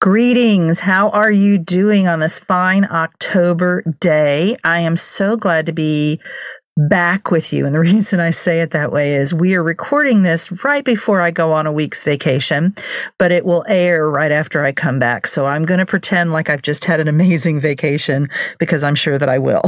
Greetings. 0.00 0.80
How 0.80 1.10
are 1.10 1.30
you 1.30 1.58
doing 1.58 2.08
on 2.08 2.20
this 2.20 2.38
fine 2.38 2.86
October 2.86 3.82
day? 4.00 4.56
I 4.64 4.80
am 4.80 4.96
so 4.96 5.36
glad 5.36 5.66
to 5.66 5.72
be 5.72 6.22
back 6.88 7.30
with 7.30 7.52
you. 7.52 7.66
And 7.66 7.74
the 7.74 7.80
reason 7.90 8.20
I 8.20 8.30
say 8.30 8.60
it 8.60 8.70
that 8.70 8.92
way 8.92 9.14
is 9.14 9.34
we 9.34 9.54
are 9.54 9.62
recording 9.62 10.22
this 10.22 10.50
right 10.64 10.84
before 10.84 11.20
I 11.20 11.30
go 11.30 11.52
on 11.52 11.66
a 11.66 11.72
week's 11.72 12.04
vacation, 12.04 12.74
but 13.18 13.32
it 13.32 13.44
will 13.44 13.64
air 13.68 14.08
right 14.08 14.32
after 14.32 14.64
I 14.64 14.72
come 14.72 14.98
back. 14.98 15.26
So 15.26 15.46
I'm 15.46 15.64
going 15.64 15.78
to 15.78 15.86
pretend 15.86 16.32
like 16.32 16.48
I've 16.48 16.62
just 16.62 16.84
had 16.84 17.00
an 17.00 17.08
amazing 17.08 17.60
vacation 17.60 18.28
because 18.58 18.84
I'm 18.84 18.94
sure 18.94 19.18
that 19.18 19.28
I 19.28 19.38
will. 19.38 19.62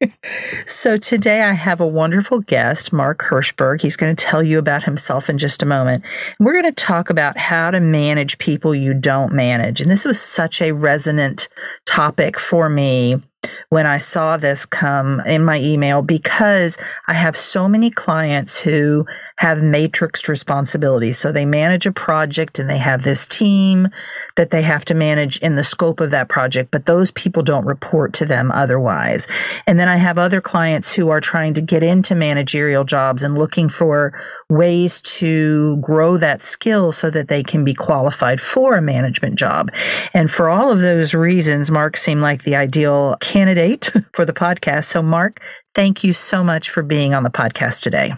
so 0.66 0.96
today 0.96 1.42
I 1.42 1.52
have 1.52 1.80
a 1.80 1.86
wonderful 1.86 2.40
guest, 2.40 2.92
Mark 2.92 3.20
Herschberg. 3.20 3.80
He's 3.80 3.96
going 3.96 4.14
to 4.14 4.24
tell 4.24 4.42
you 4.42 4.58
about 4.58 4.82
himself 4.82 5.30
in 5.30 5.38
just 5.38 5.62
a 5.62 5.66
moment. 5.66 6.04
We're 6.38 6.52
going 6.52 6.64
to 6.64 6.72
talk 6.72 7.10
about 7.10 7.38
how 7.38 7.70
to 7.70 7.80
manage 7.80 8.38
people 8.38 8.74
you 8.74 8.94
don't 8.94 9.32
manage. 9.32 9.80
And 9.80 9.90
this 9.90 10.04
was 10.04 10.20
such 10.20 10.60
a 10.60 10.72
resonant 10.72 11.48
topic 11.86 12.38
for 12.38 12.68
me 12.68 13.20
when 13.68 13.86
I 13.86 13.96
saw 13.96 14.36
this 14.36 14.66
come 14.66 15.20
in 15.20 15.44
my 15.44 15.58
email 15.58 16.02
because 16.02 16.78
I 17.08 17.14
have 17.14 17.36
so 17.36 17.68
many 17.68 17.90
clients 17.90 18.58
who 18.58 19.06
have 19.36 19.58
matrixed 19.58 20.28
responsibilities. 20.28 21.18
So 21.18 21.32
they 21.32 21.46
manage 21.46 21.86
a 21.86 21.92
project 21.92 22.58
and 22.58 22.68
they 22.68 22.78
have 22.78 23.02
this 23.02 23.26
team 23.26 23.88
that 24.36 24.50
they 24.50 24.62
have 24.62 24.84
to 24.86 24.94
manage 24.94 25.38
in 25.38 25.56
the 25.56 25.64
scope 25.64 26.00
of 26.00 26.10
that 26.10 26.28
project, 26.28 26.70
but 26.70 26.86
those 26.86 27.10
people 27.12 27.42
don't 27.42 27.64
report 27.64 28.12
to 28.14 28.24
them 28.24 28.50
otherwise. 28.52 29.26
And 29.66 29.78
then 29.78 29.88
I 29.88 29.96
have 29.96 30.18
other 30.18 30.40
clients 30.40 30.94
who 30.94 31.08
are 31.08 31.20
trying 31.20 31.54
to 31.54 31.60
get 31.60 31.82
into 31.82 32.14
managerial 32.14 32.84
jobs 32.84 33.22
and 33.22 33.38
looking 33.38 33.68
for 33.68 34.12
ways 34.48 35.00
to 35.00 35.76
grow 35.78 36.16
that 36.18 36.42
skill 36.42 36.92
so 36.92 37.10
that 37.10 37.28
they 37.28 37.42
can 37.42 37.64
be 37.64 37.74
qualified 37.74 38.40
for 38.40 38.76
a 38.76 38.82
management 38.82 39.36
job. 39.36 39.70
And 40.14 40.30
for 40.30 40.48
all 40.48 40.70
of 40.70 40.80
those 40.80 41.14
reasons, 41.14 41.70
Mark 41.70 41.96
seemed 41.96 42.20
like 42.20 42.44
the 42.44 42.56
ideal 42.56 43.16
candidate 43.32 43.90
for 44.12 44.24
the 44.24 44.32
podcast. 44.32 44.84
So, 44.84 45.02
Mark, 45.02 45.42
thank 45.74 46.04
you 46.04 46.12
so 46.12 46.44
much 46.44 46.68
for 46.68 46.82
being 46.82 47.14
on 47.14 47.22
the 47.22 47.30
podcast 47.30 47.82
today. 47.82 48.14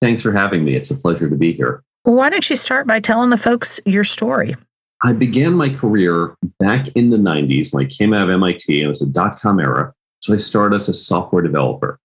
Thanks 0.00 0.20
for 0.20 0.32
having 0.32 0.64
me. 0.64 0.74
It's 0.74 0.90
a 0.90 0.94
pleasure 0.94 1.30
to 1.30 1.36
be 1.36 1.52
here. 1.52 1.82
Why 2.02 2.28
don't 2.28 2.48
you 2.50 2.56
start 2.56 2.86
by 2.86 3.00
telling 3.00 3.30
the 3.30 3.38
folks 3.38 3.80
your 3.86 4.04
story? 4.04 4.56
I 5.04 5.12
began 5.12 5.54
my 5.54 5.68
career 5.68 6.34
back 6.58 6.88
in 6.94 7.10
the 7.10 7.16
90s 7.16 7.72
when 7.72 7.86
I 7.86 7.88
came 7.88 8.12
out 8.12 8.28
of 8.28 8.34
MIT. 8.34 8.82
It 8.82 8.86
was 8.86 9.00
a 9.00 9.06
dot 9.06 9.40
com 9.40 9.58
era. 9.58 9.92
So 10.20 10.34
I 10.34 10.36
started 10.36 10.76
as 10.76 10.88
a 10.88 10.94
software 10.94 11.42
developer. 11.42 11.98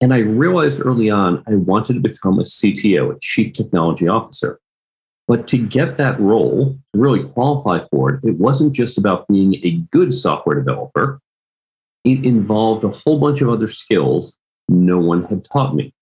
And 0.00 0.12
I 0.12 0.18
realized 0.18 0.80
early 0.84 1.10
on 1.10 1.44
I 1.46 1.54
wanted 1.54 1.94
to 1.94 2.00
become 2.00 2.38
a 2.38 2.42
CTO, 2.42 3.14
a 3.14 3.18
chief 3.20 3.52
technology 3.52 4.08
officer. 4.08 4.58
But 5.28 5.46
to 5.48 5.58
get 5.58 5.96
that 5.98 6.18
role, 6.18 6.76
to 6.92 7.00
really 7.00 7.24
qualify 7.28 7.84
for 7.90 8.10
it, 8.10 8.24
it 8.24 8.38
wasn't 8.38 8.72
just 8.72 8.98
about 8.98 9.28
being 9.28 9.54
a 9.62 9.78
good 9.92 10.12
software 10.12 10.56
developer 10.56 11.20
it 12.04 12.24
involved 12.24 12.84
a 12.84 12.88
whole 12.88 13.18
bunch 13.18 13.40
of 13.40 13.48
other 13.48 13.68
skills 13.68 14.36
no 14.68 14.98
one 14.98 15.24
had 15.24 15.44
taught 15.44 15.74
me 15.74 15.92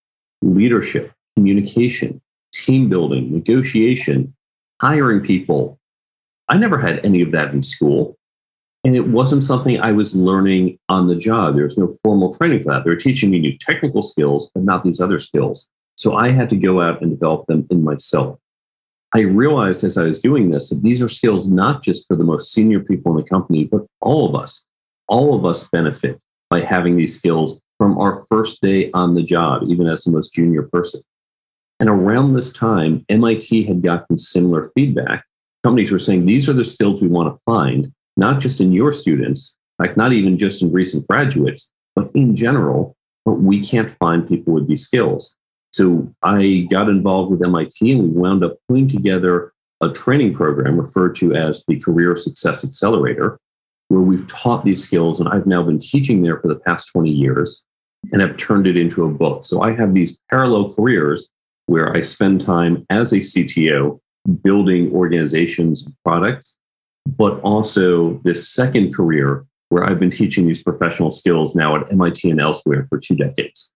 leadership, 0.43 1.13
communication, 1.37 2.21
team 2.55 2.89
building, 2.89 3.33
negotiation, 3.33 4.35
hiring 4.81 5.21
people. 5.21 5.79
I 6.49 6.57
never 6.57 6.79
had 6.79 7.05
any 7.05 7.21
of 7.21 7.33
that 7.33 7.53
in 7.53 7.63
school. 7.63 8.17
And 8.85 8.97
it 8.97 9.09
wasn't 9.09 9.45
something 9.45 9.79
I 9.79 9.93
was 9.93 10.17
learning 10.17 10.79
on 10.89 11.07
the 11.07 11.15
job. 11.15 11.55
There 11.55 11.65
was 11.65 11.77
no 11.77 11.95
formal 12.03 12.35
training 12.35 12.63
for 12.63 12.73
that. 12.73 12.85
They 12.85 12.91
were 12.91 12.97
teaching 12.97 13.31
me 13.31 13.39
new 13.39 13.59
technical 13.59 14.03
skills, 14.03 14.51
but 14.55 14.65
not 14.65 14.83
these 14.83 15.01
other 15.01 15.19
skills. 15.19 15.69
So 15.97 16.15
I 16.15 16.31
had 16.31 16.49
to 16.49 16.57
go 16.57 16.81
out 16.81 17.03
and 17.03 17.11
develop 17.11 17.47
them 17.47 17.67
in 17.71 17.85
myself. 17.85 18.39
I 19.13 19.21
realized 19.21 19.85
as 19.85 19.99
I 19.99 20.05
was 20.05 20.21
doing 20.21 20.51
this 20.51 20.71
that 20.71 20.83
these 20.83 21.03
are 21.03 21.09
skills 21.09 21.47
not 21.47 21.83
just 21.83 22.07
for 22.07 22.17
the 22.17 22.25
most 22.25 22.53
senior 22.53 22.81
people 22.81 23.13
in 23.13 23.19
the 23.19 23.29
company, 23.29 23.65
but 23.65 23.85
all 24.01 24.27
of 24.27 24.41
us 24.41 24.65
all 25.11 25.35
of 25.35 25.45
us 25.45 25.69
benefit 25.69 26.19
by 26.49 26.61
having 26.61 26.97
these 26.97 27.17
skills 27.17 27.61
from 27.77 27.99
our 27.99 28.25
first 28.31 28.61
day 28.63 28.91
on 28.93 29.15
the 29.15 29.23
job, 29.23 29.65
even 29.69 29.87
as 29.87 30.05
the 30.05 30.11
most 30.11 30.33
junior 30.33 30.63
person. 30.63 31.03
And 31.79 31.89
around 31.89 32.33
this 32.33 32.53
time, 32.53 33.05
MIT 33.09 33.65
had 33.65 33.83
gotten 33.83 34.19
similar 34.19 34.71
feedback. 34.75 35.25
Companies 35.65 35.91
were 35.91 35.99
saying 35.99 36.27
these 36.27 36.49
are 36.49 36.55
the 36.55 36.65
skills 36.65 37.01
we 37.01 37.09
want 37.09 37.35
to 37.35 37.41
find, 37.45 37.93
not 38.17 38.41
just 38.41 38.61
in 38.61 38.73
your 38.73 38.93
students, 38.93 39.57
like 39.79 39.97
not 39.97 40.13
even 40.13 40.39
just 40.39 40.63
in 40.63 40.73
recent 40.73 41.07
graduates, 41.07 41.71
but 41.95 42.11
in 42.15 42.37
general. 42.37 42.97
But 43.25 43.41
we 43.41 43.65
can't 43.67 43.97
find 43.99 44.29
people 44.29 44.55
with 44.55 44.69
these 44.69 44.85
skills. 44.85 45.35
So 45.73 46.11
I 46.23 46.67
got 46.71 46.89
involved 46.89 47.31
with 47.31 47.43
MIT 47.43 47.93
and 47.93 48.03
we 48.03 48.09
wound 48.09 48.45
up 48.45 48.57
putting 48.69 48.89
together 48.89 49.53
a 49.81 49.89
training 49.89 50.35
program 50.35 50.79
referred 50.79 51.17
to 51.17 51.35
as 51.35 51.65
the 51.67 51.79
Career 51.81 52.17
Success 52.17 52.65
Accelerator, 52.65 53.39
where 53.91 54.01
we've 54.01 54.27
taught 54.29 54.65
these 54.65 54.83
skills. 54.83 55.19
And 55.19 55.29
I've 55.29 55.47
now 55.47 55.65
been 55.65 55.81
teaching 55.81 56.23
there 56.23 56.39
for 56.39 56.47
the 56.47 56.55
past 56.55 56.89
20 56.93 57.11
years 57.11 57.65
and 58.13 58.23
have 58.23 58.37
turned 58.37 58.69
it 58.69 58.77
into 58.77 59.05
a 59.05 59.11
book. 59.11 59.45
So 59.45 59.63
I 59.63 59.73
have 59.75 59.95
these 59.95 60.17
parallel 60.31 60.73
careers 60.73 61.29
where 61.67 61.93
I 61.93 62.01
spend 62.01 62.41
time 62.41 62.87
as 62.89 63.13
a 63.13 63.17
CTO 63.17 63.99
building 64.43 64.93
organizations 64.93 65.85
and 65.85 65.95
products, 66.05 66.57
but 67.05 67.41
also 67.41 68.21
this 68.23 68.49
second 68.49 68.95
career 68.95 69.45
where 69.71 69.85
I've 69.85 69.99
been 69.99 70.11
teaching 70.11 70.47
these 70.47 70.63
professional 70.63 71.11
skills 71.11 71.57
now 71.57 71.75
at 71.75 71.91
MIT 71.91 72.31
and 72.31 72.41
elsewhere 72.41 72.87
for 72.89 72.99
two 72.99 73.17
decades. 73.17 73.73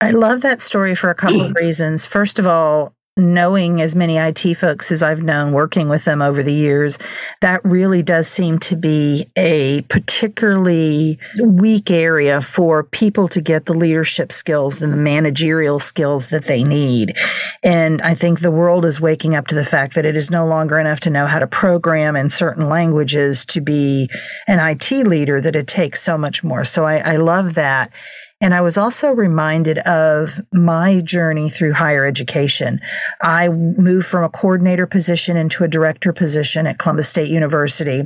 I 0.00 0.12
love 0.12 0.40
that 0.40 0.62
story 0.62 0.94
for 0.94 1.10
a 1.10 1.14
couple 1.14 1.42
of 1.42 1.54
reasons. 1.54 2.06
First 2.06 2.38
of 2.38 2.46
all, 2.46 2.94
knowing 3.18 3.82
as 3.82 3.94
many 3.94 4.16
IT 4.16 4.54
folks 4.54 4.90
as 4.90 5.02
I've 5.02 5.22
known 5.22 5.52
working 5.52 5.90
with 5.90 6.06
them 6.06 6.22
over 6.22 6.42
the 6.42 6.54
years, 6.54 6.98
that 7.42 7.62
really 7.62 8.02
does 8.02 8.26
seem 8.26 8.58
to 8.60 8.76
be 8.76 9.26
a 9.36 9.82
particularly 9.82 11.18
weak 11.44 11.90
area 11.90 12.40
for 12.40 12.84
people 12.84 13.28
to 13.28 13.42
get 13.42 13.66
the 13.66 13.74
leadership 13.74 14.32
skills 14.32 14.80
and 14.80 14.94
the 14.94 14.96
managerial 14.96 15.78
skills 15.78 16.30
that 16.30 16.46
they 16.46 16.64
need. 16.64 17.14
And 17.62 18.00
I 18.00 18.14
think 18.14 18.40
the 18.40 18.50
world 18.50 18.86
is 18.86 18.98
waking 18.98 19.34
up 19.34 19.46
to 19.48 19.54
the 19.54 19.64
fact 19.64 19.94
that 19.94 20.06
it 20.06 20.16
is 20.16 20.30
no 20.30 20.46
longer 20.46 20.78
enough 20.78 21.00
to 21.00 21.10
know 21.10 21.26
how 21.26 21.38
to 21.38 21.46
program 21.46 22.16
in 22.16 22.30
certain 22.30 22.70
languages 22.70 23.44
to 23.46 23.60
be 23.60 24.08
an 24.48 24.58
IT 24.58 24.90
leader, 25.06 25.38
that 25.38 25.54
it 25.54 25.66
takes 25.66 26.00
so 26.00 26.16
much 26.16 26.42
more. 26.42 26.64
So 26.64 26.86
I, 26.86 26.96
I 26.98 27.16
love 27.16 27.54
that. 27.54 27.92
And 28.42 28.52
I 28.54 28.60
was 28.60 28.76
also 28.76 29.12
reminded 29.12 29.78
of 29.78 30.40
my 30.52 31.00
journey 31.00 31.48
through 31.48 31.72
higher 31.72 32.04
education. 32.04 32.80
I 33.22 33.48
moved 33.48 34.06
from 34.06 34.24
a 34.24 34.28
coordinator 34.28 34.86
position 34.86 35.36
into 35.36 35.64
a 35.64 35.68
director 35.68 36.12
position 36.12 36.66
at 36.66 36.78
Columbus 36.78 37.08
State 37.08 37.30
University, 37.30 38.02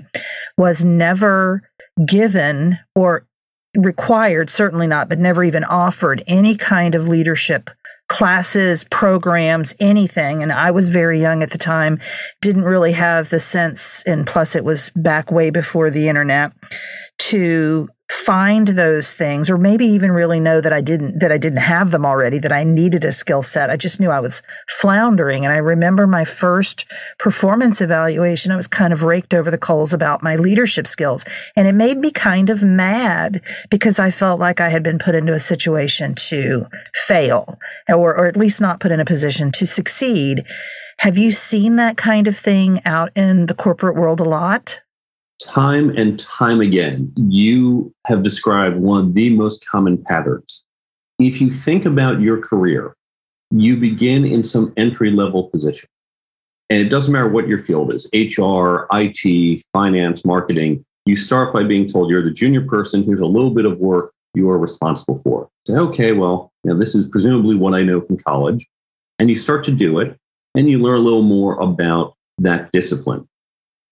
was 0.58 0.84
never 0.84 1.62
given 2.06 2.78
or 2.94 3.26
required, 3.76 4.50
certainly 4.50 4.86
not, 4.86 5.08
but 5.08 5.18
never 5.18 5.42
even 5.42 5.64
offered 5.64 6.22
any 6.26 6.54
kind 6.54 6.94
of 6.94 7.08
leadership 7.08 7.70
classes, 8.08 8.84
programs, 8.84 9.74
anything. 9.80 10.42
And 10.42 10.52
I 10.52 10.70
was 10.70 10.90
very 10.90 11.20
young 11.20 11.42
at 11.42 11.50
the 11.50 11.58
time, 11.58 11.98
didn't 12.40 12.64
really 12.64 12.92
have 12.92 13.30
the 13.30 13.40
sense, 13.40 14.04
and 14.06 14.26
plus 14.26 14.54
it 14.54 14.64
was 14.64 14.90
back 14.96 15.32
way 15.32 15.50
before 15.50 15.90
the 15.90 16.08
internet, 16.08 16.52
to 17.18 17.88
find 18.08 18.68
those 18.68 19.14
things 19.14 19.50
or 19.50 19.58
maybe 19.58 19.84
even 19.84 20.12
really 20.12 20.38
know 20.38 20.60
that 20.60 20.72
I 20.72 20.80
didn't 20.80 21.18
that 21.18 21.32
I 21.32 21.38
didn't 21.38 21.58
have 21.58 21.90
them 21.90 22.06
already 22.06 22.38
that 22.38 22.52
I 22.52 22.62
needed 22.62 23.04
a 23.04 23.10
skill 23.10 23.42
set. 23.42 23.68
I 23.68 23.76
just 23.76 23.98
knew 23.98 24.10
I 24.10 24.20
was 24.20 24.42
floundering 24.68 25.44
and 25.44 25.52
I 25.52 25.56
remember 25.56 26.06
my 26.06 26.24
first 26.24 26.86
performance 27.18 27.80
evaluation 27.80 28.52
I 28.52 28.56
was 28.56 28.68
kind 28.68 28.92
of 28.92 29.02
raked 29.02 29.34
over 29.34 29.50
the 29.50 29.58
coals 29.58 29.92
about 29.92 30.22
my 30.22 30.36
leadership 30.36 30.86
skills 30.86 31.24
and 31.56 31.66
it 31.66 31.72
made 31.72 31.98
me 31.98 32.12
kind 32.12 32.48
of 32.48 32.62
mad 32.62 33.42
because 33.70 33.98
I 33.98 34.12
felt 34.12 34.38
like 34.38 34.60
I 34.60 34.68
had 34.68 34.84
been 34.84 35.00
put 35.00 35.16
into 35.16 35.34
a 35.34 35.40
situation 35.40 36.14
to 36.14 36.66
fail 36.94 37.58
or 37.88 38.16
or 38.16 38.26
at 38.26 38.36
least 38.36 38.60
not 38.60 38.78
put 38.78 38.92
in 38.92 39.00
a 39.00 39.04
position 39.04 39.50
to 39.52 39.66
succeed. 39.66 40.44
Have 41.00 41.18
you 41.18 41.32
seen 41.32 41.76
that 41.76 41.96
kind 41.96 42.28
of 42.28 42.36
thing 42.36 42.80
out 42.84 43.10
in 43.16 43.46
the 43.46 43.54
corporate 43.54 43.96
world 43.96 44.20
a 44.20 44.24
lot? 44.24 44.80
Time 45.42 45.90
and 45.90 46.18
time 46.18 46.60
again, 46.60 47.12
you 47.16 47.92
have 48.06 48.22
described 48.22 48.76
one 48.76 49.00
of 49.00 49.14
the 49.14 49.30
most 49.30 49.64
common 49.66 50.02
patterns. 50.02 50.62
If 51.18 51.40
you 51.40 51.50
think 51.50 51.84
about 51.84 52.20
your 52.20 52.40
career, 52.40 52.94
you 53.50 53.76
begin 53.76 54.24
in 54.24 54.42
some 54.42 54.72
entry 54.76 55.10
level 55.10 55.44
position. 55.44 55.88
And 56.68 56.80
it 56.80 56.88
doesn't 56.88 57.12
matter 57.12 57.28
what 57.28 57.46
your 57.46 57.62
field 57.62 57.92
is 57.94 58.08
HR, 58.12 58.86
IT, 58.92 59.62
finance, 59.72 60.24
marketing. 60.24 60.84
You 61.04 61.14
start 61.14 61.54
by 61.54 61.62
being 61.62 61.86
told 61.86 62.10
you're 62.10 62.22
the 62.22 62.32
junior 62.32 62.62
person, 62.62 63.04
here's 63.04 63.20
a 63.20 63.26
little 63.26 63.52
bit 63.52 63.64
of 63.64 63.78
work 63.78 64.12
you 64.34 64.50
are 64.50 64.58
responsible 64.58 65.20
for. 65.20 65.48
Say, 65.66 65.74
okay, 65.74 66.12
well, 66.12 66.52
you 66.64 66.72
know, 66.72 66.78
this 66.78 66.94
is 66.94 67.06
presumably 67.06 67.54
what 67.54 67.74
I 67.74 67.82
know 67.82 68.00
from 68.00 68.18
college. 68.18 68.66
And 69.18 69.30
you 69.30 69.36
start 69.36 69.64
to 69.64 69.72
do 69.72 69.98
it, 70.00 70.18
and 70.54 70.68
you 70.68 70.78
learn 70.78 70.98
a 70.98 71.02
little 71.02 71.22
more 71.22 71.58
about 71.58 72.14
that 72.38 72.70
discipline 72.72 73.26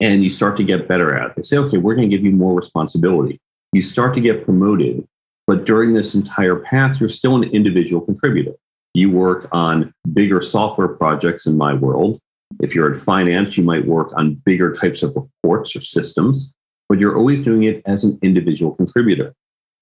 and 0.00 0.22
you 0.24 0.30
start 0.30 0.56
to 0.56 0.64
get 0.64 0.88
better 0.88 1.14
at 1.16 1.30
it. 1.30 1.36
They 1.36 1.42
say, 1.42 1.56
okay, 1.58 1.78
we're 1.78 1.94
going 1.94 2.08
to 2.08 2.16
give 2.16 2.24
you 2.24 2.32
more 2.32 2.54
responsibility. 2.54 3.40
You 3.72 3.80
start 3.80 4.14
to 4.14 4.20
get 4.20 4.44
promoted, 4.44 5.06
but 5.46 5.64
during 5.64 5.92
this 5.94 6.14
entire 6.14 6.56
path, 6.56 7.00
you're 7.00 7.08
still 7.08 7.36
an 7.36 7.44
individual 7.44 8.00
contributor. 8.00 8.52
You 8.94 9.10
work 9.10 9.48
on 9.52 9.92
bigger 10.12 10.40
software 10.40 10.88
projects 10.88 11.46
in 11.46 11.56
my 11.56 11.74
world. 11.74 12.20
If 12.60 12.74
you're 12.74 12.92
in 12.92 12.98
finance, 12.98 13.56
you 13.56 13.64
might 13.64 13.86
work 13.86 14.12
on 14.16 14.34
bigger 14.44 14.72
types 14.74 15.02
of 15.02 15.16
reports 15.16 15.74
or 15.74 15.80
systems, 15.80 16.54
but 16.88 16.98
you're 17.00 17.16
always 17.16 17.40
doing 17.40 17.64
it 17.64 17.82
as 17.86 18.04
an 18.04 18.18
individual 18.22 18.74
contributor. 18.74 19.34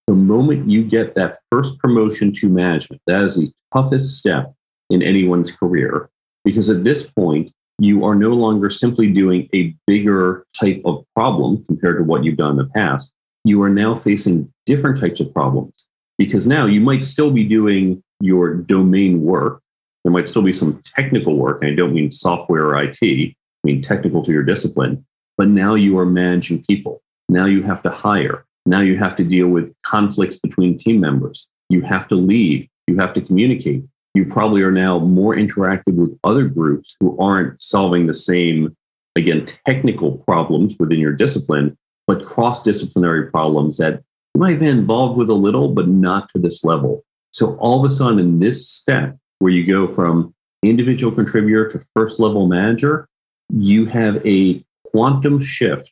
The 0.07 0.15
moment 0.15 0.71
you 0.71 0.83
get 0.83 1.15
that 1.15 1.41
first 1.51 1.79
promotion 1.79 2.33
to 2.35 2.49
management, 2.49 3.03
that 3.07 3.23
is 3.23 3.37
the 3.37 3.53
toughest 3.73 4.19
step 4.19 4.55
in 4.91 5.03
anyone's 5.03 5.51
career, 5.51 6.09
because 6.45 6.71
at 6.71 6.85
this 6.85 7.03
point, 7.03 7.53
you 7.79 8.05
are 8.05 8.15
no 8.15 8.31
longer 8.31 8.71
simply 8.71 9.11
doing 9.11 9.49
a 9.55 9.75
bigger 9.87 10.47
type 10.59 10.81
of 10.85 11.05
problem 11.15 11.65
compared 11.67 11.99
to 11.99 12.05
what 12.05 12.25
you've 12.25 12.37
done 12.37 12.53
in 12.53 12.57
the 12.57 12.71
past. 12.75 13.13
You 13.45 13.63
are 13.63 13.71
now 13.71 13.97
facing 13.97 14.53
different 14.67 15.01
types 15.01 15.21
of 15.21 15.33
problems 15.33 15.87
because 16.19 16.47
now 16.47 16.67
you 16.67 16.81
might 16.81 17.05
still 17.05 17.31
be 17.31 17.45
doing 17.45 18.03
your 18.21 18.55
domain 18.55 19.23
work. 19.23 19.63
There 20.05 20.13
might 20.13 20.29
still 20.29 20.43
be 20.43 20.53
some 20.53 20.81
technical 20.85 21.37
work. 21.37 21.63
And 21.63 21.73
I 21.73 21.75
don't 21.75 21.95
mean 21.95 22.13
software 22.13 22.67
or 22.67 22.83
IT, 22.83 22.99
I 23.03 23.35
mean 23.65 23.83
technical 23.83 24.23
to 24.25 24.33
your 24.33 24.43
discipline. 24.43 25.05
But 25.37 25.49
now 25.49 25.75
you 25.75 25.99
are 25.99 26.07
managing 26.07 26.65
people. 26.65 27.03
Now 27.29 27.47
you 27.47 27.63
have 27.63 27.83
to 27.83 27.91
hire. 27.91 28.45
Now 28.67 28.81
you 28.81 28.97
have 28.99 29.17
to 29.17 29.25
deal 29.25 29.49
with 29.49 29.75
conflicts 29.83 30.39
between 30.39 30.79
team 30.79 31.01
members. 31.01 31.49
You 31.69 31.83
have 31.83 32.07
to 32.09 32.15
lead. 32.15 32.69
You 32.87 32.97
have 32.99 33.13
to 33.15 33.21
communicate 33.21 33.85
you 34.15 34.25
probably 34.27 34.63
are 34.63 34.73
now 34.73 34.99
more 34.99 35.35
interactive 35.35 35.95
with 35.95 36.19
other 36.25 36.45
groups 36.45 36.95
who 37.01 37.19
aren't 37.19 37.63
solving 37.63 38.07
the 38.07 38.15
same, 38.15 38.77
again, 39.17 39.47
technical 39.67 40.19
problems 40.19 40.75
within 40.79 40.99
your 40.99 41.13
discipline, 41.13 41.77
but 42.07 42.27
cross 42.27 42.63
disciplinary 42.63 43.31
problems 43.31 43.79
that 43.79 44.03
you 44.35 44.41
might 44.41 44.51
have 44.51 44.61
been 44.61 44.79
involved 44.79 45.17
with 45.17 45.31
a 45.31 45.35
little, 45.35 45.69
but 45.69 45.89
not 45.89 46.29
to 46.31 46.39
this 46.39 46.65
level. 46.65 47.05
So 47.33 47.57
all 47.57 47.79
of 47.79 47.91
a 47.91 47.95
sudden, 47.95 48.19
in 48.19 48.39
this 48.39 48.69
step 48.69 49.17
where 49.39 49.53
you 49.53 49.67
go 49.67 49.89
from 49.89 50.35
individual 50.63 51.15
contributor 51.15 51.69
to 51.71 51.85
first 51.95 52.21
level 52.21 52.47
manager, 52.47 53.09
you 53.51 53.87
have 53.87 54.25
a 54.27 54.65
quantum 54.87 55.41
shift 55.41 55.91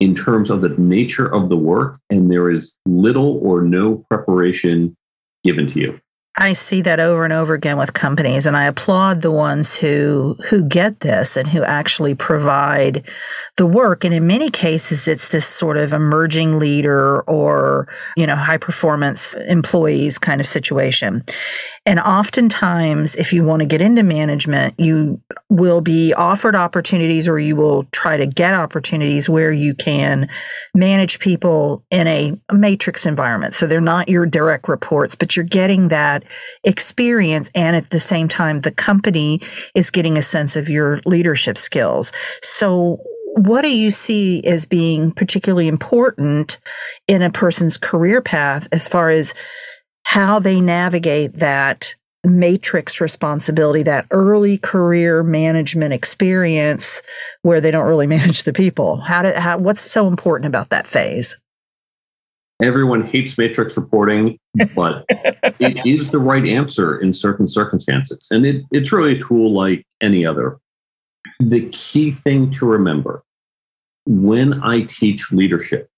in 0.00 0.14
terms 0.14 0.50
of 0.50 0.60
the 0.60 0.70
nature 0.70 1.32
of 1.32 1.48
the 1.48 1.56
work, 1.56 1.98
and 2.10 2.30
there 2.30 2.50
is 2.50 2.76
little 2.86 3.38
or 3.38 3.62
no 3.62 4.04
preparation 4.10 4.96
given 5.42 5.66
to 5.68 5.80
you. 5.80 6.00
I 6.38 6.52
see 6.52 6.82
that 6.82 7.00
over 7.00 7.24
and 7.24 7.32
over 7.32 7.54
again 7.54 7.78
with 7.78 7.94
companies 7.94 8.44
and 8.44 8.58
I 8.58 8.64
applaud 8.64 9.22
the 9.22 9.30
ones 9.30 9.74
who 9.74 10.36
who 10.50 10.62
get 10.62 11.00
this 11.00 11.34
and 11.34 11.48
who 11.48 11.64
actually 11.64 12.14
provide 12.14 13.08
the 13.56 13.64
work 13.64 14.04
and 14.04 14.12
in 14.12 14.26
many 14.26 14.50
cases 14.50 15.08
it's 15.08 15.28
this 15.28 15.46
sort 15.46 15.78
of 15.78 15.94
emerging 15.94 16.58
leader 16.58 17.22
or 17.22 17.88
you 18.18 18.26
know 18.26 18.36
high 18.36 18.58
performance 18.58 19.34
employees 19.48 20.18
kind 20.18 20.40
of 20.40 20.46
situation. 20.46 21.24
And 21.86 22.00
oftentimes, 22.00 23.14
if 23.14 23.32
you 23.32 23.44
want 23.44 23.60
to 23.60 23.66
get 23.66 23.80
into 23.80 24.02
management, 24.02 24.74
you 24.76 25.20
will 25.48 25.80
be 25.80 26.12
offered 26.12 26.56
opportunities 26.56 27.28
or 27.28 27.38
you 27.38 27.54
will 27.54 27.84
try 27.92 28.16
to 28.16 28.26
get 28.26 28.54
opportunities 28.54 29.28
where 29.28 29.52
you 29.52 29.72
can 29.72 30.28
manage 30.74 31.20
people 31.20 31.84
in 31.92 32.08
a 32.08 32.32
matrix 32.52 33.06
environment. 33.06 33.54
So 33.54 33.68
they're 33.68 33.80
not 33.80 34.08
your 34.08 34.26
direct 34.26 34.68
reports, 34.68 35.14
but 35.14 35.36
you're 35.36 35.44
getting 35.44 35.88
that 35.88 36.24
experience. 36.64 37.50
And 37.54 37.76
at 37.76 37.90
the 37.90 38.00
same 38.00 38.28
time, 38.28 38.60
the 38.60 38.70
company 38.70 39.40
is 39.74 39.90
getting 39.90 40.18
a 40.18 40.22
sense 40.22 40.56
of 40.56 40.68
your 40.68 41.00
leadership 41.04 41.58
skills. 41.58 42.12
So 42.42 43.00
what 43.36 43.62
do 43.62 43.76
you 43.76 43.90
see 43.90 44.42
as 44.44 44.64
being 44.64 45.12
particularly 45.12 45.68
important 45.68 46.58
in 47.06 47.22
a 47.22 47.30
person's 47.30 47.76
career 47.76 48.22
path 48.22 48.66
as 48.72 48.88
far 48.88 49.10
as 49.10 49.34
how 50.04 50.38
they 50.38 50.60
navigate 50.60 51.34
that 51.34 51.94
matrix 52.24 53.00
responsibility, 53.00 53.82
that 53.84 54.06
early 54.10 54.58
career 54.58 55.22
management 55.22 55.92
experience 55.92 57.02
where 57.42 57.60
they 57.60 57.70
don't 57.70 57.86
really 57.86 58.06
manage 58.18 58.44
the 58.44 58.52
people. 58.52 58.98
How 58.98 59.22
did 59.22 59.36
how 59.36 59.58
what's 59.58 59.82
so 59.82 60.06
important 60.06 60.48
about 60.48 60.70
that 60.70 60.86
phase? 60.86 61.36
Everyone 62.62 63.02
hates 63.02 63.36
matrix 63.36 63.76
reporting, 63.76 64.38
but 64.74 65.04
it 65.08 65.86
is 65.86 66.10
the 66.10 66.18
right 66.18 66.46
answer 66.46 66.98
in 66.98 67.12
certain 67.12 67.46
circumstances. 67.46 68.26
And 68.30 68.46
it, 68.46 68.64
it's 68.72 68.92
really 68.92 69.16
a 69.16 69.20
tool 69.20 69.52
like 69.52 69.84
any 70.00 70.24
other. 70.24 70.58
The 71.40 71.68
key 71.70 72.12
thing 72.12 72.50
to 72.52 72.66
remember 72.66 73.22
when 74.06 74.62
I 74.62 74.82
teach 74.82 75.30
leadership 75.32 75.88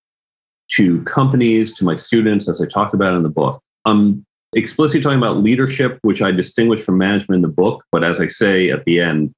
to 0.72 1.02
companies, 1.05 1.72
to 1.75 1.84
my 1.84 1.96
students, 1.96 2.49
as 2.49 2.61
I 2.61 2.66
talk 2.66 2.93
about 2.94 3.14
in 3.14 3.22
the 3.22 3.28
book, 3.28 3.61
I'm 3.84 4.25
explicitly 4.54 5.00
talking 5.00 5.19
about 5.19 5.38
leadership, 5.38 5.99
which 6.02 6.22
I 6.22 6.31
distinguish 6.31 6.82
from 6.82 6.99
management 6.99 7.37
in 7.37 7.43
the 7.43 7.49
book. 7.49 7.84
But 7.93 8.04
as 8.04 8.20
I 8.20 8.26
say 8.26 8.70
at 8.70 8.84
the 8.84 9.00
end, 9.00 9.32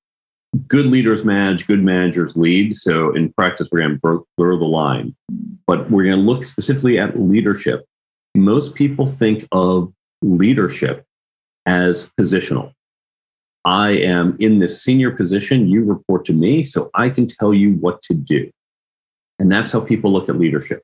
good 0.67 0.87
leaders 0.87 1.25
manage, 1.25 1.67
good 1.67 1.83
managers 1.83 2.37
lead. 2.37 2.77
So 2.77 3.15
in 3.15 3.33
practice, 3.33 3.69
we're 3.71 3.81
going 3.81 4.01
to 4.01 4.27
blur 4.37 4.57
the 4.57 4.65
line. 4.65 5.15
But 5.67 5.91
we're 5.91 6.05
going 6.05 6.17
to 6.17 6.23
look 6.23 6.45
specifically 6.45 6.99
at 6.99 7.21
leadership. 7.21 7.85
Most 8.37 8.75
people 8.75 9.07
think 9.07 9.47
of 9.53 9.93
leadership 10.23 11.05
as 11.67 12.09
positional. 12.19 12.73
I 13.65 13.91
am 13.91 14.37
in 14.41 14.59
this 14.59 14.83
senior 14.83 15.11
position, 15.11 15.69
you 15.69 15.85
report 15.85 16.25
to 16.27 16.33
me, 16.33 16.65
so 16.65 16.91
I 16.95 17.11
can 17.11 17.27
tell 17.27 17.53
you 17.53 17.75
what 17.75 18.03
to 18.03 18.15
do. 18.15 18.51
And 19.39 19.53
that's 19.53 19.71
how 19.71 19.81
people 19.81 20.13
look 20.13 20.29
at 20.29 20.39
leadership 20.39 20.83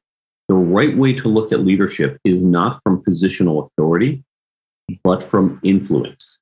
the 0.48 0.54
right 0.54 0.96
way 0.96 1.12
to 1.12 1.28
look 1.28 1.52
at 1.52 1.60
leadership 1.60 2.20
is 2.24 2.42
not 2.42 2.80
from 2.82 3.02
positional 3.02 3.66
authority, 3.66 4.22
but 5.02 5.22
from 5.22 5.60
influence. 5.64 6.38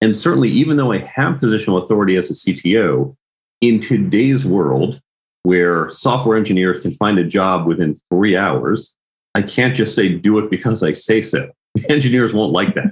And 0.00 0.16
certainly, 0.16 0.50
even 0.50 0.76
though 0.76 0.92
I 0.92 0.98
have 0.98 1.36
positional 1.36 1.82
authority 1.82 2.16
as 2.16 2.30
a 2.30 2.34
CTO, 2.34 3.16
in 3.60 3.80
today's 3.80 4.44
world 4.44 5.00
where 5.44 5.90
software 5.90 6.36
engineers 6.36 6.82
can 6.82 6.92
find 6.92 7.18
a 7.18 7.24
job 7.24 7.66
within 7.66 7.94
three 8.10 8.36
hours, 8.36 8.94
I 9.34 9.42
can't 9.42 9.74
just 9.74 9.94
say, 9.94 10.08
do 10.08 10.38
it 10.38 10.50
because 10.50 10.82
I 10.82 10.92
say 10.92 11.22
so. 11.22 11.50
engineers 11.88 12.32
won't 12.32 12.52
like 12.52 12.74
that. 12.74 12.90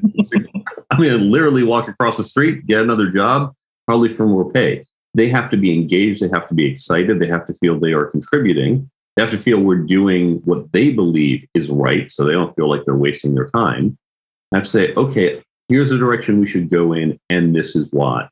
I 0.91 0.99
mean, 0.99 1.31
literally 1.31 1.65
walk 1.65 1.89
across 1.89 2.17
the 2.17 2.25
street, 2.25 2.67
get 2.67 2.83
another 2.83 3.11
job, 3.11 3.53
probably 3.87 4.09
for 4.09 4.27
more 4.27 4.51
pay. 4.51 4.85
They 5.15 5.29
have 5.29 5.51
to 5.51 5.57
be 5.57 5.73
engaged, 5.75 6.23
they 6.23 6.29
have 6.29 6.49
to 6.49 6.55
be 6.55 6.67
excited, 6.67 7.19
they 7.19 7.29
have 7.29 7.47
to 7.47 7.55
feel 7.55 7.79
they 7.79 7.93
are 7.93 8.07
contributing. 8.07 8.91
They 9.17 9.23
have 9.23 9.31
to 9.31 9.39
feel 9.39 9.61
we're 9.61 9.77
doing 9.77 10.41
what 10.45 10.73
they 10.73 10.91
believe 10.91 11.47
is 11.55 11.71
right 11.71 12.11
so 12.11 12.25
they 12.25 12.33
don't 12.33 12.55
feel 12.57 12.69
like 12.69 12.85
they're 12.85 12.97
wasting 12.97 13.35
their 13.35 13.49
time. 13.51 13.97
I 14.53 14.57
have 14.57 14.65
to 14.65 14.71
say, 14.71 14.93
okay, 14.95 15.41
here's 15.69 15.91
the 15.91 15.99
direction 15.99 16.41
we 16.41 16.47
should 16.47 16.71
go 16.71 16.93
in, 16.93 17.19
and 17.31 17.55
this 17.55 17.77
is 17.77 17.91
why. 17.93 18.29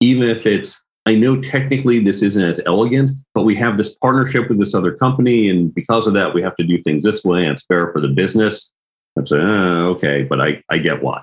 Even 0.00 0.28
if 0.28 0.46
it's, 0.46 0.82
I 1.06 1.14
know 1.14 1.40
technically 1.40 1.98
this 2.00 2.22
isn't 2.22 2.44
as 2.44 2.60
elegant, 2.66 3.16
but 3.34 3.42
we 3.44 3.56
have 3.56 3.78
this 3.78 3.94
partnership 3.94 4.48
with 4.48 4.58
this 4.58 4.74
other 4.74 4.94
company, 4.94 5.48
and 5.48 5.74
because 5.74 6.06
of 6.06 6.14
that, 6.14 6.34
we 6.34 6.42
have 6.42 6.56
to 6.56 6.64
do 6.64 6.82
things 6.82 7.02
this 7.04 7.24
way, 7.24 7.44
and 7.44 7.52
it's 7.52 7.64
better 7.64 7.92
for 7.92 8.00
the 8.00 8.08
business. 8.08 8.70
I'm 9.16 9.26
saying, 9.26 9.42
oh, 9.42 9.86
okay, 9.90 10.22
but 10.22 10.40
I, 10.40 10.62
I 10.68 10.78
get 10.78 11.02
why. 11.02 11.22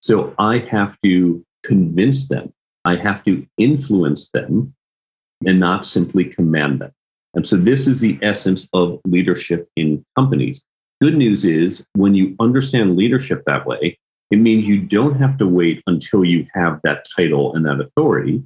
So 0.00 0.34
I 0.38 0.58
have 0.70 0.96
to 1.02 1.44
convince 1.64 2.28
them, 2.28 2.52
I 2.84 2.96
have 2.96 3.24
to 3.24 3.44
influence 3.58 4.28
them, 4.28 4.72
and 5.44 5.60
not 5.60 5.86
simply 5.86 6.24
command 6.24 6.80
them. 6.80 6.92
And 7.34 7.46
so 7.46 7.56
this 7.56 7.86
is 7.86 8.00
the 8.00 8.18
essence 8.22 8.68
of 8.72 9.00
leadership 9.04 9.68
in 9.76 10.04
companies. 10.16 10.62
Good 11.02 11.16
news 11.16 11.44
is 11.44 11.84
when 11.94 12.14
you 12.14 12.34
understand 12.40 12.96
leadership 12.96 13.42
that 13.46 13.66
way, 13.66 13.98
it 14.30 14.36
means 14.36 14.66
you 14.66 14.80
don't 14.80 15.16
have 15.16 15.36
to 15.38 15.46
wait 15.46 15.82
until 15.86 16.24
you 16.24 16.46
have 16.54 16.80
that 16.82 17.06
title 17.14 17.54
and 17.54 17.64
that 17.66 17.80
authority. 17.80 18.42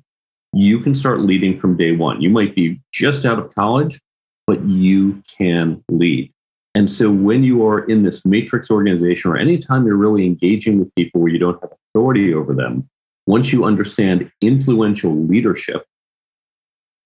You 0.52 0.80
can 0.80 0.94
start 0.94 1.20
leading 1.20 1.58
from 1.58 1.76
day 1.76 1.92
one. 1.92 2.20
You 2.20 2.30
might 2.30 2.54
be 2.54 2.80
just 2.92 3.24
out 3.24 3.38
of 3.38 3.54
college, 3.54 4.00
but 4.46 4.62
you 4.64 5.22
can 5.38 5.82
lead. 5.90 6.32
And 6.74 6.90
so 6.90 7.10
when 7.10 7.42
you 7.42 7.66
are 7.66 7.84
in 7.84 8.02
this 8.02 8.24
matrix 8.24 8.70
organization 8.70 9.30
or 9.30 9.36
anytime 9.36 9.86
you're 9.86 9.96
really 9.96 10.24
engaging 10.24 10.78
with 10.78 10.94
people 10.94 11.20
where 11.20 11.30
you 11.30 11.38
don't 11.38 11.60
have 11.60 11.72
authority 11.94 12.34
over 12.34 12.54
them, 12.54 12.88
once 13.26 13.52
you 13.52 13.64
understand 13.64 14.30
influential 14.40 15.16
leadership, 15.26 15.84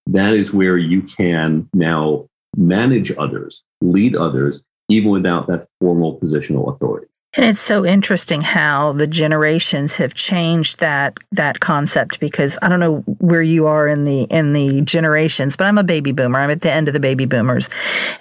that 0.07 0.35
is 0.35 0.53
where 0.53 0.77
you 0.77 1.03
can 1.03 1.69
now 1.73 2.27
manage 2.57 3.13
others, 3.17 3.63
lead 3.81 4.15
others, 4.17 4.63
even 4.89 5.11
without 5.11 5.47
that 5.47 5.67
formal 5.81 6.19
positional 6.21 6.75
authority. 6.75 7.07
And 7.37 7.45
it's 7.45 7.59
so 7.59 7.85
interesting 7.85 8.41
how 8.43 8.93
the 8.93 9.09
generations 9.09 9.97
have 9.97 10.15
changed 10.15 10.79
that 10.79 11.17
that 11.33 11.59
concept 11.59 12.21
because 12.21 12.57
I 12.63 12.69
don't 12.69 12.79
know 12.79 12.99
where 13.19 13.43
you 13.43 13.67
are 13.67 13.89
in 13.89 14.05
the 14.05 14.23
in 14.31 14.53
the 14.53 14.83
generations, 14.83 15.57
but 15.57 15.67
I'm 15.67 15.77
a 15.77 15.83
baby 15.83 16.13
boomer. 16.13 16.39
I'm 16.39 16.51
at 16.51 16.61
the 16.61 16.71
end 16.71 16.87
of 16.87 16.95
the 16.95 17.01
baby 17.01 17.25
boomers. 17.25 17.69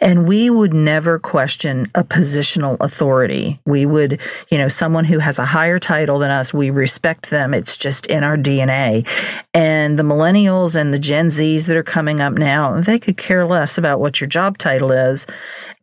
And 0.02 0.28
we 0.28 0.50
would 0.50 0.74
never 0.74 1.20
question 1.20 1.88
a 1.94 2.04
positional 2.04 2.76
authority. 2.80 3.60
We 3.66 3.86
would, 3.86 4.20
you 4.50 4.58
know, 4.58 4.68
someone 4.68 5.06
who 5.06 5.20
has 5.20 5.38
a 5.38 5.46
higher 5.46 5.78
title 5.78 6.18
than 6.18 6.32
us, 6.32 6.52
we 6.52 6.72
respect 6.72 7.30
them. 7.30 7.54
It's 7.54 7.78
just 7.78 8.08
in 8.08 8.24
our 8.24 8.38
DNA. 8.38 9.08
And 9.54 10.00
the 10.00 10.04
millennials 10.04 10.76
and 10.76 10.92
the 10.92 11.00
Gen 11.00 11.28
Zs 11.28 11.68
that 11.68 11.78
are 11.78 11.84
coming 11.84 12.20
up 12.20 12.34
now, 12.34 12.82
they 12.82 12.98
could 12.98 13.18
care 13.18 13.46
less 13.46 13.78
about 13.78 14.00
what 14.00 14.20
your 14.20 14.28
job 14.28 14.58
title 14.58 14.92
is. 14.92 15.28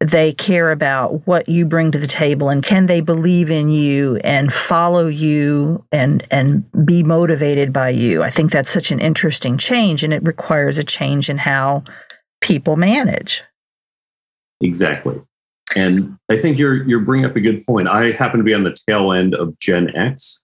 They 0.01 0.33
care 0.33 0.73
about 0.73 1.27
what 1.27 1.49
you 1.49 1.65
bring 1.65 1.93
to 1.93 1.99
the 1.99 2.07
table 2.07 2.49
and 2.49 2.63
can 2.63 2.87
they 2.87 3.01
believe 3.01 3.20
in 3.27 3.69
you 3.69 4.17
and 4.25 4.53
follow 4.53 5.07
you 5.07 5.85
and 5.93 6.27
and 6.31 6.65
be 6.85 7.03
motivated 7.03 7.73
by 7.73 7.91
you. 7.91 8.23
I 8.23 8.31
think 8.31 8.51
that's 8.51 8.71
such 8.71 8.91
an 8.91 9.01
interesting 9.01 9.59
change 9.59 10.05
and 10.05 10.13
it 10.13 10.23
requires 10.25 10.79
a 10.79 10.85
change 10.85 11.29
in 11.29 11.39
how 11.39 11.85
people 12.41 12.77
manage. 12.77 13.43
Exactly. 14.61 15.21
And 15.77 16.17
I 16.29 16.39
think 16.39 16.59
you're 16.59 16.85
you're 16.85 17.01
bringing 17.01 17.27
up 17.27 17.37
a 17.37 17.41
good 17.41 17.65
point. 17.65 17.89
I 17.89 18.13
happen 18.13 18.39
to 18.39 18.45
be 18.45 18.55
on 18.55 18.65
the 18.65 18.77
tail 18.89 19.13
end 19.13 19.35
of 19.35 19.59
Gen 19.59 19.95
X, 19.97 20.43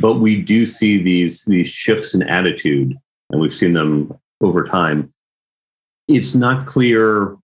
but 0.00 0.14
we 0.14 0.40
do 0.40 0.66
see 0.66 1.02
these 1.02 1.44
these 1.44 1.68
shifts 1.68 2.14
in 2.14 2.22
attitude, 2.22 2.94
and 3.30 3.40
we've 3.40 3.54
seen 3.54 3.72
them 3.72 4.12
over 4.40 4.64
time. 4.64 5.12
It's 6.06 6.34
not 6.34 6.66
clear 6.66 7.36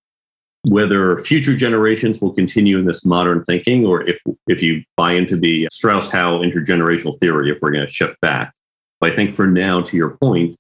whether 0.69 1.23
future 1.23 1.55
generations 1.55 2.21
will 2.21 2.33
continue 2.33 2.79
in 2.79 2.87
this 2.87 3.05
modern 3.05 3.45
thinking 3.45 3.85
or 3.85 4.03
if 4.09 4.19
if 4.47 4.63
you 4.63 4.83
buy 4.97 5.13
into 5.13 5.37
the 5.37 5.69
Strauss-Howe 5.71 6.39
intergenerational 6.39 7.19
theory 7.21 7.51
if 7.51 7.59
we're 7.61 7.73
going 7.73 7.87
to 7.87 7.93
shift 7.93 8.21
back. 8.21 8.53
But 9.01 9.13
I 9.13 9.15
think 9.15 9.35
for 9.35 9.47
now 9.47 9.83
to 9.83 9.97
your 9.97 10.17
point, 10.17 10.57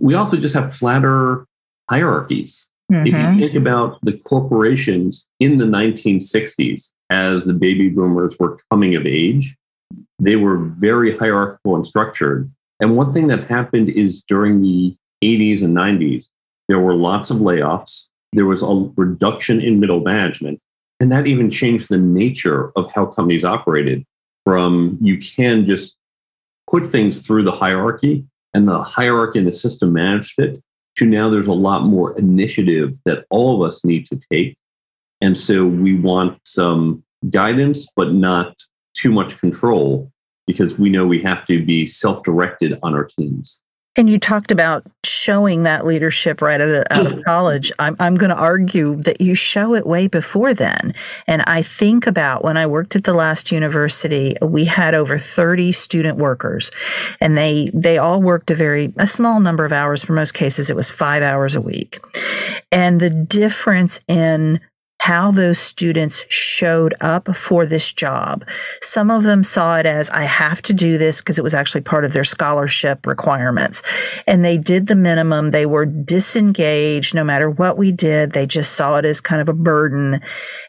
we 0.00 0.14
also 0.14 0.36
just 0.36 0.54
have 0.54 0.74
flatter 0.74 1.46
hierarchies. 1.88 2.66
Mm-hmm. 2.92 3.06
If 3.06 3.12
you 3.12 3.18
mm-hmm. 3.18 3.38
think 3.38 3.54
about 3.54 3.98
the 4.02 4.18
corporations 4.18 5.26
in 5.40 5.58
the 5.58 5.64
1960s 5.64 6.90
as 7.10 7.44
the 7.44 7.52
baby 7.52 7.88
boomers 7.88 8.36
were 8.38 8.58
coming 8.70 8.96
of 8.96 9.06
age, 9.06 9.56
they 10.18 10.36
were 10.36 10.58
very 10.58 11.16
hierarchical 11.16 11.76
and 11.76 11.86
structured. 11.86 12.50
And 12.80 12.96
one 12.96 13.12
thing 13.12 13.26
that 13.28 13.48
happened 13.48 13.88
is 13.88 14.22
during 14.28 14.62
the 14.62 14.96
80s 15.22 15.62
and 15.62 15.76
90s, 15.76 16.26
there 16.68 16.78
were 16.78 16.94
lots 16.94 17.30
of 17.30 17.38
layoffs 17.38 18.06
there 18.32 18.46
was 18.46 18.62
a 18.62 18.90
reduction 18.96 19.60
in 19.60 19.80
middle 19.80 20.00
management. 20.00 20.60
And 21.00 21.12
that 21.12 21.26
even 21.26 21.50
changed 21.50 21.88
the 21.88 21.98
nature 21.98 22.72
of 22.76 22.90
how 22.92 23.06
companies 23.06 23.44
operated 23.44 24.04
from 24.44 24.98
you 25.00 25.18
can 25.18 25.64
just 25.64 25.96
put 26.68 26.90
things 26.90 27.26
through 27.26 27.44
the 27.44 27.52
hierarchy 27.52 28.24
and 28.54 28.66
the 28.66 28.82
hierarchy 28.82 29.38
and 29.38 29.48
the 29.48 29.52
system 29.52 29.92
managed 29.92 30.38
it 30.38 30.62
to 30.96 31.06
now 31.06 31.30
there's 31.30 31.46
a 31.46 31.52
lot 31.52 31.84
more 31.84 32.18
initiative 32.18 32.96
that 33.04 33.24
all 33.30 33.54
of 33.54 33.68
us 33.68 33.84
need 33.84 34.06
to 34.06 34.18
take. 34.32 34.56
And 35.20 35.38
so 35.38 35.64
we 35.64 35.94
want 35.94 36.40
some 36.44 37.04
guidance, 37.30 37.86
but 37.94 38.12
not 38.12 38.56
too 38.96 39.12
much 39.12 39.38
control 39.38 40.10
because 40.46 40.78
we 40.78 40.90
know 40.90 41.06
we 41.06 41.22
have 41.22 41.46
to 41.46 41.64
be 41.64 41.86
self 41.86 42.24
directed 42.24 42.78
on 42.82 42.94
our 42.94 43.04
teams. 43.04 43.60
And 43.98 44.08
you 44.08 44.20
talked 44.20 44.52
about 44.52 44.86
showing 45.04 45.64
that 45.64 45.84
leadership 45.84 46.40
right 46.40 46.60
out 46.60 46.86
of, 46.92 47.24
college. 47.24 47.72
I'm, 47.80 47.96
I'm 47.98 48.14
going 48.14 48.30
to 48.30 48.36
argue 48.36 48.94
that 49.02 49.20
you 49.20 49.34
show 49.34 49.74
it 49.74 49.86
way 49.86 50.06
before 50.06 50.54
then. 50.54 50.92
And 51.26 51.42
I 51.42 51.62
think 51.62 52.06
about 52.06 52.44
when 52.44 52.56
I 52.56 52.66
worked 52.66 52.94
at 52.94 53.02
the 53.02 53.12
last 53.12 53.50
university, 53.50 54.36
we 54.40 54.64
had 54.64 54.94
over 54.94 55.18
30 55.18 55.72
student 55.72 56.16
workers 56.16 56.70
and 57.20 57.36
they, 57.36 57.72
they 57.74 57.98
all 57.98 58.22
worked 58.22 58.52
a 58.52 58.54
very, 58.54 58.92
a 58.98 59.06
small 59.08 59.40
number 59.40 59.64
of 59.64 59.72
hours. 59.72 60.04
For 60.04 60.12
most 60.12 60.32
cases, 60.32 60.70
it 60.70 60.76
was 60.76 60.88
five 60.88 61.24
hours 61.24 61.56
a 61.56 61.60
week. 61.60 61.98
And 62.70 63.00
the 63.00 63.10
difference 63.10 64.00
in 64.06 64.60
how 65.08 65.30
those 65.30 65.58
students 65.58 66.26
showed 66.28 66.92
up 67.00 67.34
for 67.34 67.64
this 67.64 67.94
job. 67.94 68.46
Some 68.82 69.10
of 69.10 69.22
them 69.22 69.42
saw 69.42 69.78
it 69.78 69.86
as, 69.86 70.10
I 70.10 70.24
have 70.24 70.60
to 70.60 70.74
do 70.74 70.98
this 70.98 71.22
because 71.22 71.38
it 71.38 71.42
was 71.42 71.54
actually 71.54 71.80
part 71.80 72.04
of 72.04 72.12
their 72.12 72.24
scholarship 72.24 73.06
requirements. 73.06 73.82
And 74.26 74.44
they 74.44 74.58
did 74.58 74.86
the 74.86 74.94
minimum. 74.94 75.48
They 75.48 75.64
were 75.64 75.86
disengaged 75.86 77.14
no 77.14 77.24
matter 77.24 77.48
what 77.48 77.78
we 77.78 77.90
did. 77.90 78.32
They 78.32 78.46
just 78.46 78.74
saw 78.74 78.96
it 78.96 79.06
as 79.06 79.18
kind 79.18 79.40
of 79.40 79.48
a 79.48 79.54
burden. 79.54 80.20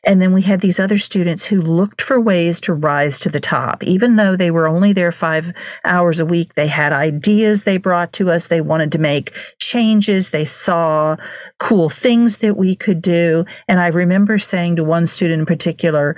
And 0.05 0.22
then 0.22 0.31
we 0.31 0.41
had 0.41 0.62
these 0.62 0.79
other 0.79 0.98
students 0.98 1.43
who 1.43 1.62
looked 1.62 2.01
for 2.01 2.22
ways 2.22 2.62
to 2.62 2.74
rise 2.74 3.19
to 3.19 3.29
the 3.29 3.41
top. 3.41 3.84
Even 3.84 4.15
though 4.15 4.38
they 4.38 4.51
were 4.51 4.69
only 4.69 4.93
there 4.93 5.12
five 5.12 5.53
hours 5.84 6.22
a 6.22 6.25
week, 6.25 6.53
they 6.53 6.67
had 6.67 6.93
ideas 6.93 7.65
they 7.65 7.75
brought 7.77 8.13
to 8.13 8.29
us. 8.29 8.48
They 8.48 8.62
wanted 8.62 8.93
to 8.93 9.00
make 9.00 9.34
changes. 9.58 10.29
They 10.29 10.46
saw 10.46 11.17
cool 11.58 11.89
things 11.89 12.38
that 12.38 12.55
we 12.55 12.74
could 12.74 13.01
do. 13.01 13.43
And 13.67 13.81
I 13.81 13.88
remember 13.88 14.28
saying 14.38 14.75
to 14.75 14.83
one 14.83 15.05
student 15.05 15.39
in 15.39 15.45
particular, 15.45 16.15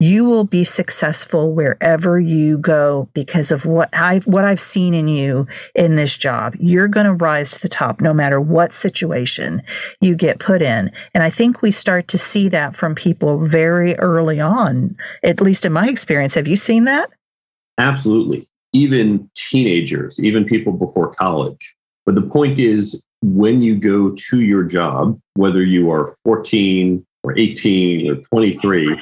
you 0.00 0.24
will 0.24 0.44
be 0.44 0.64
successful 0.64 1.52
wherever 1.52 2.18
you 2.18 2.56
go 2.56 3.08
because 3.12 3.52
of 3.52 3.66
what 3.66 3.90
I 3.92 4.20
what 4.24 4.46
I've 4.46 4.60
seen 4.60 4.94
in 4.94 5.08
you 5.08 5.46
in 5.74 5.96
this 5.96 6.16
job. 6.16 6.54
You're 6.58 6.88
going 6.88 7.04
to 7.04 7.12
rise 7.12 7.52
to 7.52 7.60
the 7.60 7.68
top 7.68 8.00
no 8.00 8.14
matter 8.14 8.40
what 8.40 8.72
situation 8.72 9.60
you 10.00 10.16
get 10.16 10.40
put 10.40 10.62
in. 10.62 10.90
And 11.14 11.22
I 11.22 11.28
think 11.28 11.60
we 11.60 11.70
start 11.70 12.08
to 12.08 12.18
see 12.18 12.48
that 12.48 12.74
from 12.74 12.94
people 12.94 13.44
very 13.44 13.94
early 13.98 14.40
on. 14.40 14.96
At 15.22 15.42
least 15.42 15.66
in 15.66 15.72
my 15.72 15.86
experience, 15.86 16.32
have 16.32 16.48
you 16.48 16.56
seen 16.56 16.84
that? 16.84 17.10
Absolutely. 17.76 18.48
Even 18.72 19.28
teenagers, 19.34 20.18
even 20.18 20.44
people 20.46 20.72
before 20.72 21.12
college. 21.12 21.74
But 22.06 22.14
the 22.14 22.22
point 22.22 22.58
is 22.58 23.04
when 23.20 23.60
you 23.60 23.76
go 23.76 24.14
to 24.30 24.40
your 24.40 24.62
job, 24.62 25.20
whether 25.34 25.62
you 25.62 25.90
are 25.90 26.14
14 26.24 27.04
or 27.22 27.38
18 27.38 28.10
or 28.10 28.16
23, 28.16 29.00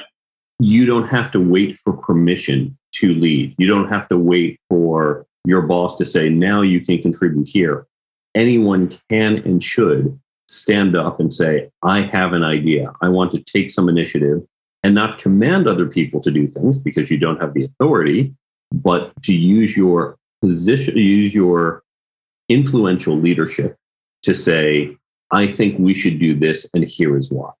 you 0.59 0.85
don't 0.85 1.07
have 1.07 1.31
to 1.31 1.39
wait 1.39 1.77
for 1.79 1.93
permission 1.93 2.77
to 2.93 3.13
lead. 3.13 3.55
You 3.57 3.67
don't 3.67 3.89
have 3.89 4.07
to 4.09 4.17
wait 4.17 4.59
for 4.69 5.25
your 5.45 5.61
boss 5.63 5.95
to 5.95 6.05
say, 6.05 6.29
now 6.29 6.61
you 6.61 6.81
can 6.81 7.01
contribute 7.01 7.47
here. 7.47 7.87
Anyone 8.35 8.97
can 9.09 9.37
and 9.37 9.63
should 9.63 10.19
stand 10.49 10.95
up 10.95 11.19
and 11.19 11.33
say, 11.33 11.69
I 11.83 12.01
have 12.01 12.33
an 12.33 12.43
idea. 12.43 12.91
I 13.01 13.09
want 13.09 13.31
to 13.31 13.43
take 13.43 13.69
some 13.69 13.87
initiative 13.87 14.41
and 14.83 14.95
not 14.95 15.19
command 15.19 15.67
other 15.67 15.85
people 15.85 16.21
to 16.21 16.31
do 16.31 16.47
things 16.47 16.77
because 16.77 17.09
you 17.09 17.17
don't 17.17 17.39
have 17.41 17.53
the 17.53 17.65
authority, 17.65 18.33
but 18.73 19.11
to 19.23 19.33
use 19.33 19.75
your 19.75 20.17
position, 20.41 20.97
use 20.97 21.33
your 21.33 21.83
influential 22.49 23.15
leadership 23.15 23.77
to 24.23 24.33
say, 24.33 24.95
I 25.31 25.47
think 25.47 25.77
we 25.77 25.93
should 25.93 26.19
do 26.19 26.35
this, 26.35 26.67
and 26.73 26.83
here 26.83 27.17
is 27.17 27.29
why. 27.29 27.51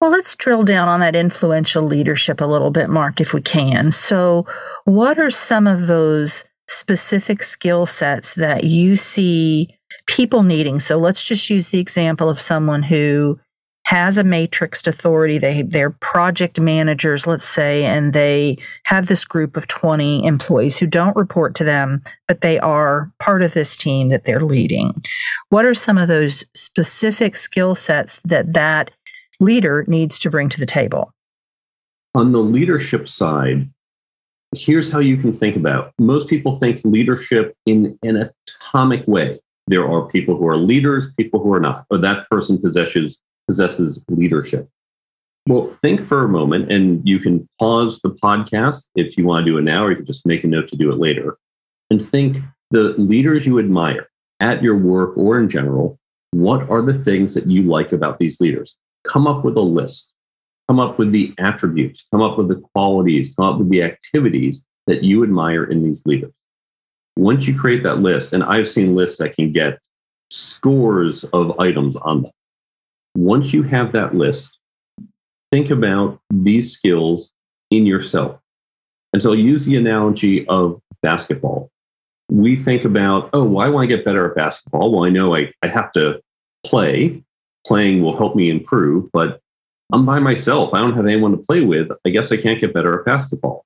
Well, 0.00 0.10
let's 0.10 0.36
drill 0.36 0.62
down 0.62 0.88
on 0.88 1.00
that 1.00 1.16
influential 1.16 1.82
leadership 1.82 2.40
a 2.40 2.46
little 2.46 2.70
bit, 2.70 2.90
Mark, 2.90 3.20
if 3.20 3.32
we 3.32 3.40
can. 3.40 3.90
So, 3.90 4.46
what 4.84 5.18
are 5.18 5.30
some 5.30 5.66
of 5.66 5.86
those 5.86 6.44
specific 6.68 7.42
skill 7.42 7.86
sets 7.86 8.34
that 8.34 8.64
you 8.64 8.96
see 8.96 9.68
people 10.06 10.42
needing? 10.42 10.80
So, 10.80 10.98
let's 10.98 11.24
just 11.24 11.48
use 11.48 11.70
the 11.70 11.80
example 11.80 12.28
of 12.28 12.38
someone 12.38 12.82
who 12.82 13.40
has 13.86 14.18
a 14.18 14.24
matrixed 14.24 14.88
authority. 14.88 15.38
They 15.38 15.62
they're 15.62 15.90
project 15.90 16.60
managers, 16.60 17.26
let's 17.26 17.46
say, 17.46 17.84
and 17.84 18.12
they 18.12 18.58
have 18.82 19.06
this 19.06 19.24
group 19.24 19.56
of 19.56 19.68
20 19.68 20.26
employees 20.26 20.76
who 20.76 20.88
don't 20.88 21.16
report 21.16 21.54
to 21.54 21.64
them, 21.64 22.02
but 22.26 22.40
they 22.40 22.58
are 22.58 23.12
part 23.20 23.42
of 23.42 23.54
this 23.54 23.76
team 23.76 24.08
that 24.08 24.24
they're 24.24 24.40
leading. 24.40 24.92
What 25.50 25.64
are 25.64 25.74
some 25.74 25.98
of 25.98 26.08
those 26.08 26.44
specific 26.52 27.36
skill 27.36 27.76
sets 27.76 28.20
that 28.22 28.52
that 28.54 28.90
leader 29.40 29.84
needs 29.88 30.18
to 30.20 30.30
bring 30.30 30.48
to 30.50 30.60
the 30.60 30.66
table? 30.66 31.12
On 32.14 32.32
the 32.32 32.40
leadership 32.40 33.08
side, 33.08 33.68
here's 34.54 34.90
how 34.90 34.98
you 34.98 35.16
can 35.16 35.36
think 35.36 35.56
about. 35.56 35.92
Most 35.98 36.28
people 36.28 36.58
think 36.58 36.80
leadership 36.84 37.54
in 37.66 37.98
an 38.02 38.30
atomic 38.48 39.06
way. 39.06 39.38
There 39.66 39.86
are 39.86 40.08
people 40.08 40.36
who 40.36 40.46
are 40.48 40.56
leaders, 40.56 41.10
people 41.16 41.42
who 41.42 41.52
are 41.52 41.60
not, 41.60 41.84
or 41.90 41.98
that 41.98 42.28
person 42.30 42.58
possesses 42.58 43.20
possesses 43.48 44.02
leadership. 44.08 44.68
Well, 45.48 45.76
think 45.80 46.02
for 46.02 46.24
a 46.24 46.28
moment, 46.28 46.72
and 46.72 47.06
you 47.06 47.20
can 47.20 47.48
pause 47.60 48.00
the 48.00 48.10
podcast 48.10 48.86
if 48.96 49.16
you 49.16 49.24
want 49.24 49.46
to 49.46 49.52
do 49.52 49.58
it 49.58 49.62
now, 49.62 49.84
or 49.84 49.90
you 49.90 49.96
can 49.96 50.04
just 50.04 50.26
make 50.26 50.42
a 50.42 50.48
note 50.48 50.68
to 50.68 50.76
do 50.76 50.90
it 50.90 50.98
later. 50.98 51.38
And 51.90 52.04
think 52.04 52.38
the 52.72 52.94
leaders 52.98 53.46
you 53.46 53.60
admire 53.60 54.08
at 54.40 54.62
your 54.62 54.76
work 54.76 55.16
or 55.16 55.38
in 55.38 55.48
general, 55.48 55.98
what 56.32 56.68
are 56.68 56.82
the 56.82 56.94
things 56.94 57.34
that 57.34 57.46
you 57.46 57.62
like 57.62 57.92
about 57.92 58.18
these 58.18 58.40
leaders? 58.40 58.76
Come 59.06 59.26
up 59.26 59.44
with 59.44 59.56
a 59.56 59.60
list. 59.60 60.12
Come 60.68 60.80
up 60.80 60.98
with 60.98 61.12
the 61.12 61.32
attributes, 61.38 62.04
come 62.10 62.22
up 62.22 62.36
with 62.36 62.48
the 62.48 62.56
qualities, 62.56 63.32
come 63.36 63.46
up 63.46 63.58
with 63.58 63.68
the 63.68 63.84
activities 63.84 64.64
that 64.88 65.04
you 65.04 65.22
admire 65.22 65.62
in 65.62 65.84
these 65.84 66.04
leaders. 66.06 66.32
Once 67.16 67.46
you 67.46 67.56
create 67.56 67.84
that 67.84 68.00
list, 68.00 68.32
and 68.32 68.42
I've 68.42 68.66
seen 68.66 68.96
lists 68.96 69.18
that 69.18 69.36
can 69.36 69.52
get 69.52 69.78
scores 70.30 71.22
of 71.32 71.58
items 71.60 71.94
on 71.96 72.22
them. 72.22 72.32
Once 73.16 73.52
you 73.52 73.62
have 73.62 73.92
that 73.92 74.16
list, 74.16 74.58
think 75.52 75.70
about 75.70 76.18
these 76.30 76.72
skills 76.72 77.30
in 77.70 77.86
yourself. 77.86 78.40
And 79.12 79.22
so 79.22 79.30
I'll 79.30 79.38
use 79.38 79.66
the 79.66 79.76
analogy 79.76 80.46
of 80.48 80.80
basketball. 81.00 81.70
We 82.28 82.56
think 82.56 82.84
about, 82.84 83.30
oh, 83.32 83.44
why 83.44 83.68
want 83.68 83.84
I 83.84 83.86
get 83.86 84.04
better 84.04 84.28
at 84.28 84.36
basketball? 84.36 84.92
Well, 84.92 85.04
I 85.04 85.10
know 85.10 85.36
I, 85.36 85.52
I 85.62 85.68
have 85.68 85.92
to 85.92 86.20
play. 86.64 87.22
Playing 87.66 88.02
will 88.02 88.16
help 88.16 88.36
me 88.36 88.50
improve, 88.50 89.10
but 89.12 89.40
I'm 89.92 90.06
by 90.06 90.18
myself. 90.18 90.74
I 90.74 90.78
don't 90.78 90.94
have 90.94 91.06
anyone 91.06 91.32
to 91.32 91.38
play 91.38 91.62
with. 91.62 91.88
I 92.04 92.10
guess 92.10 92.32
I 92.32 92.36
can't 92.36 92.60
get 92.60 92.74
better 92.74 92.98
at 92.98 93.04
basketball. 93.04 93.64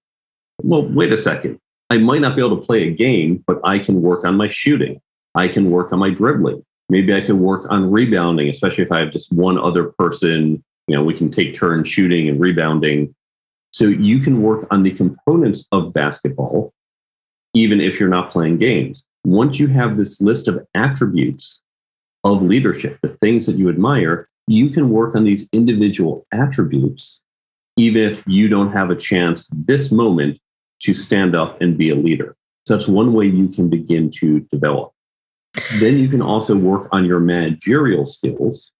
Well, 0.62 0.86
wait 0.86 1.12
a 1.12 1.18
second. 1.18 1.58
I 1.90 1.98
might 1.98 2.20
not 2.20 2.36
be 2.36 2.44
able 2.44 2.58
to 2.58 2.66
play 2.66 2.88
a 2.88 2.90
game, 2.90 3.42
but 3.46 3.60
I 3.64 3.78
can 3.78 4.00
work 4.00 4.24
on 4.24 4.36
my 4.36 4.48
shooting. 4.48 5.00
I 5.34 5.48
can 5.48 5.70
work 5.70 5.92
on 5.92 5.98
my 5.98 6.10
dribbling. 6.10 6.64
Maybe 6.88 7.14
I 7.14 7.20
can 7.20 7.40
work 7.40 7.66
on 7.70 7.90
rebounding, 7.90 8.48
especially 8.48 8.84
if 8.84 8.92
I 8.92 9.00
have 9.00 9.12
just 9.12 9.32
one 9.32 9.58
other 9.58 9.84
person 9.84 10.62
you 10.90 10.96
know, 10.96 11.04
we 11.04 11.14
can 11.14 11.30
take 11.30 11.54
turns 11.54 11.86
shooting 11.86 12.28
and 12.28 12.40
rebounding. 12.40 13.14
So 13.70 13.84
you 13.84 14.18
can 14.18 14.42
work 14.42 14.66
on 14.72 14.82
the 14.82 14.90
components 14.90 15.68
of 15.70 15.92
basketball, 15.92 16.74
even 17.54 17.80
if 17.80 18.00
you're 18.00 18.08
not 18.08 18.32
playing 18.32 18.58
games. 18.58 19.04
Once 19.24 19.60
you 19.60 19.68
have 19.68 19.96
this 19.96 20.20
list 20.20 20.48
of 20.48 20.66
attributes 20.74 21.60
of 22.24 22.42
leadership, 22.42 22.98
the 23.02 23.16
things 23.16 23.46
that 23.46 23.56
you 23.56 23.68
admire, 23.68 24.28
you 24.46 24.70
can 24.70 24.90
work 24.90 25.14
on 25.14 25.24
these 25.24 25.48
individual 25.52 26.26
attributes, 26.32 27.22
even 27.76 28.02
if 28.02 28.22
you 28.26 28.48
don't 28.48 28.72
have 28.72 28.90
a 28.90 28.96
chance 28.96 29.48
this 29.52 29.90
moment 29.90 30.38
to 30.82 30.94
stand 30.94 31.34
up 31.34 31.60
and 31.60 31.78
be 31.78 31.90
a 31.90 31.94
leader. 31.94 32.36
So 32.66 32.74
that's 32.74 32.88
one 32.88 33.12
way 33.12 33.26
you 33.26 33.48
can 33.48 33.68
begin 33.68 34.10
to 34.20 34.40
develop. 34.52 34.92
Then 35.78 35.98
you 35.98 36.08
can 36.08 36.22
also 36.22 36.56
work 36.56 36.88
on 36.92 37.04
your 37.04 37.20
managerial 37.20 38.06
skills 38.06 38.72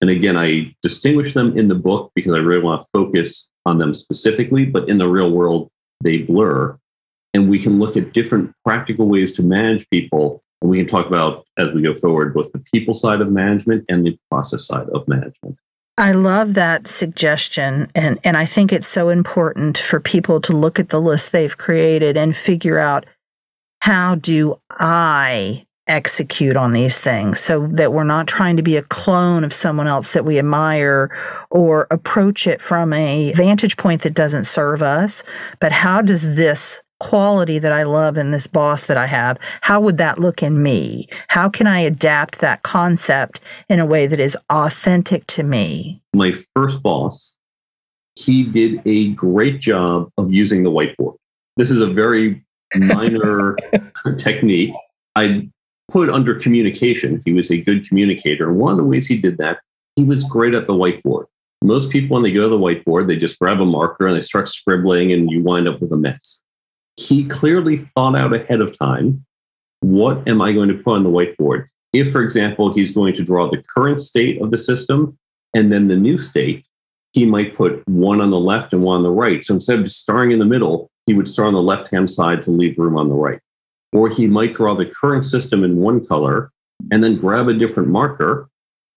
and 0.00 0.10
again, 0.10 0.36
I 0.36 0.74
distinguish 0.82 1.34
them 1.34 1.56
in 1.58 1.68
the 1.68 1.74
book 1.74 2.12
because 2.14 2.34
I 2.34 2.38
really 2.38 2.62
want 2.62 2.84
to 2.84 2.90
focus 2.92 3.48
on 3.66 3.78
them 3.78 3.94
specifically, 3.94 4.64
but 4.64 4.88
in 4.88 4.98
the 4.98 5.08
real 5.08 5.30
world, 5.30 5.70
they 6.02 6.18
blur. 6.18 6.78
And 7.34 7.50
we 7.50 7.60
can 7.60 7.78
look 7.78 7.96
at 7.96 8.12
different 8.12 8.52
practical 8.64 9.08
ways 9.08 9.32
to 9.32 9.42
manage 9.42 9.88
people. 9.90 10.42
We 10.62 10.78
can 10.78 10.86
talk 10.86 11.06
about 11.06 11.46
as 11.56 11.72
we 11.72 11.82
go 11.82 11.94
forward 11.94 12.34
both 12.34 12.52
the 12.52 12.58
people 12.72 12.94
side 12.94 13.20
of 13.20 13.30
management 13.30 13.84
and 13.88 14.04
the 14.04 14.18
process 14.30 14.66
side 14.66 14.88
of 14.90 15.06
management. 15.06 15.56
I 15.98 16.12
love 16.12 16.54
that 16.54 16.86
suggestion. 16.86 17.88
And, 17.94 18.18
and 18.22 18.36
I 18.36 18.46
think 18.46 18.72
it's 18.72 18.86
so 18.86 19.08
important 19.08 19.78
for 19.78 19.98
people 19.98 20.40
to 20.42 20.56
look 20.56 20.78
at 20.78 20.90
the 20.90 21.00
list 21.00 21.32
they've 21.32 21.56
created 21.56 22.16
and 22.16 22.36
figure 22.36 22.78
out 22.78 23.04
how 23.80 24.14
do 24.14 24.60
I 24.70 25.66
execute 25.88 26.56
on 26.56 26.72
these 26.72 27.00
things 27.00 27.40
so 27.40 27.66
that 27.68 27.92
we're 27.92 28.04
not 28.04 28.28
trying 28.28 28.56
to 28.58 28.62
be 28.62 28.76
a 28.76 28.82
clone 28.82 29.42
of 29.42 29.52
someone 29.52 29.86
else 29.86 30.12
that 30.12 30.24
we 30.24 30.38
admire 30.38 31.10
or 31.50 31.86
approach 31.90 32.46
it 32.46 32.60
from 32.62 32.92
a 32.92 33.32
vantage 33.32 33.76
point 33.76 34.02
that 34.02 34.14
doesn't 34.14 34.44
serve 34.44 34.82
us. 34.82 35.24
But 35.60 35.72
how 35.72 36.02
does 36.02 36.36
this 36.36 36.80
quality 37.00 37.58
that 37.58 37.72
I 37.72 37.84
love 37.84 38.16
in 38.16 38.30
this 38.30 38.46
boss 38.46 38.86
that 38.86 38.96
I 38.96 39.06
have, 39.06 39.38
how 39.60 39.80
would 39.80 39.98
that 39.98 40.18
look 40.18 40.42
in 40.42 40.62
me? 40.62 41.08
How 41.28 41.48
can 41.48 41.66
I 41.66 41.80
adapt 41.80 42.40
that 42.40 42.62
concept 42.62 43.40
in 43.68 43.80
a 43.80 43.86
way 43.86 44.06
that 44.06 44.20
is 44.20 44.36
authentic 44.50 45.26
to 45.28 45.42
me? 45.42 46.02
My 46.14 46.34
first 46.54 46.82
boss, 46.82 47.36
he 48.14 48.42
did 48.42 48.82
a 48.84 49.12
great 49.12 49.60
job 49.60 50.10
of 50.18 50.32
using 50.32 50.62
the 50.62 50.70
whiteboard. 50.70 51.16
This 51.56 51.70
is 51.70 51.80
a 51.80 51.86
very 51.86 52.44
minor 52.74 53.56
technique. 54.18 54.74
I 55.16 55.48
put 55.88 56.10
under 56.10 56.34
communication. 56.34 57.22
He 57.24 57.32
was 57.32 57.50
a 57.50 57.60
good 57.60 57.88
communicator. 57.88 58.48
And 58.48 58.58
one 58.58 58.72
of 58.72 58.78
the 58.78 58.84
ways 58.84 59.06
he 59.06 59.18
did 59.18 59.38
that, 59.38 59.58
he 59.96 60.04
was 60.04 60.24
great 60.24 60.54
at 60.54 60.66
the 60.66 60.74
whiteboard. 60.74 61.24
Most 61.62 61.90
people, 61.90 62.14
when 62.14 62.22
they 62.22 62.30
go 62.30 62.48
to 62.48 62.56
the 62.56 62.58
whiteboard, 62.58 63.08
they 63.08 63.16
just 63.16 63.38
grab 63.38 63.60
a 63.60 63.64
marker 63.64 64.06
and 64.06 64.14
they 64.14 64.20
start 64.20 64.48
scribbling, 64.48 65.12
and 65.12 65.28
you 65.28 65.42
wind 65.42 65.66
up 65.66 65.80
with 65.80 65.92
a 65.92 65.96
mess. 65.96 66.40
He 66.98 67.24
clearly 67.24 67.88
thought 67.94 68.16
out 68.16 68.34
ahead 68.34 68.60
of 68.60 68.76
time 68.76 69.24
what 69.80 70.26
am 70.26 70.42
I 70.42 70.52
going 70.52 70.68
to 70.68 70.74
put 70.74 70.96
on 70.96 71.04
the 71.04 71.10
whiteboard? 71.10 71.66
If, 71.92 72.12
for 72.12 72.20
example, 72.20 72.74
he's 72.74 72.90
going 72.90 73.14
to 73.14 73.24
draw 73.24 73.48
the 73.48 73.62
current 73.74 74.02
state 74.02 74.42
of 74.42 74.50
the 74.50 74.58
system 74.58 75.16
and 75.54 75.70
then 75.70 75.86
the 75.86 75.96
new 75.96 76.18
state, 76.18 76.66
he 77.12 77.24
might 77.24 77.56
put 77.56 77.86
one 77.88 78.20
on 78.20 78.30
the 78.30 78.40
left 78.40 78.72
and 78.72 78.82
one 78.82 78.96
on 78.96 79.02
the 79.04 79.10
right. 79.10 79.44
So 79.44 79.54
instead 79.54 79.78
of 79.78 79.84
just 79.84 80.00
starting 80.00 80.32
in 80.32 80.40
the 80.40 80.44
middle, 80.44 80.90
he 81.06 81.14
would 81.14 81.30
start 81.30 81.48
on 81.48 81.54
the 81.54 81.62
left 81.62 81.92
hand 81.92 82.10
side 82.10 82.42
to 82.42 82.50
leave 82.50 82.76
room 82.76 82.98
on 82.98 83.08
the 83.08 83.14
right 83.14 83.40
or 83.92 84.08
he 84.08 84.26
might 84.26 84.54
draw 84.54 84.74
the 84.74 84.86
current 84.86 85.24
system 85.24 85.64
in 85.64 85.76
one 85.76 86.04
color 86.04 86.50
and 86.90 87.02
then 87.02 87.16
grab 87.16 87.48
a 87.48 87.54
different 87.54 87.88
marker. 87.88 88.48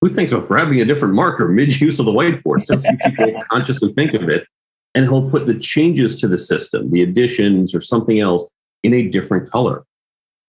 Who 0.01 0.09
thinks 0.09 0.31
of 0.31 0.47
grabbing 0.47 0.81
a 0.81 0.85
different 0.85 1.13
marker 1.13 1.47
mid 1.47 1.79
use 1.79 1.99
of 1.99 2.05
the 2.05 2.11
whiteboard? 2.11 2.63
So 2.63 2.79
few 2.79 2.97
people 2.97 3.41
consciously 3.49 3.93
think 3.93 4.13
of 4.13 4.29
it. 4.29 4.45
And 4.93 5.05
he'll 5.05 5.29
put 5.29 5.45
the 5.45 5.57
changes 5.57 6.19
to 6.19 6.27
the 6.27 6.37
system, 6.37 6.91
the 6.91 7.01
additions 7.01 7.73
or 7.73 7.81
something 7.81 8.19
else 8.19 8.49
in 8.83 8.93
a 8.93 9.07
different 9.07 9.49
color. 9.49 9.83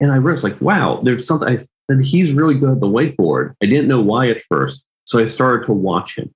And 0.00 0.10
I 0.10 0.16
realized, 0.16 0.42
like, 0.42 0.60
wow, 0.60 1.00
there's 1.04 1.26
something 1.26 1.48
I 1.48 1.58
said 1.58 2.02
he's 2.02 2.32
really 2.32 2.56
good 2.56 2.70
at 2.70 2.80
the 2.80 2.88
whiteboard. 2.88 3.54
I 3.62 3.66
didn't 3.66 3.88
know 3.88 4.00
why 4.00 4.28
at 4.28 4.42
first. 4.48 4.84
So 5.04 5.18
I 5.18 5.26
started 5.26 5.66
to 5.66 5.72
watch 5.72 6.18
him. 6.18 6.32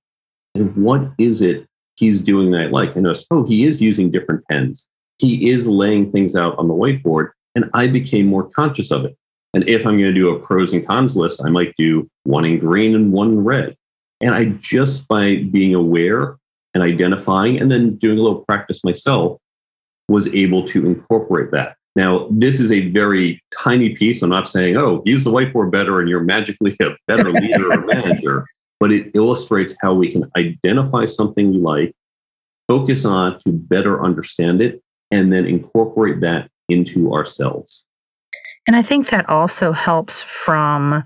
And 0.55 0.75
what 0.75 1.01
is 1.17 1.41
it 1.41 1.67
he's 1.95 2.21
doing 2.21 2.51
that 2.51 2.61
I 2.61 2.65
like? 2.67 2.95
And 2.95 3.05
I 3.05 3.09
noticed, 3.09 3.27
oh, 3.31 3.45
he 3.45 3.65
is 3.65 3.81
using 3.81 4.09
different 4.09 4.45
pens. 4.47 4.87
He 5.17 5.49
is 5.49 5.67
laying 5.67 6.11
things 6.11 6.35
out 6.35 6.57
on 6.57 6.67
the 6.67 6.73
whiteboard 6.73 7.31
and 7.57 7.71
I 7.73 7.87
became 7.87 8.27
more 8.27 8.47
conscious 8.47 8.91
of 8.91 9.03
it. 9.03 9.17
And 9.55 9.67
if 9.67 9.81
I'm 9.81 9.97
going 9.97 10.13
to 10.13 10.13
do 10.13 10.29
a 10.29 10.39
pros 10.39 10.73
and 10.73 10.85
cons 10.85 11.17
list, 11.17 11.41
I 11.43 11.49
might 11.49 11.73
do 11.75 12.07
one 12.23 12.45
in 12.45 12.59
green 12.59 12.93
and 12.93 13.11
one 13.11 13.29
in 13.29 13.43
red. 13.43 13.75
And 14.21 14.35
I 14.35 14.45
just 14.59 15.07
by 15.07 15.37
being 15.37 15.73
aware 15.73 16.37
and 16.73 16.83
identifying 16.83 17.59
and 17.59 17.71
then 17.71 17.95
doing 17.95 18.19
a 18.19 18.21
little 18.21 18.43
practice 18.45 18.83
myself 18.83 19.39
was 20.09 20.27
able 20.29 20.65
to 20.67 20.85
incorporate 20.85 21.51
that. 21.51 21.75
Now, 21.95 22.27
this 22.29 22.59
is 22.59 22.71
a 22.71 22.91
very 22.91 23.41
tiny 23.57 23.89
piece. 23.89 24.21
I'm 24.21 24.29
not 24.29 24.47
saying, 24.47 24.77
oh, 24.77 25.01
use 25.05 25.23
the 25.23 25.31
whiteboard 25.31 25.71
better 25.71 25.99
and 25.99 26.07
you're 26.07 26.19
magically 26.19 26.75
a 26.81 26.91
better 27.07 27.31
leader 27.31 27.73
or 27.73 27.81
manager, 27.85 28.45
but 28.79 28.91
it 28.91 29.11
illustrates 29.15 29.73
how 29.81 29.95
we 29.95 30.11
can 30.11 30.29
identify 30.37 31.05
something 31.05 31.51
we 31.51 31.57
like, 31.57 31.95
focus 32.67 33.03
on 33.03 33.39
to 33.39 33.51
better 33.51 34.03
understand 34.03 34.61
it, 34.61 34.81
and 35.09 35.33
then 35.33 35.45
incorporate 35.45 36.21
that 36.21 36.49
into 36.69 37.13
ourselves. 37.13 37.85
And 38.67 38.75
I 38.75 38.81
think 38.81 39.09
that 39.09 39.27
also 39.29 39.71
helps 39.71 40.21
from 40.21 41.03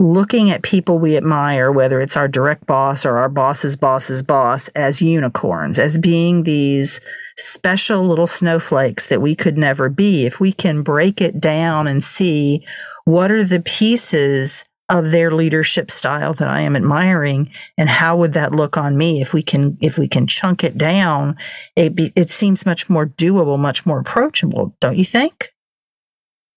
looking 0.00 0.50
at 0.50 0.62
people 0.62 0.98
we 0.98 1.16
admire, 1.16 1.72
whether 1.72 2.00
it's 2.00 2.16
our 2.16 2.28
direct 2.28 2.66
boss 2.66 3.04
or 3.04 3.18
our 3.18 3.28
boss's 3.28 3.76
boss's 3.76 4.22
boss, 4.22 4.68
as 4.68 5.02
unicorns, 5.02 5.78
as 5.78 5.98
being 5.98 6.44
these 6.44 7.00
special 7.36 8.06
little 8.06 8.26
snowflakes 8.26 9.06
that 9.06 9.20
we 9.20 9.34
could 9.34 9.58
never 9.58 9.88
be. 9.88 10.24
If 10.24 10.38
we 10.38 10.52
can 10.52 10.82
break 10.82 11.20
it 11.20 11.40
down 11.40 11.88
and 11.88 12.02
see 12.02 12.64
what 13.04 13.30
are 13.30 13.44
the 13.44 13.60
pieces 13.60 14.64
of 14.88 15.10
their 15.10 15.32
leadership 15.32 15.90
style 15.90 16.32
that 16.34 16.48
I 16.48 16.60
am 16.60 16.76
admiring 16.76 17.50
and 17.76 17.88
how 17.88 18.16
would 18.16 18.32
that 18.32 18.54
look 18.54 18.76
on 18.76 18.96
me 18.96 19.20
if 19.20 19.34
we 19.34 19.42
can 19.42 19.76
if 19.80 19.98
we 19.98 20.08
can 20.08 20.26
chunk 20.26 20.64
it 20.64 20.78
down 20.78 21.36
it 21.76 21.94
be, 21.94 22.10
it 22.16 22.30
seems 22.30 22.64
much 22.64 22.88
more 22.88 23.06
doable 23.06 23.58
much 23.58 23.84
more 23.84 24.00
approachable 24.00 24.74
don't 24.80 24.96
you 24.96 25.04
think 25.04 25.48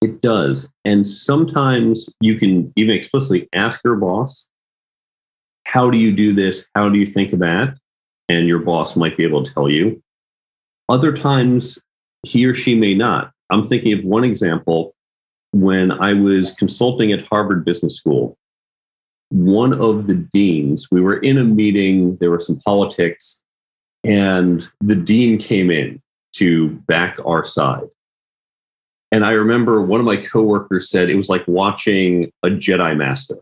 it 0.02 0.22
does. 0.22 0.68
And 0.84 1.08
sometimes 1.08 2.10
you 2.20 2.38
can 2.38 2.74
even 2.76 2.96
explicitly 2.96 3.48
ask 3.54 3.82
your 3.84 3.96
boss 3.96 4.48
how 5.66 5.90
do 5.90 5.98
you 5.98 6.12
do 6.12 6.34
this? 6.34 6.66
How 6.76 6.90
do 6.90 6.98
you 6.98 7.06
think 7.06 7.34
of 7.34 7.40
that? 7.40 7.78
And 8.28 8.48
your 8.48 8.60
boss 8.60 8.96
might 8.96 9.16
be 9.16 9.24
able 9.24 9.44
to 9.44 9.54
tell 9.54 9.70
you. 9.70 10.02
Other 10.90 11.14
times 11.14 11.80
he 12.24 12.46
or 12.46 12.54
she 12.54 12.76
may 12.76 12.94
not. 12.94 13.32
I'm 13.52 13.68
thinking 13.68 13.98
of 13.98 14.04
one 14.04 14.24
example. 14.24 14.96
When 15.54 15.92
I 15.92 16.14
was 16.14 16.52
consulting 16.52 17.12
at 17.12 17.26
Harvard 17.26 17.66
Business 17.66 17.96
School, 17.96 18.38
one 19.30 19.74
of 19.74 20.08
the 20.08 20.16
deans, 20.16 20.88
we 20.92 21.02
were 21.02 21.18
in 21.18 21.38
a 21.38 21.44
meeting, 21.44 22.16
there 22.18 22.32
was 22.32 22.46
some 22.46 22.58
politics, 22.60 23.42
and 24.04 24.68
the 24.80 24.96
dean 24.96 25.38
came 25.38 25.70
in 25.70 26.02
to 26.36 26.70
back 26.88 27.18
our 27.26 27.44
side. 27.44 27.88
And 29.12 29.26
I 29.26 29.32
remember 29.32 29.82
one 29.82 30.00
of 30.00 30.06
my 30.06 30.18
coworkers 30.18 30.90
said 30.90 31.10
it 31.10 31.16
was 31.16 31.30
like 31.30 31.46
watching 31.48 32.32
a 32.44 32.50
Jedi 32.50 32.96
Master. 32.96 33.36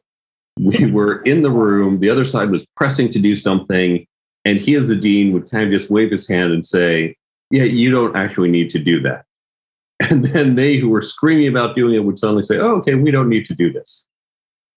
We 0.58 0.92
were 0.92 1.22
in 1.24 1.44
the 1.44 1.52
room, 1.52 2.00
the 2.00 2.10
other 2.10 2.26
side 2.26 2.50
was 2.50 2.66
pressing 2.76 3.12
to 3.12 3.20
do 3.20 3.36
something, 3.36 4.06
And 4.46 4.60
he, 4.60 4.76
as 4.76 4.90
a 4.90 4.96
dean, 4.96 5.32
would 5.34 5.50
kind 5.50 5.66
of 5.66 5.70
just 5.70 5.90
wave 5.90 6.12
his 6.12 6.28
hand 6.28 6.54
and 6.54 6.66
say, 6.66 7.16
Yeah, 7.52 7.64
you 7.64 7.92
don't 7.92 8.16
actually 8.16 8.50
need 8.50 8.70
to 8.72 8.80
do 8.80 9.02
that. 9.02 9.26
And 10.10 10.24
then 10.24 10.56
they 10.56 10.78
who 10.78 10.90
were 10.90 11.02
screaming 11.02 11.50
about 11.50 11.76
doing 11.76 11.94
it 11.94 12.06
would 12.06 12.20
suddenly 12.20 12.44
say, 12.44 12.58
Oh, 12.58 12.78
okay, 12.78 12.96
we 12.96 13.12
don't 13.12 13.30
need 13.30 13.46
to 13.46 13.56
do 13.56 13.72
this. 13.72 14.08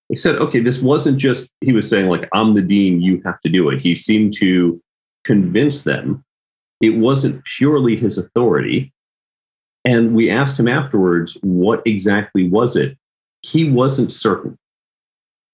He 0.08 0.16
said, 0.16 0.36
Okay, 0.36 0.60
this 0.60 0.80
wasn't 0.80 1.18
just, 1.18 1.48
he 1.60 1.72
was 1.72 1.88
saying, 1.88 2.08
like, 2.08 2.28
I'm 2.34 2.54
the 2.54 2.62
dean, 2.62 3.00
you 3.00 3.22
have 3.24 3.40
to 3.42 3.48
do 3.48 3.70
it. 3.70 3.80
He 3.80 3.94
seemed 3.94 4.34
to 4.38 4.82
convince 5.24 5.82
them 5.82 6.24
it 6.82 6.96
wasn't 6.96 7.44
purely 7.44 7.96
his 7.96 8.18
authority. 8.18 8.92
And 9.84 10.14
we 10.14 10.30
asked 10.30 10.58
him 10.58 10.68
afterwards, 10.68 11.36
What 11.42 11.82
exactly 11.86 12.48
was 12.48 12.76
it? 12.76 12.96
He 13.42 13.68
wasn't 13.68 14.12
certain. 14.12 14.56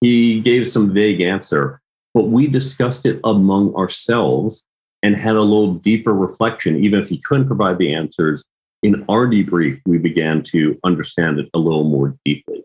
He 0.01 0.41
gave 0.41 0.69
some 0.69 0.93
vague 0.93 1.21
answer, 1.21 1.81
but 2.15 2.29
we 2.29 2.47
discussed 2.47 3.07
it 3.07 3.21
among 3.25 3.75
ourselves 3.75 4.65
and 5.03 5.17
had 5.17 5.37
a 5.37 5.43
little 5.43 5.75
deeper 5.75 6.13
reflection, 6.13 6.83
even 6.83 7.01
if 7.01 7.09
he 7.09 7.21
couldn't 7.23 7.47
provide 7.47 7.79
the 7.79 7.95
answers. 7.95 8.45
In 8.83 9.05
our 9.09 9.27
debrief, 9.27 9.81
we 9.87 9.99
began 9.99 10.43
to 10.45 10.79
understand 10.85 11.41
it 11.41 11.49
a 11.55 11.59
little 11.59 11.85
more 11.85 12.17
deeply. 12.25 12.63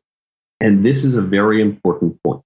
And 0.59 0.85
this 0.85 1.03
is 1.03 1.15
a 1.15 1.21
very 1.21 1.61
important 1.61 2.21
point. 2.23 2.41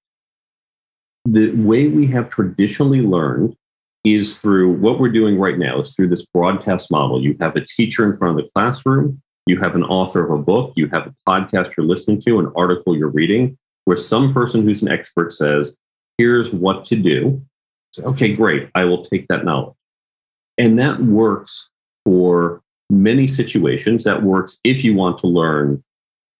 The 1.26 1.52
way 1.52 1.88
we 1.88 2.08
have 2.08 2.30
traditionally 2.30 3.02
learned 3.02 3.56
is 4.04 4.40
through 4.40 4.74
what 4.74 5.00
we're 5.00 5.12
doing 5.12 5.38
right 5.38 5.58
now 5.58 5.82
is 5.82 5.96
through 5.96 6.10
this 6.10 6.26
broadcast 6.26 6.92
model. 6.92 7.22
You 7.22 7.36
have 7.40 7.56
a 7.56 7.66
teacher 7.66 8.10
in 8.10 8.16
front 8.16 8.40
of 8.40 8.46
the 8.46 8.52
classroom, 8.52 9.22
you 9.46 9.60
have 9.60 9.76
an 9.76 9.84
author 9.84 10.26
of 10.26 10.40
a 10.40 10.42
book, 10.42 10.74
you 10.76 10.88
have 10.90 11.08
a 11.08 11.16
podcast 11.30 11.76
you're 11.76 11.86
listening 11.86 12.22
to, 12.22 12.40
an 12.40 12.52
article 12.56 12.96
you're 12.96 13.10
reading, 13.10 13.58
where 13.86 13.98
some 13.98 14.34
person 14.34 14.64
who's 14.64 14.82
an 14.82 14.90
expert 14.90 15.34
says, 15.34 15.76
here's 16.18 16.52
what 16.52 16.86
to 16.86 16.96
do. 16.96 17.42
So, 17.92 18.04
okay, 18.04 18.34
great. 18.34 18.70
I 18.76 18.86
will 18.86 19.06
take 19.06 19.28
that 19.30 19.46
knowledge. 19.46 19.76
And 20.58 20.78
that 20.80 21.02
works 21.02 21.70
for 22.06 22.62
many 22.90 23.28
situations. 23.28 24.04
That 24.04 24.24
works 24.24 24.60
if 24.64 24.84
you 24.84 24.96
want 24.96 25.20
to 25.20 25.28
learn 25.28 25.84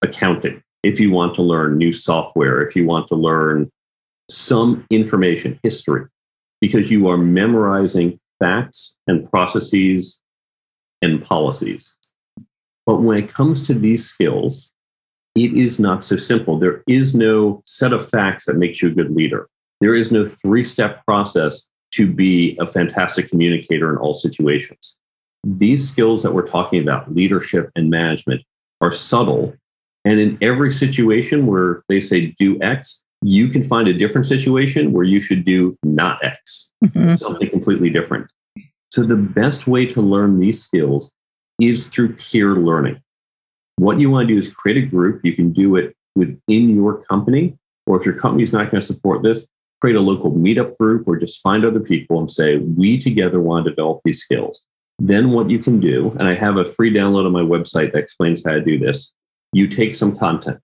accounting, 0.02 0.62
if 0.84 1.00
you 1.00 1.12
want 1.12 1.36
to 1.36 1.42
learn 1.42 1.78
new 1.78 1.92
software, 1.92 2.62
if 2.62 2.76
you 2.76 2.86
want 2.86 3.08
to 3.10 3.16
learn 3.16 3.70
some 4.30 4.86
information, 4.90 5.60
history, 5.64 6.06
because 6.62 6.92
you 6.92 7.08
are 7.08 7.18
memorizing 7.18 8.20
facts 8.40 8.98
and 9.08 9.30
processes 9.30 10.22
and 11.02 11.24
policies. 11.24 11.96
But 12.86 13.02
when 13.02 13.18
it 13.18 13.34
comes 13.34 13.66
to 13.68 13.74
these 13.74 14.06
skills, 14.06 14.72
it 15.36 15.54
is 15.54 15.80
not 15.80 16.04
so 16.04 16.16
simple. 16.16 16.58
There 16.58 16.84
is 16.88 17.14
no 17.14 17.62
set 17.66 17.94
of 17.94 18.10
facts 18.10 18.46
that 18.46 18.58
makes 18.58 18.82
you 18.82 18.90
a 18.90 18.94
good 18.94 19.12
leader. 19.12 19.48
There 19.82 19.94
is 19.94 20.12
no 20.12 20.26
three 20.26 20.64
step 20.64 21.06
process 21.06 21.68
to 21.92 22.12
be 22.12 22.58
a 22.60 22.66
fantastic 22.66 23.30
communicator 23.30 23.92
in 23.92 23.98
all 23.98 24.14
situations. 24.14 24.98
These 25.44 25.88
skills 25.88 26.24
that 26.24 26.34
we're 26.34 26.48
talking 26.48 26.82
about, 26.82 27.14
leadership 27.14 27.70
and 27.76 27.90
management, 27.90 28.42
are 28.82 28.92
subtle. 28.92 29.54
And 30.04 30.20
in 30.20 30.38
every 30.42 30.72
situation 30.72 31.46
where 31.46 31.84
they 31.88 32.00
say 32.00 32.34
do 32.40 32.62
X, 32.62 33.04
you 33.22 33.50
can 33.50 33.64
find 33.64 33.88
a 33.88 33.94
different 33.94 34.28
situation 34.28 34.92
where 34.92 35.04
you 35.04 35.20
should 35.20 35.44
do 35.44 35.78
not 35.84 36.24
X, 36.24 36.72
mm-hmm. 36.84 37.16
something 37.16 37.50
completely 37.50 37.90
different. 37.90 38.28
So, 38.92 39.04
the 39.04 39.16
best 39.16 39.68
way 39.68 39.86
to 39.86 40.02
learn 40.02 40.40
these 40.40 40.64
skills 40.64 41.12
is 41.60 41.88
through 41.88 42.16
peer 42.16 42.56
learning. 42.56 43.02
What 43.78 44.00
you 44.00 44.10
want 44.10 44.28
to 44.28 44.34
do 44.34 44.40
is 44.40 44.48
create 44.48 44.78
a 44.78 44.88
group. 44.88 45.22
You 45.24 45.34
can 45.34 45.52
do 45.52 45.76
it 45.76 45.96
within 46.16 46.76
your 46.76 47.04
company, 47.04 47.58
or 47.86 48.00
if 48.00 48.06
your 48.06 48.16
company 48.16 48.44
is 48.44 48.54
not 48.54 48.72
going 48.72 48.82
to 48.82 48.88
support 48.88 49.24
this, 49.24 49.48
create 49.82 49.96
a 49.96 50.02
local 50.02 50.32
meetup 50.32 50.78
group 50.78 51.08
or 51.08 51.18
just 51.18 51.42
find 51.42 51.64
other 51.64 51.80
people 51.80 52.20
and 52.20 52.32
say, 52.32 52.58
we 52.58 53.00
together 53.00 53.40
want 53.40 53.66
to 53.66 53.72
develop 53.72 54.02
these 54.04 54.22
skills. 54.22 54.66
Then, 55.00 55.32
what 55.32 55.50
you 55.50 55.60
can 55.60 55.80
do, 55.80 56.16
and 56.18 56.28
I 56.28 56.34
have 56.34 56.58
a 56.58 56.72
free 56.74 56.92
download 56.92 57.26
on 57.26 57.32
my 57.32 57.42
website 57.42 57.92
that 57.94 58.00
explains 58.00 58.44
how 58.44 58.54
to 58.54 58.62
do 58.62 58.80
this, 58.80 59.14
you 59.54 59.68
take 59.68 59.94
some 59.94 60.18
content. 60.18 60.60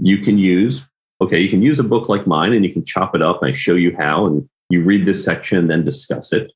You 0.00 0.18
can 0.18 0.38
use 0.38 0.84
okay, 1.20 1.40
you 1.40 1.48
can 1.48 1.62
use 1.62 1.78
a 1.78 1.84
book 1.84 2.08
like 2.08 2.26
mine 2.26 2.52
and 2.52 2.64
you 2.64 2.72
can 2.72 2.84
chop 2.84 3.14
it 3.14 3.22
up. 3.22 3.40
I 3.42 3.52
show 3.52 3.74
you 3.74 3.94
how, 3.96 4.26
and 4.26 4.48
you 4.70 4.82
read 4.82 5.04
this 5.04 5.24
section 5.24 5.58
and 5.58 5.70
then 5.70 5.84
discuss 5.84 6.32
it. 6.32 6.50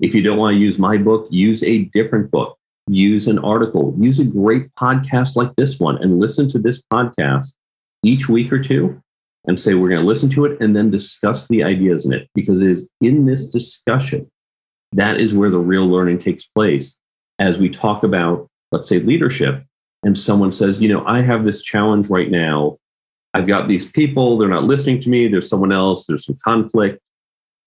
If 0.00 0.14
you 0.14 0.22
don't 0.22 0.38
want 0.38 0.54
to 0.54 0.60
use 0.60 0.78
my 0.78 0.96
book, 0.96 1.26
use 1.30 1.62
a 1.62 1.84
different 1.86 2.30
book, 2.30 2.56
use 2.88 3.26
an 3.28 3.38
article, 3.38 3.94
use 3.98 4.18
a 4.18 4.24
great 4.24 4.74
podcast 4.74 5.36
like 5.36 5.54
this 5.56 5.78
one, 5.78 5.96
and 6.02 6.18
listen 6.20 6.48
to 6.50 6.58
this 6.58 6.82
podcast 6.92 7.48
each 8.02 8.28
week 8.28 8.52
or 8.52 8.62
two 8.62 9.00
and 9.46 9.60
say, 9.60 9.74
we're 9.74 9.88
going 9.88 10.00
to 10.00 10.06
listen 10.06 10.30
to 10.30 10.44
it 10.44 10.60
and 10.60 10.74
then 10.74 10.90
discuss 10.90 11.48
the 11.48 11.62
ideas 11.62 12.06
in 12.06 12.12
it 12.12 12.28
because 12.34 12.62
it 12.62 12.70
is 12.70 12.88
in 13.00 13.26
this 13.26 13.46
discussion 13.46 14.30
that 14.92 15.20
is 15.20 15.34
where 15.34 15.50
the 15.50 15.58
real 15.58 15.86
learning 15.86 16.18
takes 16.18 16.44
place 16.44 16.98
as 17.38 17.58
we 17.58 17.68
talk 17.68 18.04
about, 18.04 18.48
let's 18.70 18.88
say, 18.88 19.00
leadership. 19.00 19.64
And 20.04 20.18
someone 20.18 20.52
says, 20.52 20.80
you 20.80 20.88
know, 20.88 21.04
I 21.06 21.22
have 21.22 21.44
this 21.44 21.62
challenge 21.62 22.08
right 22.08 22.30
now 22.30 22.78
I've 23.34 23.46
got 23.46 23.68
these 23.68 23.90
people, 23.90 24.36
they're 24.36 24.48
not 24.48 24.64
listening 24.64 25.00
to 25.02 25.08
me, 25.08 25.26
there's 25.26 25.48
someone 25.48 25.72
else, 25.72 26.06
there's 26.06 26.26
some 26.26 26.38
conflict. 26.44 27.00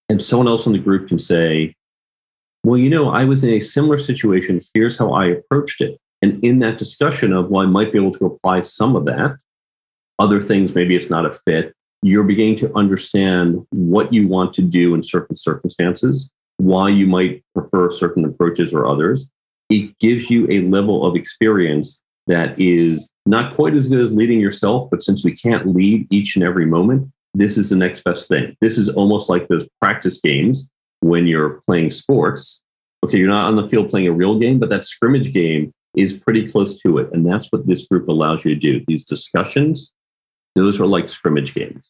And 0.10 0.22
someone 0.22 0.48
else 0.48 0.68
in 0.68 0.74
the 0.74 0.80
group 0.80 1.08
can 1.08 1.18
say, 1.18 1.76
well, 2.64 2.78
you 2.78 2.90
know, 2.90 3.10
I 3.10 3.24
was 3.24 3.44
in 3.44 3.52
a 3.52 3.60
similar 3.60 3.98
situation. 3.98 4.62
Here's 4.74 4.98
how 4.98 5.12
I 5.12 5.28
approached 5.28 5.82
it. 5.82 6.00
And 6.22 6.44
in 6.44 6.60
that 6.60 6.78
discussion 6.78 7.34
of, 7.34 7.50
well, 7.50 7.64
I 7.64 7.70
might 7.70 7.92
be 7.92 8.00
able 8.00 8.12
to 8.14 8.26
apply 8.26 8.62
some 8.62 8.96
of 8.96 9.06
that, 9.06 9.36
other 10.20 10.42
things, 10.42 10.76
maybe 10.76 10.96
it's 10.96 11.10
not 11.10 11.26
a 11.26 11.34
fit, 11.46 11.74
you're 12.02 12.24
beginning 12.24 12.58
to 12.58 12.76
understand 12.76 13.66
what 13.72 14.14
you 14.14 14.28
want 14.28 14.54
to 14.56 14.62
do 14.62 14.94
in 14.94 15.04
certain 15.04 15.36
circumstances, 15.36 16.30
why 16.58 16.90
you 16.90 17.08
might 17.08 17.44
prefer 17.54 17.90
certain 17.90 18.26
approaches 18.26 18.74
or 18.74 18.86
others. 18.86 19.30
It 19.70 19.98
gives 20.00 20.30
you 20.30 20.48
a 20.50 20.62
level 20.70 21.06
of 21.06 21.16
experience 21.16 22.04
that 22.28 22.60
is 22.60 23.10
not 23.26 23.56
quite 23.56 23.74
as 23.74 23.88
good 23.88 24.02
as 24.02 24.14
leading 24.14 24.40
yourself, 24.40 24.90
but 24.90 25.04
since 25.04 25.24
we 25.24 25.36
can't 25.36 25.68
lead 25.68 26.08
each 26.12 26.36
and 26.36 26.44
every 26.44 26.66
moment, 26.66 27.12
this 27.34 27.58
is 27.58 27.70
the 27.70 27.76
next 27.76 28.04
best 28.04 28.28
thing. 28.28 28.56
This 28.62 28.78
is 28.78 28.90
almost 28.90 29.30
like 29.30 29.48
those 29.48 29.68
practice 29.82 30.20
games 30.22 30.70
when 31.02 31.28
you're 31.28 31.62
playing 31.68 31.90
sports. 31.90 32.62
Okay, 33.04 33.18
you're 33.18 33.28
not 33.28 33.48
on 33.48 33.56
the 33.56 33.70
field 33.70 33.90
playing 33.90 34.08
a 34.08 34.14
real 34.14 34.40
game, 34.40 34.60
but 34.60 34.70
that 34.70 34.86
scrimmage 34.86 35.34
game 35.34 35.72
is 35.96 36.14
pretty 36.14 36.48
close 36.48 36.80
to 36.82 36.98
it. 36.98 37.10
And 37.12 37.26
that's 37.26 37.52
what 37.52 37.68
this 37.68 37.86
group 37.88 38.08
allows 38.08 38.44
you 38.44 38.56
to 38.56 38.60
do. 38.60 38.84
These 38.88 39.06
discussions, 39.06 39.94
those 40.56 40.80
are 40.80 40.88
like 40.88 41.08
scrimmage 41.08 41.54
games. 41.54 41.90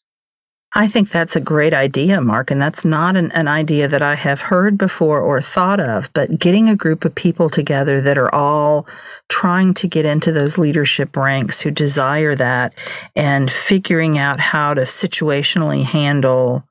I 0.77 0.89
think 0.89 1.09
that's 1.09 1.37
a 1.37 1.41
great 1.41 1.73
idea, 1.73 2.19
Mark, 2.19 2.51
and 2.51 2.61
that's 2.61 2.83
not 2.83 3.15
an, 3.15 3.31
an, 3.31 3.47
idea 3.47 3.87
that 3.87 4.01
I 4.01 4.15
have 4.15 4.41
heard 4.41 4.77
before 4.77 5.21
or 5.21 5.41
thought 5.41 5.79
of. 5.79 6.11
But 6.11 6.37
getting 6.37 6.67
a 6.67 6.75
group 6.75 7.05
of 7.05 7.15
people 7.15 7.49
together 7.49 8.01
that 8.01 8.17
are 8.17 8.33
all 8.35 8.85
trying 9.29 9.73
to 9.75 9.87
get 9.87 10.03
into 10.03 10.33
those 10.33 10.57
leadership 10.57 11.15
ranks 11.15 11.61
who 11.61 11.71
desire 11.71 12.35
that 12.35 12.73
and 13.15 13.49
figuring 13.49 14.17
out 14.17 14.41
how 14.41 14.73
to 14.73 14.81
situationally 14.81 15.85
handle 15.85 16.65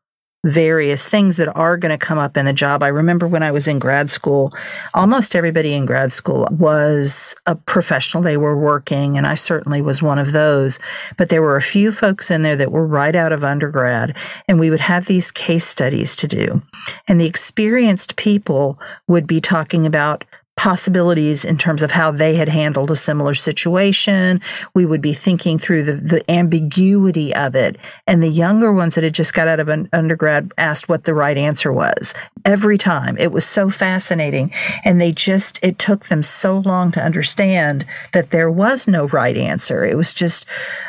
various 0.44 1.08
things 1.08 1.36
that 1.38 1.48
are 1.56 1.76
going 1.76 1.90
to 1.90 2.06
come 2.06 2.18
up 2.18 2.36
in 2.36 2.44
the 2.44 2.52
job. 2.52 2.82
I 2.82 2.88
remember 2.88 3.26
when 3.26 3.42
I 3.42 3.50
was 3.50 3.66
in 3.66 3.78
grad 3.78 4.10
school, 4.10 4.52
almost 4.92 5.34
everybody 5.34 5.72
in 5.72 5.86
grad 5.86 6.12
school 6.12 6.46
was 6.50 7.34
a 7.46 7.56
professional. 7.56 8.22
They 8.22 8.36
were 8.36 8.56
working, 8.56 9.16
and 9.16 9.26
I 9.26 9.34
certainly 9.34 9.82
was 9.82 10.02
one 10.02 10.18
of 10.18 10.32
those. 10.32 10.78
But 11.16 11.30
there 11.30 11.42
were 11.42 11.56
a 11.56 11.62
few 11.62 11.90
folks 11.90 12.30
in 12.30 12.42
there 12.42 12.56
that 12.56 12.72
were 12.72 12.86
right 12.86 13.16
out 13.16 13.32
of 13.32 13.42
undergrad, 13.42 14.16
and 14.46 14.60
we 14.60 14.70
would 14.70 14.80
have 14.80 15.06
these 15.06 15.30
case 15.30 15.66
studies 15.66 16.14
to 16.16 16.28
do. 16.28 16.62
And 17.08 17.20
the 17.20 17.26
experienced 17.26 18.16
people 18.16 18.78
would 19.08 19.26
be 19.26 19.40
talking 19.40 19.86
about 19.86 20.24
possibilities 20.56 21.44
in 21.44 21.58
terms 21.58 21.82
of 21.82 21.90
how 21.90 22.10
they 22.10 22.36
had 22.36 22.48
handled 22.48 22.90
a 22.90 22.96
similar 22.96 23.34
situation. 23.34 24.40
We 24.74 24.86
would 24.86 25.00
be 25.00 25.12
thinking 25.12 25.58
through 25.58 25.82
the, 25.82 25.94
the 25.94 26.30
ambiguity 26.30 27.34
of 27.34 27.54
it. 27.54 27.76
And 28.06 28.22
the 28.22 28.28
younger 28.28 28.72
ones 28.72 28.94
that 28.94 29.04
had 29.04 29.14
just 29.14 29.34
got 29.34 29.48
out 29.48 29.60
of 29.60 29.68
an 29.68 29.88
undergrad 29.92 30.52
asked 30.56 30.88
what 30.88 31.04
the 31.04 31.14
right 31.14 31.36
answer 31.36 31.72
was 31.72 32.14
every 32.44 32.78
time. 32.78 33.18
It 33.18 33.32
was 33.32 33.44
so 33.44 33.68
fascinating. 33.68 34.52
And 34.84 35.00
they 35.00 35.12
just, 35.12 35.58
it 35.62 35.78
took 35.78 36.06
them 36.06 36.22
so 36.22 36.58
long 36.58 36.92
to 36.92 37.04
understand 37.04 37.84
that 38.12 38.30
there 38.30 38.50
was 38.50 38.86
no 38.86 39.08
right 39.08 39.36
answer. 39.36 39.84
It 39.84 39.96
was 39.96 40.14
just 40.14 40.46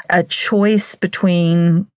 a 0.10 0.23
choice 0.23 0.95
between 0.95 1.88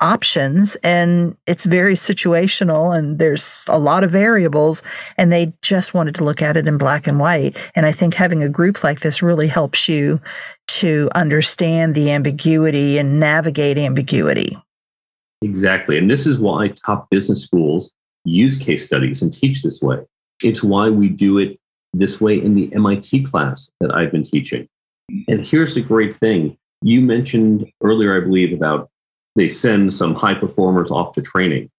options 0.00 0.76
and 0.76 1.36
it's 1.46 1.64
very 1.64 1.94
situational 1.94 2.96
and 2.96 3.18
there's 3.18 3.64
a 3.68 3.78
lot 3.78 4.04
of 4.04 4.10
variables 4.10 4.82
and 5.16 5.32
they 5.32 5.52
just 5.62 5.94
wanted 5.94 6.14
to 6.14 6.24
look 6.24 6.42
at 6.42 6.56
it 6.56 6.66
in 6.66 6.78
black 6.78 7.06
and 7.06 7.18
white. 7.18 7.56
And 7.74 7.86
i 7.86 7.92
think 7.92 8.14
having 8.14 8.42
a 8.42 8.48
group 8.48 8.84
like 8.84 9.00
this 9.00 9.22
really 9.22 9.48
helps 9.48 9.88
you 9.88 10.20
to 10.68 11.08
understand 11.14 11.94
the 11.94 12.10
ambiguity 12.10 12.98
and 12.98 13.18
navigate 13.18 13.78
ambiguity. 13.78 14.56
Exactly. 15.42 15.96
And 15.96 16.10
this 16.10 16.26
is 16.26 16.38
why 16.38 16.74
top 16.84 17.08
business 17.10 17.42
schools 17.42 17.92
use 18.24 18.56
case 18.56 18.84
studies 18.84 19.22
and 19.22 19.32
teach 19.32 19.62
this 19.62 19.80
way. 19.80 19.98
It's 20.42 20.62
why 20.62 20.90
we 20.90 21.08
do 21.08 21.38
it 21.38 21.58
this 21.94 22.20
way 22.20 22.40
in 22.40 22.54
the 22.54 22.70
mit 22.74 23.26
class 23.30 23.70
that 23.80 23.94
i've 23.94 24.12
been 24.12 24.24
teaching. 24.24 24.68
And 25.26 25.44
here's 25.44 25.74
the 25.74 25.80
great 25.80 26.14
thing. 26.16 26.56
You 26.82 27.00
mentioned 27.00 27.66
earlier 27.82 28.16
i 28.16 28.20
believe 28.20 28.52
about 28.52 28.90
they 29.36 29.48
send 29.48 29.94
some 29.94 30.14
high 30.14 30.34
performers 30.34 30.90
off 30.90 31.12
to 31.14 31.22
training. 31.22 31.70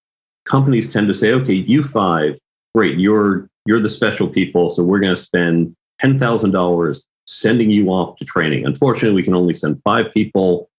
Companies 0.45 0.91
tend 0.91 1.07
to 1.07 1.13
say, 1.13 1.33
okay, 1.33 1.53
you 1.53 1.83
five, 1.83 2.37
great, 2.73 2.97
you're 2.97 3.49
you're 3.65 3.79
the 3.79 3.89
special 3.89 4.27
people, 4.27 4.69
so 4.69 4.83
we're 4.83 4.99
going 4.99 5.15
to 5.15 5.21
spend 5.21 5.75
ten 5.99 6.17
thousand 6.17 6.51
dollars 6.51 7.05
sending 7.25 7.69
you 7.69 7.89
off 7.89 8.17
to 8.17 8.25
training. 8.25 8.65
Unfortunately, 8.65 9.15
we 9.15 9.23
can 9.23 9.35
only 9.35 9.53
send 9.53 9.81
five 9.83 10.11
people. 10.13 10.69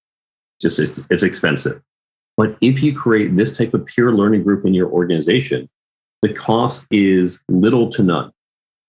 Just 0.60 0.78
it's, 0.78 1.00
it's 1.10 1.22
expensive. 1.22 1.80
But 2.36 2.56
if 2.60 2.82
you 2.82 2.94
create 2.94 3.36
this 3.36 3.56
type 3.56 3.74
of 3.74 3.84
peer 3.86 4.12
learning 4.12 4.42
group 4.42 4.66
in 4.66 4.74
your 4.74 4.88
organization, 4.88 5.68
the 6.22 6.32
cost 6.32 6.86
is 6.90 7.40
little 7.48 7.90
to 7.90 8.02
none. 8.02 8.32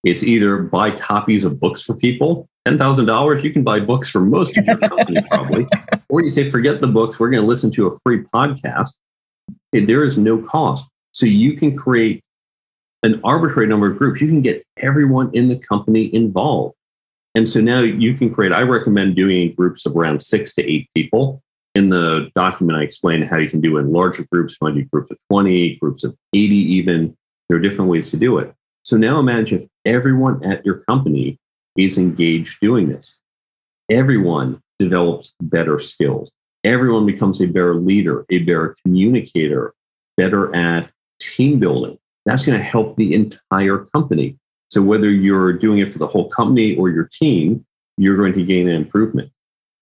It's 0.04 0.24
either 0.24 0.58
buy 0.58 0.92
copies 0.92 1.44
of 1.44 1.60
books 1.60 1.82
for 1.82 1.94
people, 1.94 2.50
$10,000, 2.68 3.44
you 3.44 3.52
can 3.52 3.64
buy 3.64 3.80
books 3.80 4.10
for 4.10 4.22
most 4.22 4.58
of 4.58 4.66
your 4.66 4.78
company 4.78 5.22
probably. 5.30 5.68
Or 6.10 6.22
you 6.22 6.30
say, 6.30 6.50
forget 6.50 6.82
the 6.82 6.88
books, 6.88 7.20
we're 7.20 7.30
going 7.30 7.42
to 7.42 7.48
listen 7.48 7.72
to 7.72 7.88
a 7.88 8.00
free 8.00 8.24
podcast. 8.24 8.98
There 9.72 10.04
is 10.04 10.18
no 10.18 10.38
cost. 10.42 10.88
So 11.14 11.26
you 11.26 11.58
can 11.58 11.76
create 11.76 12.24
an 13.04 13.20
arbitrary 13.24 13.68
number 13.68 13.92
of 13.92 13.98
groups. 13.98 14.22
You 14.22 14.28
can 14.28 14.42
get 14.42 14.64
everyone 14.78 15.32
in 15.34 15.50
the 15.50 15.58
company 15.58 16.14
involved. 16.14 16.76
And 17.34 17.50
so 17.50 17.62
now 17.62 17.80
you 17.80 18.14
can 18.14 18.34
create, 18.34 18.52
I 18.52 18.62
recommend 18.62 19.16
doing 19.16 19.54
groups 19.54 19.86
of 19.86 19.96
around 19.96 20.22
six 20.22 20.54
to 20.56 20.64
eight 20.64 20.90
people. 20.94 21.42
In 21.74 21.90
the 21.90 22.30
document, 22.36 22.78
I 22.78 22.84
explain 22.84 23.22
how 23.22 23.38
you 23.38 23.50
can 23.50 23.62
do 23.62 23.78
it 23.78 23.82
in 23.82 23.94
larger 23.94 24.26
groups. 24.30 24.58
You 24.60 24.68
might 24.68 24.76
do 24.76 24.84
groups 24.86 25.10
of 25.10 25.18
20, 25.30 25.78
groups 25.78 26.04
of 26.04 26.16
80 26.34 26.56
even. 26.56 27.18
There 27.48 27.58
are 27.58 27.62
different 27.62 27.90
ways 27.90 28.10
to 28.10 28.18
do 28.18 28.38
it. 28.40 28.54
So 28.84 28.98
now 28.98 29.20
imagine 29.20 29.64
if 29.64 29.70
everyone 29.86 30.44
at 30.44 30.66
your 30.66 30.80
company 30.82 31.40
is 31.78 31.98
engaged 31.98 32.60
doing 32.62 32.90
this. 32.90 33.20
Everyone 33.90 34.62
develops 34.80 35.34
better 35.42 35.80
skills. 35.80 36.32
Everyone 36.64 37.06
becomes 37.06 37.42
a 37.42 37.48
better 37.48 37.76
leader, 37.76 38.26
a 38.30 38.40
better 38.40 38.76
communicator, 38.84 39.74
better 40.18 40.56
at 40.56 40.92
team 41.20 41.60
building. 41.60 41.98
That's 42.26 42.46
going 42.46 42.58
to 42.58 42.64
help 42.64 42.96
the 42.98 43.14
entire 43.14 43.80
company. 43.94 44.38
So 44.70 44.82
whether 44.82 45.10
you're 45.10 45.54
doing 45.54 45.80
it 45.80 45.92
for 45.92 46.00
the 46.00 46.08
whole 46.08 46.30
company 46.30 46.76
or 46.76 46.90
your 46.90 47.10
team, 47.12 47.66
you're 47.98 48.18
going 48.18 48.34
to 48.34 48.44
gain 48.44 48.70
an 48.70 48.76
improvement. 48.76 49.32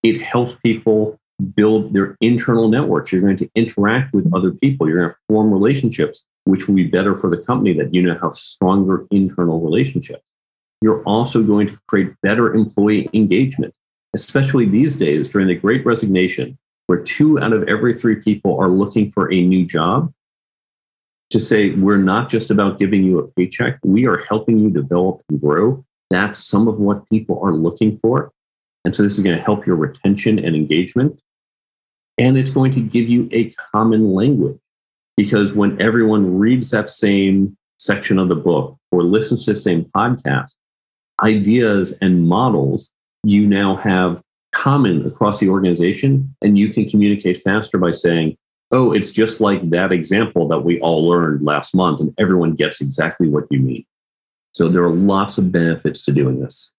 It 0.03 0.21
helps 0.21 0.55
people 0.63 1.19
build 1.55 1.93
their 1.93 2.17
internal 2.21 2.69
networks. 2.69 3.12
You're 3.12 3.21
going 3.21 3.38
to 3.38 3.49
interact 3.55 4.13
with 4.13 4.33
other 4.33 4.51
people. 4.51 4.88
You're 4.88 4.99
going 4.99 5.09
to 5.09 5.17
form 5.27 5.51
relationships 5.51 6.23
which 6.45 6.67
will 6.67 6.75
be 6.75 6.86
better 6.86 7.15
for 7.15 7.30
the 7.30 7.43
company 7.43 7.73
that 7.73 7.93
you 7.93 8.02
now 8.02 8.17
have 8.19 8.36
stronger 8.36 9.06
internal 9.12 9.62
relationships. 9.62 10.28
You're 10.82 11.04
also 11.04 11.43
going 11.43 11.67
to 11.67 11.78
create 11.88 12.13
better 12.21 12.54
employee 12.54 13.10
engagement, 13.13 13.73
especially 14.13 14.65
these 14.65 14.95
days 14.95 15.30
during 15.30 15.47
the 15.47 15.56
great 15.56 15.86
resignation, 15.86 16.58
where 16.88 17.04
two 17.04 17.39
out 17.39 17.54
of 17.54 17.67
every 17.67 17.93
three 17.93 18.15
people 18.15 18.60
are 18.60 18.69
looking 18.69 19.12
for 19.12 19.32
a 19.32 19.41
new 19.41 19.65
job. 19.65 20.13
To 21.32 21.39
say, 21.39 21.71
we're 21.71 21.97
not 21.97 22.28
just 22.28 22.49
about 22.49 22.80
giving 22.80 23.04
you 23.04 23.19
a 23.19 23.28
paycheck, 23.28 23.78
we 23.84 24.08
are 24.08 24.25
helping 24.30 24.58
you 24.58 24.71
develop 24.71 25.21
and 25.30 25.39
grow. 25.39 25.86
That's 26.10 26.43
some 26.43 26.67
of 26.67 26.80
what 26.80 27.08
people 27.10 27.39
are 27.43 27.54
looking 27.54 27.99
for. 27.99 28.32
And 28.84 28.95
so 28.95 29.04
this 29.04 29.13
is 29.13 29.19
going 29.19 29.38
to 29.38 29.43
help 29.43 29.67
your 29.67 29.75
retention 29.75 30.39
and 30.39 30.56
engagement. 30.56 31.21
And 32.17 32.38
it's 32.38 32.49
going 32.49 32.71
to 32.71 32.82
give 32.82 33.08
you 33.08 33.30
a 33.32 33.54
common 33.71 34.13
language 34.13 34.60
because 35.19 35.51
when 35.51 35.82
everyone 35.82 36.39
reads 36.39 36.71
that 36.71 36.89
same 36.89 37.53
section 37.77 38.17
of 38.17 38.29
the 38.29 38.38
book 38.38 38.77
or 38.93 39.03
listens 39.03 39.43
to 39.43 39.51
the 39.51 39.60
same 39.60 39.84
podcast, 39.93 40.55
ideas 41.21 41.91
and 41.99 42.25
models 42.25 42.89
you 43.25 43.45
now 43.45 43.75
have 43.75 44.21
common 44.53 45.05
across 45.05 45.41
the 45.41 45.49
organization, 45.49 46.34
and 46.41 46.58
you 46.58 46.71
can 46.71 46.89
communicate 46.89 47.43
faster 47.43 47.77
by 47.77 47.91
saying, 47.91 48.38
Oh, 48.71 48.93
it's 48.93 49.12
just 49.12 49.41
like 49.41 49.69
that 49.71 49.91
example 49.91 50.47
that 50.47 50.60
we 50.60 50.79
all 50.79 51.05
learned 51.05 51.41
last 51.41 51.75
month, 51.75 51.99
and 51.99 52.13
everyone 52.17 52.55
gets 52.55 52.79
exactly 52.79 53.27
what 53.27 53.43
you 53.49 53.60
mean. 53.60 53.86
So 54.53 54.69
there 54.69 54.86
are 54.86 54.95
lots 54.95 55.38
of 55.38 55.51
benefits 55.51 56.01
to 56.03 56.13
doing 56.13 56.39
this. 56.39 56.71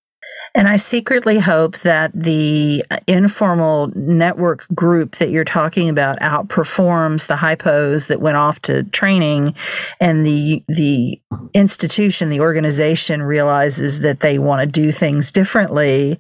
And 0.55 0.67
I 0.67 0.77
secretly 0.77 1.39
hope 1.39 1.79
that 1.79 2.11
the 2.13 2.85
uh, 2.91 2.99
informal 3.07 3.93
network 3.95 4.67
group 4.75 5.17
that 5.17 5.31
you're 5.31 5.45
talking 5.45 5.89
about 5.89 6.19
outperforms 6.21 7.29
the 7.29 7.35
hypos 7.35 8.09
that 8.09 8.21
went 8.21 8.37
off 8.37 8.61
to 8.63 8.85
training 8.85 9.55
and 10.01 10.27
the 10.27 10.63
the 10.69 11.21
institution, 11.55 12.31
the 12.31 12.41
organization 12.41 13.23
realizes 13.23 14.01
that 14.01 14.21
they 14.21 14.39
want 14.39 14.61
to 14.61 14.67
do 14.67 14.91
things 14.91 15.31
differently 15.31 16.19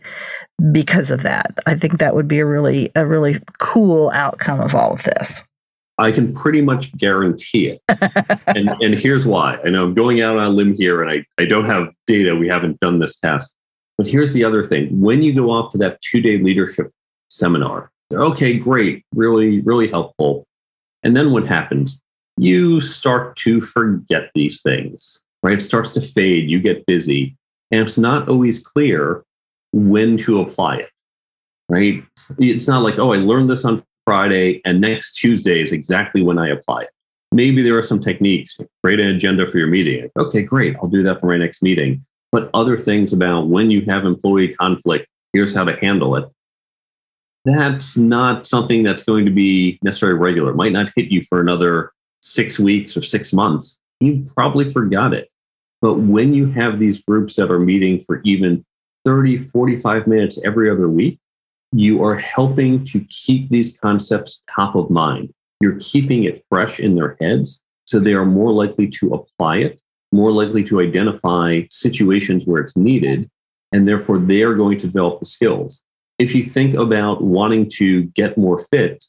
because 0.72 1.10
of 1.10 1.22
that. 1.22 1.58
I 1.66 1.74
think 1.74 1.98
that 1.98 2.14
would 2.14 2.28
be 2.28 2.38
a 2.38 2.46
really 2.46 2.90
a 2.94 3.06
really 3.06 3.36
cool 3.58 4.10
outcome 4.10 4.60
of 4.60 4.74
all 4.74 4.92
of 4.92 5.02
this. 5.02 5.42
I 5.98 6.12
can 6.12 6.32
pretty 6.34 6.62
much 6.62 6.96
guarantee 6.96 7.68
it. 7.68 7.82
and, 8.46 8.70
and 8.80 8.94
here's 8.94 9.26
why. 9.26 9.58
I 9.64 9.68
know 9.68 9.84
I'm 9.84 9.94
going 9.94 10.22
out 10.22 10.38
on 10.38 10.44
a 10.44 10.50
limb 10.50 10.72
here 10.74 11.02
and 11.02 11.10
I, 11.10 11.42
I 11.42 11.44
don't 11.44 11.66
have 11.66 11.88
data. 12.06 12.34
We 12.34 12.48
haven't 12.48 12.80
done 12.80 13.00
this 13.00 13.18
test. 13.20 13.54
But 14.00 14.06
here's 14.06 14.32
the 14.32 14.44
other 14.44 14.64
thing 14.64 14.98
when 14.98 15.22
you 15.22 15.34
go 15.34 15.50
off 15.50 15.72
to 15.72 15.78
that 15.78 16.00
two 16.00 16.22
day 16.22 16.38
leadership 16.38 16.90
seminar, 17.28 17.92
okay, 18.10 18.54
great, 18.54 19.04
really, 19.14 19.60
really 19.60 19.88
helpful. 19.88 20.46
And 21.02 21.14
then 21.14 21.32
what 21.32 21.46
happens? 21.46 22.00
You 22.38 22.80
start 22.80 23.36
to 23.40 23.60
forget 23.60 24.30
these 24.34 24.62
things, 24.62 25.20
right? 25.42 25.58
It 25.58 25.62
starts 25.62 25.92
to 25.92 26.00
fade, 26.00 26.48
you 26.48 26.60
get 26.60 26.86
busy, 26.86 27.36
and 27.70 27.82
it's 27.82 27.98
not 27.98 28.26
always 28.26 28.58
clear 28.58 29.22
when 29.72 30.16
to 30.16 30.40
apply 30.40 30.76
it, 30.76 30.88
right? 31.68 32.02
It's 32.38 32.66
not 32.66 32.82
like, 32.82 32.98
oh, 32.98 33.12
I 33.12 33.18
learned 33.18 33.50
this 33.50 33.66
on 33.66 33.84
Friday 34.06 34.62
and 34.64 34.80
next 34.80 35.16
Tuesday 35.16 35.60
is 35.60 35.72
exactly 35.72 36.22
when 36.22 36.38
I 36.38 36.48
apply 36.48 36.84
it. 36.84 36.90
Maybe 37.32 37.62
there 37.62 37.76
are 37.76 37.82
some 37.82 38.00
techniques, 38.00 38.58
create 38.82 38.98
an 38.98 39.08
agenda 39.08 39.46
for 39.46 39.58
your 39.58 39.68
meeting. 39.68 40.08
Okay, 40.18 40.40
great, 40.40 40.74
I'll 40.76 40.88
do 40.88 41.02
that 41.02 41.20
for 41.20 41.26
my 41.26 41.36
next 41.36 41.62
meeting 41.62 42.02
but 42.32 42.50
other 42.54 42.78
things 42.78 43.12
about 43.12 43.48
when 43.48 43.70
you 43.70 43.82
have 43.86 44.04
employee 44.04 44.54
conflict, 44.54 45.06
here's 45.32 45.54
how 45.54 45.64
to 45.64 45.76
handle 45.76 46.16
it. 46.16 46.28
That's 47.44 47.96
not 47.96 48.46
something 48.46 48.82
that's 48.82 49.02
going 49.02 49.24
to 49.24 49.30
be 49.30 49.78
necessarily 49.82 50.18
regular. 50.18 50.50
It 50.50 50.56
might 50.56 50.72
not 50.72 50.92
hit 50.94 51.10
you 51.10 51.22
for 51.28 51.40
another 51.40 51.92
six 52.22 52.58
weeks 52.58 52.96
or 52.96 53.02
six 53.02 53.32
months. 53.32 53.78
You 54.00 54.24
probably 54.34 54.72
forgot 54.72 55.14
it. 55.14 55.30
But 55.80 55.94
when 56.00 56.34
you 56.34 56.46
have 56.52 56.78
these 56.78 56.98
groups 56.98 57.36
that 57.36 57.50
are 57.50 57.58
meeting 57.58 58.04
for 58.04 58.20
even 58.24 58.64
30, 59.06 59.38
45 59.48 60.06
minutes 60.06 60.38
every 60.44 60.70
other 60.70 60.88
week, 60.88 61.18
you 61.72 62.04
are 62.04 62.16
helping 62.16 62.84
to 62.86 63.00
keep 63.08 63.48
these 63.48 63.78
concepts 63.78 64.42
top 64.54 64.74
of 64.74 64.90
mind. 64.90 65.32
You're 65.60 65.78
keeping 65.80 66.24
it 66.24 66.42
fresh 66.48 66.80
in 66.80 66.94
their 66.94 67.16
heads 67.20 67.60
so 67.86 67.98
they 67.98 68.12
are 68.12 68.26
more 68.26 68.52
likely 68.52 68.88
to 68.88 69.14
apply 69.14 69.58
it 69.58 69.80
more 70.12 70.32
likely 70.32 70.64
to 70.64 70.80
identify 70.80 71.62
situations 71.70 72.44
where 72.44 72.62
it's 72.62 72.76
needed, 72.76 73.30
and 73.72 73.86
therefore 73.86 74.18
they 74.18 74.42
are 74.42 74.54
going 74.54 74.78
to 74.78 74.86
develop 74.86 75.20
the 75.20 75.26
skills. 75.26 75.82
If 76.18 76.34
you 76.34 76.42
think 76.42 76.74
about 76.74 77.22
wanting 77.22 77.70
to 77.76 78.04
get 78.04 78.36
more 78.36 78.66
fit, 78.70 79.04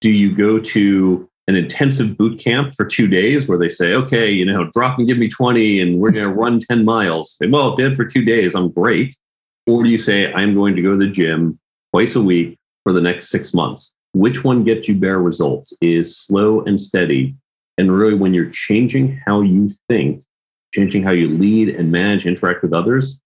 do 0.00 0.10
you 0.10 0.34
go 0.34 0.58
to 0.58 1.28
an 1.48 1.56
intensive 1.56 2.16
boot 2.16 2.38
camp 2.38 2.74
for 2.76 2.84
two 2.84 3.08
days 3.08 3.48
where 3.48 3.58
they 3.58 3.68
say, 3.68 3.94
okay, 3.94 4.30
you 4.30 4.44
know, 4.44 4.70
drop 4.74 4.98
and 4.98 5.08
give 5.08 5.18
me 5.18 5.28
20 5.28 5.80
and 5.80 5.98
we're 5.98 6.12
going 6.12 6.28
to 6.28 6.34
run 6.34 6.60
10 6.60 6.84
miles? 6.84 7.36
Say, 7.40 7.48
well, 7.48 7.76
did 7.76 7.96
for 7.96 8.04
two 8.04 8.24
days, 8.24 8.54
I'm 8.54 8.70
great. 8.70 9.16
Or 9.66 9.82
do 9.82 9.88
you 9.88 9.98
say, 9.98 10.32
I'm 10.32 10.54
going 10.54 10.76
to 10.76 10.82
go 10.82 10.92
to 10.92 10.98
the 10.98 11.10
gym 11.10 11.58
twice 11.92 12.16
a 12.16 12.22
week 12.22 12.58
for 12.82 12.92
the 12.92 13.00
next 13.00 13.28
six 13.28 13.54
months? 13.54 13.92
Which 14.12 14.44
one 14.44 14.64
gets 14.64 14.88
you 14.88 14.94
better 14.94 15.22
results 15.22 15.72
is 15.80 16.16
slow 16.16 16.62
and 16.62 16.80
steady. 16.80 17.34
And 17.78 17.90
really, 17.90 18.14
when 18.14 18.34
you're 18.34 18.50
changing 18.50 19.20
how 19.24 19.40
you 19.40 19.70
think, 19.88 20.22
changing 20.72 21.02
how 21.02 21.10
you 21.10 21.28
lead 21.28 21.68
and 21.68 21.92
manage, 21.92 22.26
interact 22.26 22.62
with 22.62 22.72
others, 22.72 23.20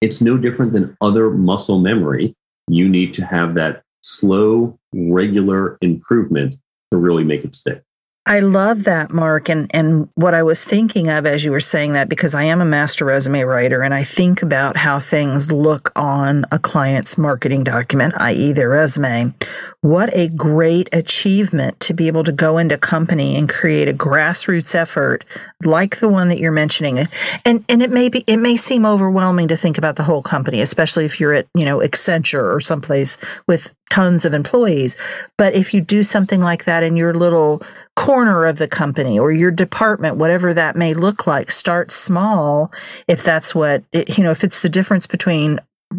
it's 0.00 0.20
no 0.20 0.36
different 0.36 0.72
than 0.72 0.96
other 1.00 1.30
muscle 1.30 1.80
memory. 1.80 2.34
You 2.68 2.88
need 2.88 3.14
to 3.14 3.24
have 3.24 3.54
that 3.54 3.82
slow, 4.02 4.78
regular 4.92 5.76
improvement 5.80 6.54
to 6.92 6.98
really 6.98 7.24
make 7.24 7.44
it 7.44 7.56
stick. 7.56 7.82
I 8.28 8.40
love 8.40 8.84
that, 8.84 9.10
Mark. 9.10 9.48
And, 9.48 9.70
and 9.74 10.06
what 10.14 10.34
I 10.34 10.42
was 10.42 10.62
thinking 10.62 11.08
of 11.08 11.24
as 11.24 11.46
you 11.46 11.50
were 11.50 11.60
saying 11.60 11.94
that, 11.94 12.10
because 12.10 12.34
I 12.34 12.44
am 12.44 12.60
a 12.60 12.66
master 12.66 13.06
resume 13.06 13.40
writer 13.40 13.80
and 13.80 13.94
I 13.94 14.02
think 14.02 14.42
about 14.42 14.76
how 14.76 15.00
things 15.00 15.50
look 15.50 15.90
on 15.96 16.44
a 16.52 16.58
client's 16.58 17.16
marketing 17.16 17.64
document, 17.64 18.12
i.e., 18.18 18.52
their 18.52 18.68
resume. 18.68 19.32
What 19.80 20.10
a 20.12 20.28
great 20.28 20.90
achievement 20.92 21.80
to 21.80 21.94
be 21.94 22.06
able 22.06 22.22
to 22.24 22.32
go 22.32 22.58
into 22.58 22.76
company 22.76 23.34
and 23.34 23.48
create 23.48 23.88
a 23.88 23.94
grassroots 23.94 24.74
effort 24.74 25.24
like 25.64 26.00
the 26.00 26.08
one 26.10 26.28
that 26.28 26.38
you're 26.38 26.52
mentioning. 26.52 26.98
And 27.46 27.64
and 27.68 27.80
it 27.80 27.90
may 27.90 28.10
be 28.10 28.24
it 28.26 28.38
may 28.38 28.56
seem 28.56 28.84
overwhelming 28.84 29.48
to 29.48 29.56
think 29.56 29.78
about 29.78 29.96
the 29.96 30.02
whole 30.02 30.20
company, 30.20 30.60
especially 30.60 31.06
if 31.06 31.18
you're 31.18 31.32
at, 31.32 31.46
you 31.54 31.64
know, 31.64 31.78
Accenture 31.78 32.54
or 32.54 32.60
someplace 32.60 33.16
with 33.46 33.72
tons 33.90 34.24
of 34.24 34.34
employees. 34.34 34.96
But 35.36 35.54
if 35.54 35.72
you 35.72 35.80
do 35.80 36.02
something 36.02 36.40
like 36.40 36.64
that 36.64 36.82
in 36.82 36.96
your 36.96 37.14
little 37.14 37.62
corner 37.98 38.44
of 38.44 38.58
the 38.58 38.68
company 38.68 39.18
or 39.18 39.32
your 39.32 39.50
department, 39.50 40.18
whatever 40.18 40.54
that 40.54 40.76
may 40.76 40.94
look 40.94 41.26
like, 41.26 41.50
start 41.50 41.90
small. 41.90 42.72
If 43.08 43.24
that's 43.24 43.56
what, 43.56 43.82
it, 43.90 44.16
you 44.16 44.22
know, 44.22 44.30
if 44.30 44.44
it's 44.44 44.62
the 44.62 44.68
difference 44.68 45.08
between 45.08 45.58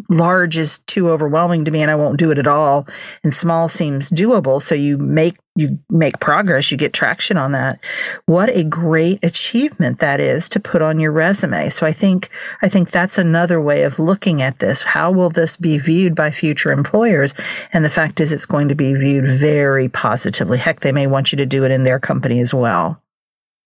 large 0.09 0.57
is 0.57 0.79
too 0.79 1.09
overwhelming 1.09 1.65
to 1.65 1.71
me 1.71 1.81
and 1.81 1.89
I 1.89 1.95
won't 1.95 2.19
do 2.19 2.31
it 2.31 2.37
at 2.37 2.47
all. 2.47 2.87
And 3.23 3.33
small 3.33 3.67
seems 3.67 4.11
doable 4.11 4.61
so 4.61 4.75
you 4.75 4.97
make 4.97 5.37
you 5.55 5.77
make 5.89 6.19
progress 6.19 6.71
you 6.71 6.77
get 6.77 6.93
traction 6.93 7.37
on 7.37 7.51
that. 7.51 7.83
What 8.27 8.49
a 8.55 8.63
great 8.63 9.23
achievement 9.23 9.99
that 9.99 10.19
is 10.19 10.47
to 10.49 10.59
put 10.59 10.81
on 10.81 10.99
your 10.99 11.11
resume. 11.11 11.69
So 11.69 11.85
I 11.85 11.91
think 11.91 12.29
I 12.61 12.69
think 12.69 12.91
that's 12.91 13.17
another 13.17 13.59
way 13.59 13.83
of 13.83 13.99
looking 13.99 14.41
at 14.41 14.59
this. 14.59 14.83
How 14.83 15.11
will 15.11 15.29
this 15.29 15.57
be 15.57 15.77
viewed 15.77 16.15
by 16.15 16.31
future 16.31 16.71
employers? 16.71 17.33
And 17.73 17.83
the 17.83 17.89
fact 17.89 18.19
is 18.19 18.31
it's 18.31 18.45
going 18.45 18.69
to 18.69 18.75
be 18.75 18.93
viewed 18.93 19.25
very 19.25 19.89
positively. 19.89 20.59
Heck 20.59 20.81
they 20.81 20.91
may 20.91 21.07
want 21.07 21.31
you 21.31 21.37
to 21.37 21.45
do 21.45 21.65
it 21.65 21.71
in 21.71 21.83
their 21.83 21.99
company 21.99 22.39
as 22.39 22.53
well. 22.53 22.97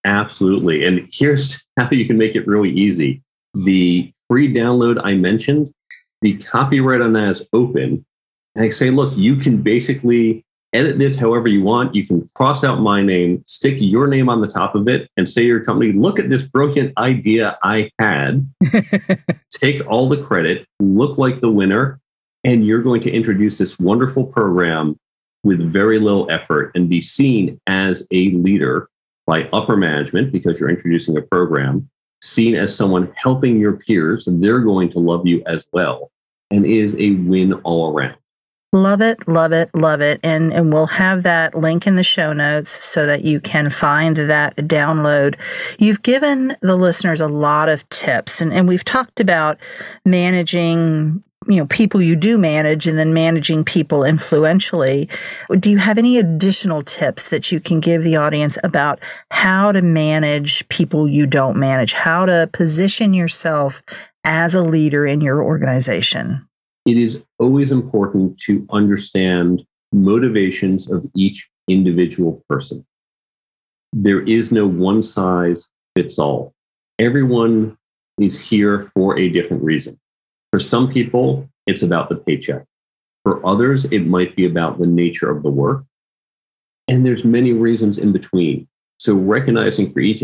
Absolutely. 0.05 0.85
And 0.85 1.07
here's 1.11 1.63
how 1.77 1.89
you 1.91 2.07
can 2.07 2.17
make 2.17 2.35
it 2.35 2.47
really 2.47 2.71
easy. 2.71 3.21
The 3.53 4.11
free 4.29 4.53
download 4.53 4.99
I 5.03 5.13
mentioned 5.13 5.71
the 6.23 6.37
copyright 6.37 7.01
on 7.01 7.13
that 7.13 7.27
is 7.27 7.45
open. 7.51 8.03
And 8.55 8.65
I 8.65 8.69
say, 8.69 8.89
look, 8.89 9.13
you 9.15 9.35
can 9.35 9.61
basically 9.61 10.45
edit 10.71 10.97
this 10.97 11.17
however 11.17 11.49
you 11.49 11.61
want. 11.61 11.93
You 11.93 12.07
can 12.07 12.27
cross 12.33 12.63
out 12.63 12.79
my 12.79 13.01
name, 13.01 13.43
stick 13.45 13.75
your 13.77 14.07
name 14.07 14.29
on 14.29 14.39
the 14.39 14.47
top 14.47 14.73
of 14.73 14.87
it, 14.87 15.09
and 15.17 15.29
say 15.29 15.43
your 15.43 15.63
company, 15.63 15.91
look 15.91 16.19
at 16.19 16.29
this 16.29 16.41
brilliant 16.41 16.97
idea 16.97 17.59
I 17.61 17.91
had. 17.99 18.49
Take 19.51 19.85
all 19.85 20.07
the 20.07 20.23
credit, 20.23 20.65
look 20.79 21.17
like 21.17 21.41
the 21.41 21.51
winner, 21.51 21.99
and 22.45 22.65
you're 22.65 22.81
going 22.81 23.01
to 23.01 23.11
introduce 23.11 23.57
this 23.57 23.77
wonderful 23.77 24.25
program 24.25 24.97
with 25.43 25.59
very 25.59 25.99
little 25.99 26.31
effort 26.31 26.71
and 26.73 26.89
be 26.89 27.01
seen 27.01 27.59
as 27.67 28.07
a 28.11 28.29
leader 28.31 28.87
by 29.27 29.43
upper 29.51 29.75
management 29.75 30.31
because 30.31 30.57
you're 30.57 30.69
introducing 30.69 31.17
a 31.17 31.21
program, 31.21 31.89
seen 32.21 32.55
as 32.55 32.73
someone 32.73 33.11
helping 33.17 33.59
your 33.59 33.73
peers, 33.73 34.25
and 34.25 34.41
they're 34.41 34.61
going 34.61 34.89
to 34.89 34.99
love 34.99 35.27
you 35.27 35.43
as 35.45 35.65
well 35.73 36.09
and 36.53 36.65
is 36.65 36.95
a 36.95 37.11
win 37.11 37.53
all 37.63 37.93
around. 37.93 38.15
Love 38.73 39.01
it, 39.01 39.27
love 39.27 39.51
it, 39.51 39.69
love 39.75 40.01
it. 40.01 40.19
And 40.23 40.51
and 40.51 40.73
we'll 40.73 40.87
have 40.87 41.21
that 41.23 41.53
link 41.53 41.85
in 41.85 41.95
the 41.95 42.03
show 42.03 42.33
notes 42.33 42.71
so 42.71 43.05
that 43.05 43.23
you 43.23 43.39
can 43.39 43.69
find 43.69 44.17
that 44.17 44.55
download. 44.55 45.35
You've 45.77 46.01
given 46.01 46.55
the 46.61 46.75
listeners 46.75 47.21
a 47.21 47.27
lot 47.27 47.69
of 47.69 47.87
tips 47.89 48.41
and, 48.41 48.51
and 48.51 48.67
we've 48.67 48.83
talked 48.83 49.19
about 49.19 49.59
managing 50.05 51.23
you 51.47 51.57
know 51.57 51.67
people 51.67 52.01
you 52.01 52.15
do 52.15 52.37
manage 52.37 52.87
and 52.87 52.97
then 52.97 53.13
managing 53.13 53.65
people 53.65 54.03
influentially 54.03 55.09
do 55.59 55.69
you 55.69 55.77
have 55.77 55.97
any 55.97 56.17
additional 56.17 56.81
tips 56.81 57.29
that 57.29 57.51
you 57.51 57.59
can 57.59 57.81
give 57.81 58.03
the 58.03 58.15
audience 58.15 58.57
about 58.63 58.99
how 59.29 59.69
to 59.71 59.81
manage 59.81 60.67
people 60.69 61.05
you 61.05 61.27
don't 61.27 61.57
manage 61.57 61.91
how 61.91 62.25
to 62.25 62.49
position 62.53 63.13
yourself 63.13 63.83
as 64.23 64.55
a 64.55 64.61
leader 64.61 65.05
in 65.05 65.21
your 65.21 65.43
organization? 65.43 66.47
It 66.85 66.97
is 66.97 67.21
always 67.39 67.71
important 67.71 68.39
to 68.41 68.65
understand 68.71 69.65
motivations 69.91 70.89
of 70.89 71.05
each 71.15 71.49
individual 71.67 72.43
person. 72.49 72.85
There 73.93 74.21
is 74.21 74.51
no 74.51 74.67
one 74.67 75.03
size 75.03 75.69
fits 75.95 76.17
all. 76.19 76.53
Everyone 76.99 77.77
is 78.19 78.39
here 78.39 78.91
for 78.93 79.17
a 79.17 79.29
different 79.29 79.63
reason. 79.63 79.99
For 80.51 80.59
some 80.59 80.91
people, 80.91 81.47
it's 81.67 81.83
about 81.83 82.09
the 82.09 82.15
paycheck. 82.15 82.65
For 83.23 83.45
others, 83.45 83.85
it 83.85 84.05
might 84.05 84.35
be 84.35 84.45
about 84.45 84.79
the 84.79 84.87
nature 84.87 85.29
of 85.29 85.43
the 85.43 85.49
work. 85.49 85.85
And 86.87 87.05
there's 87.05 87.23
many 87.23 87.53
reasons 87.53 87.97
in 87.97 88.11
between. 88.11 88.67
So 88.99 89.15
recognizing 89.15 89.93
for 89.93 89.99
each 89.99 90.21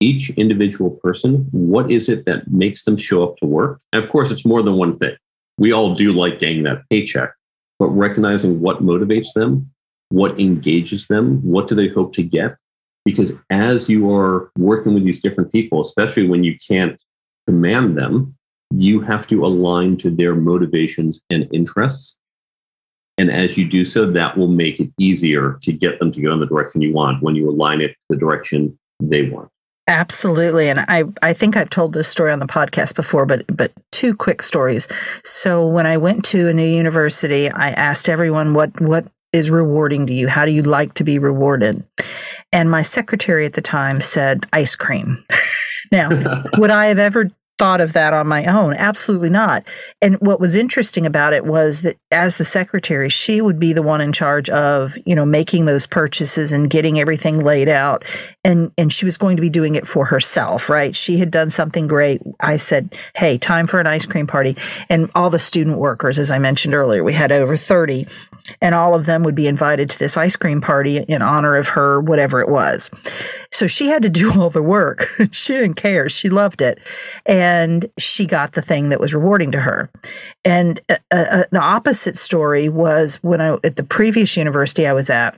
each 0.00 0.30
individual 0.30 0.90
person, 0.90 1.46
what 1.52 1.90
is 1.90 2.08
it 2.08 2.24
that 2.24 2.50
makes 2.50 2.84
them 2.84 2.96
show 2.96 3.22
up 3.22 3.36
to 3.36 3.46
work? 3.46 3.80
And 3.92 4.02
of 4.02 4.10
course, 4.10 4.30
it's 4.30 4.46
more 4.46 4.62
than 4.62 4.74
one 4.74 4.98
thing. 4.98 5.16
We 5.58 5.72
all 5.72 5.94
do 5.94 6.12
like 6.12 6.40
getting 6.40 6.62
that 6.64 6.88
paycheck, 6.88 7.34
but 7.78 7.88
recognizing 7.88 8.60
what 8.60 8.82
motivates 8.82 9.32
them, 9.34 9.70
what 10.08 10.40
engages 10.40 11.06
them, 11.06 11.42
what 11.42 11.68
do 11.68 11.74
they 11.74 11.88
hope 11.88 12.14
to 12.14 12.22
get? 12.22 12.56
Because 13.04 13.32
as 13.50 13.88
you 13.88 14.10
are 14.12 14.50
working 14.58 14.94
with 14.94 15.04
these 15.04 15.20
different 15.20 15.52
people, 15.52 15.80
especially 15.80 16.28
when 16.28 16.44
you 16.44 16.56
can't 16.66 17.00
command 17.46 17.96
them, 17.96 18.34
you 18.72 19.00
have 19.00 19.26
to 19.26 19.44
align 19.44 19.96
to 19.98 20.10
their 20.10 20.34
motivations 20.34 21.20
and 21.30 21.48
interests. 21.52 22.16
And 23.18 23.30
as 23.30 23.58
you 23.58 23.68
do 23.68 23.84
so, 23.84 24.10
that 24.10 24.36
will 24.38 24.48
make 24.48 24.80
it 24.80 24.90
easier 24.98 25.58
to 25.62 25.72
get 25.72 25.98
them 25.98 26.10
to 26.12 26.20
go 26.22 26.32
in 26.32 26.40
the 26.40 26.46
direction 26.46 26.80
you 26.80 26.92
want 26.92 27.22
when 27.22 27.34
you 27.34 27.50
align 27.50 27.80
it 27.80 27.88
to 27.88 27.96
the 28.10 28.16
direction 28.16 28.78
they 29.02 29.28
want. 29.28 29.50
Absolutely. 29.90 30.68
And 30.68 30.78
I, 30.86 31.02
I 31.20 31.32
think 31.32 31.56
I've 31.56 31.68
told 31.68 31.92
this 31.92 32.06
story 32.06 32.30
on 32.30 32.38
the 32.38 32.46
podcast 32.46 32.94
before, 32.94 33.26
but 33.26 33.44
but 33.54 33.72
two 33.90 34.14
quick 34.14 34.40
stories. 34.40 34.86
So 35.24 35.66
when 35.66 35.84
I 35.84 35.96
went 35.96 36.24
to 36.26 36.48
a 36.48 36.54
new 36.54 36.64
university, 36.64 37.50
I 37.50 37.70
asked 37.70 38.08
everyone 38.08 38.54
what 38.54 38.80
what 38.80 39.06
is 39.32 39.50
rewarding 39.50 40.06
to 40.06 40.14
you? 40.14 40.28
How 40.28 40.46
do 40.46 40.52
you 40.52 40.62
like 40.62 40.94
to 40.94 41.04
be 41.04 41.18
rewarded? 41.18 41.84
And 42.52 42.70
my 42.70 42.82
secretary 42.82 43.46
at 43.46 43.54
the 43.54 43.62
time 43.62 44.00
said 44.00 44.46
ice 44.52 44.76
cream. 44.76 45.24
now, 45.92 46.08
would 46.56 46.70
I 46.70 46.86
have 46.86 46.98
ever 46.98 47.28
thought 47.60 47.82
of 47.82 47.92
that 47.92 48.14
on 48.14 48.26
my 48.26 48.46
own. 48.46 48.72
Absolutely 48.72 49.28
not. 49.28 49.68
And 50.00 50.14
what 50.20 50.40
was 50.40 50.56
interesting 50.56 51.04
about 51.04 51.34
it 51.34 51.44
was 51.44 51.82
that 51.82 51.98
as 52.10 52.38
the 52.38 52.44
secretary, 52.46 53.10
she 53.10 53.42
would 53.42 53.58
be 53.58 53.74
the 53.74 53.82
one 53.82 54.00
in 54.00 54.14
charge 54.14 54.48
of, 54.48 54.96
you 55.04 55.14
know, 55.14 55.26
making 55.26 55.66
those 55.66 55.86
purchases 55.86 56.52
and 56.52 56.70
getting 56.70 56.98
everything 56.98 57.44
laid 57.44 57.68
out. 57.68 58.02
And 58.42 58.72
and 58.78 58.92
she 58.92 59.04
was 59.04 59.18
going 59.18 59.36
to 59.36 59.42
be 59.42 59.50
doing 59.50 59.74
it 59.74 59.86
for 59.86 60.06
herself, 60.06 60.70
right? 60.70 60.96
She 60.96 61.18
had 61.18 61.30
done 61.30 61.50
something 61.50 61.86
great. 61.86 62.22
I 62.40 62.56
said, 62.56 62.94
"Hey, 63.14 63.36
time 63.36 63.66
for 63.66 63.80
an 63.80 63.86
ice 63.86 64.06
cream 64.06 64.26
party." 64.26 64.56
And 64.88 65.10
all 65.14 65.28
the 65.28 65.38
student 65.38 65.78
workers, 65.78 66.18
as 66.18 66.30
I 66.30 66.38
mentioned 66.38 66.74
earlier, 66.74 67.04
we 67.04 67.12
had 67.12 67.32
over 67.32 67.56
30, 67.56 68.06
and 68.62 68.74
all 68.74 68.94
of 68.94 69.06
them 69.06 69.24
would 69.24 69.34
be 69.34 69.46
invited 69.46 69.90
to 69.90 69.98
this 69.98 70.16
ice 70.16 70.36
cream 70.36 70.60
party 70.60 70.98
in 70.98 71.22
honor 71.22 71.56
of 71.56 71.68
her 71.68 72.00
whatever 72.00 72.40
it 72.40 72.48
was. 72.48 72.90
So 73.52 73.66
she 73.66 73.88
had 73.88 74.02
to 74.02 74.10
do 74.10 74.32
all 74.40 74.50
the 74.50 74.62
work. 74.62 75.06
she 75.32 75.54
didn't 75.54 75.74
care. 75.74 76.08
She 76.08 76.28
loved 76.28 76.62
it. 76.62 76.78
And 77.26 77.86
she 77.98 78.26
got 78.26 78.52
the 78.52 78.62
thing 78.62 78.88
that 78.90 79.00
was 79.00 79.14
rewarding 79.14 79.52
to 79.52 79.60
her. 79.60 79.90
And 80.44 80.80
uh, 80.88 80.96
uh, 81.10 81.44
the 81.50 81.60
opposite 81.60 82.16
story 82.16 82.68
was 82.68 83.16
when 83.22 83.40
I, 83.40 83.58
at 83.64 83.76
the 83.76 83.84
previous 83.84 84.36
university 84.36 84.86
I 84.86 84.92
was 84.92 85.10
at, 85.10 85.36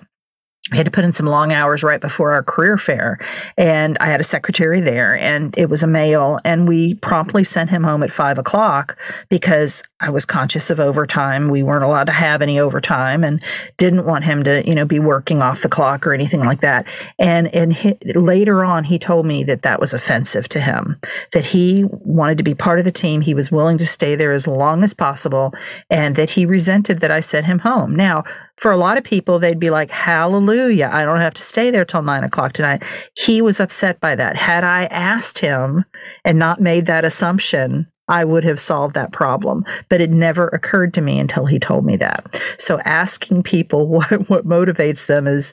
we 0.72 0.76
had 0.76 0.86
to 0.86 0.90
put 0.90 1.04
in 1.04 1.12
some 1.12 1.26
long 1.26 1.52
hours 1.52 1.84
right 1.84 2.00
before 2.00 2.32
our 2.32 2.42
career 2.42 2.76
fair 2.76 3.18
and 3.56 3.96
i 4.00 4.06
had 4.06 4.20
a 4.20 4.24
secretary 4.24 4.80
there 4.80 5.16
and 5.18 5.56
it 5.56 5.70
was 5.70 5.82
a 5.82 5.86
male 5.86 6.38
and 6.44 6.66
we 6.66 6.94
promptly 6.96 7.44
sent 7.44 7.70
him 7.70 7.84
home 7.84 8.02
at 8.02 8.10
five 8.10 8.38
o'clock 8.38 8.98
because 9.28 9.84
i 10.00 10.10
was 10.10 10.24
conscious 10.24 10.70
of 10.70 10.80
overtime. 10.80 11.48
We 11.48 11.62
weren't 11.62 11.84
allowed 11.84 12.06
to 12.06 12.12
have 12.12 12.42
any 12.42 12.58
overtime 12.58 13.22
and 13.22 13.40
didn't 13.76 14.06
want 14.06 14.24
him 14.24 14.42
to 14.44 14.62
you 14.66 14.74
know 14.74 14.84
be 14.84 14.98
working 14.98 15.42
off 15.42 15.62
the 15.62 15.68
clock 15.68 16.06
or 16.06 16.12
anything 16.12 16.40
like 16.40 16.60
that. 16.60 16.86
And 17.18 17.54
and 17.54 17.72
he, 17.72 17.94
later 18.14 18.64
on 18.64 18.82
he 18.82 18.98
told 18.98 19.26
me 19.26 19.44
that 19.44 19.62
that 19.62 19.78
was 19.78 19.92
offensive 19.92 20.48
to 20.48 20.60
him 20.60 20.98
that 21.32 21.44
he 21.44 21.84
wanted 21.90 22.38
to 22.38 22.44
be 22.44 22.54
part 22.54 22.78
of 22.78 22.84
the 22.84 22.92
team. 22.92 23.20
He 23.20 23.34
was 23.34 23.52
willing 23.52 23.78
to 23.78 23.86
stay 23.86 24.16
there 24.16 24.32
as 24.32 24.48
long 24.48 24.82
as 24.82 24.94
possible 24.94 25.54
and 25.90 26.16
that 26.16 26.30
he 26.30 26.46
resented 26.46 27.00
that 27.00 27.10
i 27.10 27.20
sent 27.20 27.46
him 27.46 27.58
home. 27.58 27.94
Now 27.94 28.24
for 28.56 28.72
a 28.72 28.76
lot 28.76 28.98
of 28.98 29.04
people 29.04 29.38
they'd 29.38 29.60
be 29.60 29.70
like 29.70 29.90
hallelujah 29.90 30.61
hallelujah, 30.62 30.90
I 30.92 31.04
don't 31.04 31.20
have 31.20 31.34
to 31.34 31.42
stay 31.42 31.70
there 31.70 31.84
till 31.84 32.02
nine 32.02 32.22
o'clock 32.24 32.52
tonight. 32.52 32.84
He 33.16 33.42
was 33.42 33.58
upset 33.58 33.98
by 34.00 34.14
that. 34.14 34.36
Had 34.36 34.62
I 34.62 34.84
asked 34.84 35.38
him 35.38 35.84
and 36.24 36.38
not 36.38 36.60
made 36.60 36.86
that 36.86 37.04
assumption, 37.04 37.88
I 38.08 38.24
would 38.24 38.44
have 38.44 38.60
solved 38.60 38.94
that 38.94 39.12
problem. 39.12 39.64
But 39.88 40.00
it 40.00 40.10
never 40.10 40.48
occurred 40.48 40.94
to 40.94 41.00
me 41.00 41.18
until 41.18 41.46
he 41.46 41.58
told 41.58 41.84
me 41.84 41.96
that. 41.96 42.40
So 42.58 42.78
asking 42.80 43.42
people 43.42 43.88
what, 43.88 44.28
what 44.28 44.46
motivates 44.46 45.06
them 45.06 45.26
is, 45.26 45.52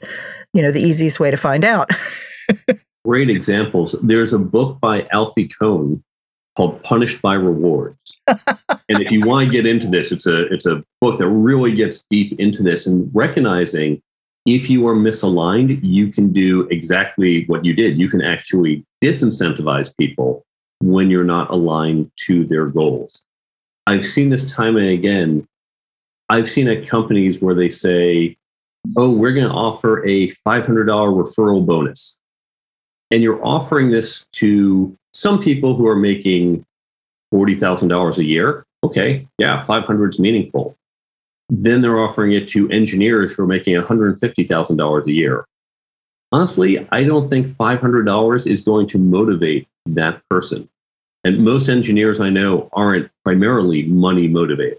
you 0.52 0.62
know, 0.62 0.70
the 0.70 0.80
easiest 0.80 1.18
way 1.18 1.30
to 1.30 1.36
find 1.36 1.64
out. 1.64 1.90
Great 3.04 3.30
examples. 3.30 3.96
There's 4.02 4.32
a 4.32 4.38
book 4.38 4.78
by 4.80 5.08
Alfie 5.10 5.50
Kohn 5.60 6.04
called 6.56 6.82
Punished 6.84 7.20
by 7.22 7.34
Rewards. 7.34 7.98
and 8.28 9.00
if 9.00 9.10
you 9.10 9.22
want 9.26 9.46
to 9.46 9.52
get 9.52 9.66
into 9.66 9.88
this, 9.88 10.12
it's 10.12 10.26
a 10.26 10.46
it's 10.52 10.66
a 10.66 10.84
book 11.00 11.18
that 11.18 11.28
really 11.28 11.74
gets 11.74 12.04
deep 12.10 12.38
into 12.38 12.62
this 12.62 12.86
and 12.86 13.10
recognizing 13.14 14.02
if 14.50 14.68
you 14.68 14.88
are 14.88 14.96
misaligned, 14.96 15.78
you 15.82 16.08
can 16.08 16.32
do 16.32 16.62
exactly 16.70 17.44
what 17.46 17.64
you 17.64 17.72
did. 17.72 17.96
You 17.96 18.08
can 18.08 18.20
actually 18.20 18.84
disincentivize 19.00 19.96
people 19.96 20.44
when 20.80 21.08
you're 21.08 21.22
not 21.24 21.50
aligned 21.50 22.10
to 22.26 22.44
their 22.46 22.66
goals. 22.66 23.22
I've 23.86 24.04
seen 24.04 24.28
this 24.28 24.50
time 24.50 24.76
and 24.76 24.88
again. 24.88 25.46
I've 26.28 26.50
seen 26.50 26.66
at 26.66 26.88
companies 26.88 27.40
where 27.40 27.54
they 27.54 27.70
say, 27.70 28.36
oh, 28.96 29.12
we're 29.12 29.32
going 29.32 29.48
to 29.48 29.54
offer 29.54 30.04
a 30.04 30.28
$500 30.28 30.64
referral 30.64 31.64
bonus. 31.64 32.18
And 33.12 33.22
you're 33.22 33.44
offering 33.44 33.90
this 33.90 34.24
to 34.34 34.96
some 35.12 35.40
people 35.40 35.76
who 35.76 35.86
are 35.86 35.96
making 35.96 36.64
$40,000 37.32 38.18
a 38.18 38.24
year. 38.24 38.64
Okay, 38.82 39.28
yeah, 39.38 39.64
500 39.64 40.14
is 40.14 40.18
meaningful. 40.18 40.76
Then 41.50 41.82
they're 41.82 41.98
offering 41.98 42.32
it 42.32 42.48
to 42.48 42.70
engineers 42.70 43.32
who 43.32 43.42
are 43.42 43.46
making 43.46 43.74
$150,000 43.74 45.06
a 45.06 45.12
year. 45.12 45.44
Honestly, 46.32 46.86
I 46.92 47.02
don't 47.02 47.28
think 47.28 47.56
$500 47.56 48.46
is 48.46 48.60
going 48.62 48.88
to 48.88 48.98
motivate 48.98 49.66
that 49.86 50.22
person. 50.28 50.68
And 51.24 51.44
most 51.44 51.68
engineers 51.68 52.20
I 52.20 52.30
know 52.30 52.70
aren't 52.72 53.10
primarily 53.24 53.82
money 53.84 54.28
motivated. 54.28 54.78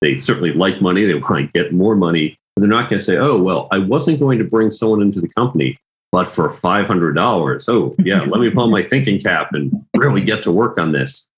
They 0.00 0.20
certainly 0.20 0.52
like 0.52 0.80
money, 0.80 1.04
they 1.04 1.14
want 1.14 1.52
to 1.52 1.62
get 1.62 1.72
more 1.72 1.94
money, 1.94 2.38
but 2.54 2.60
they're 2.60 2.70
not 2.70 2.88
going 2.90 2.98
to 2.98 3.04
say, 3.04 3.16
oh, 3.16 3.40
well, 3.40 3.68
I 3.70 3.78
wasn't 3.78 4.20
going 4.20 4.38
to 4.38 4.44
bring 4.44 4.70
someone 4.70 5.02
into 5.02 5.20
the 5.20 5.28
company, 5.28 5.78
but 6.12 6.28
for 6.28 6.48
$500, 6.48 7.68
oh, 7.68 7.94
yeah, 7.98 8.22
let 8.22 8.40
me 8.40 8.50
pull 8.50 8.68
my 8.68 8.82
thinking 8.90 9.20
cap 9.20 9.52
and 9.52 9.72
really 9.96 10.22
get 10.22 10.42
to 10.44 10.52
work 10.52 10.78
on 10.78 10.92
this. 10.92 11.28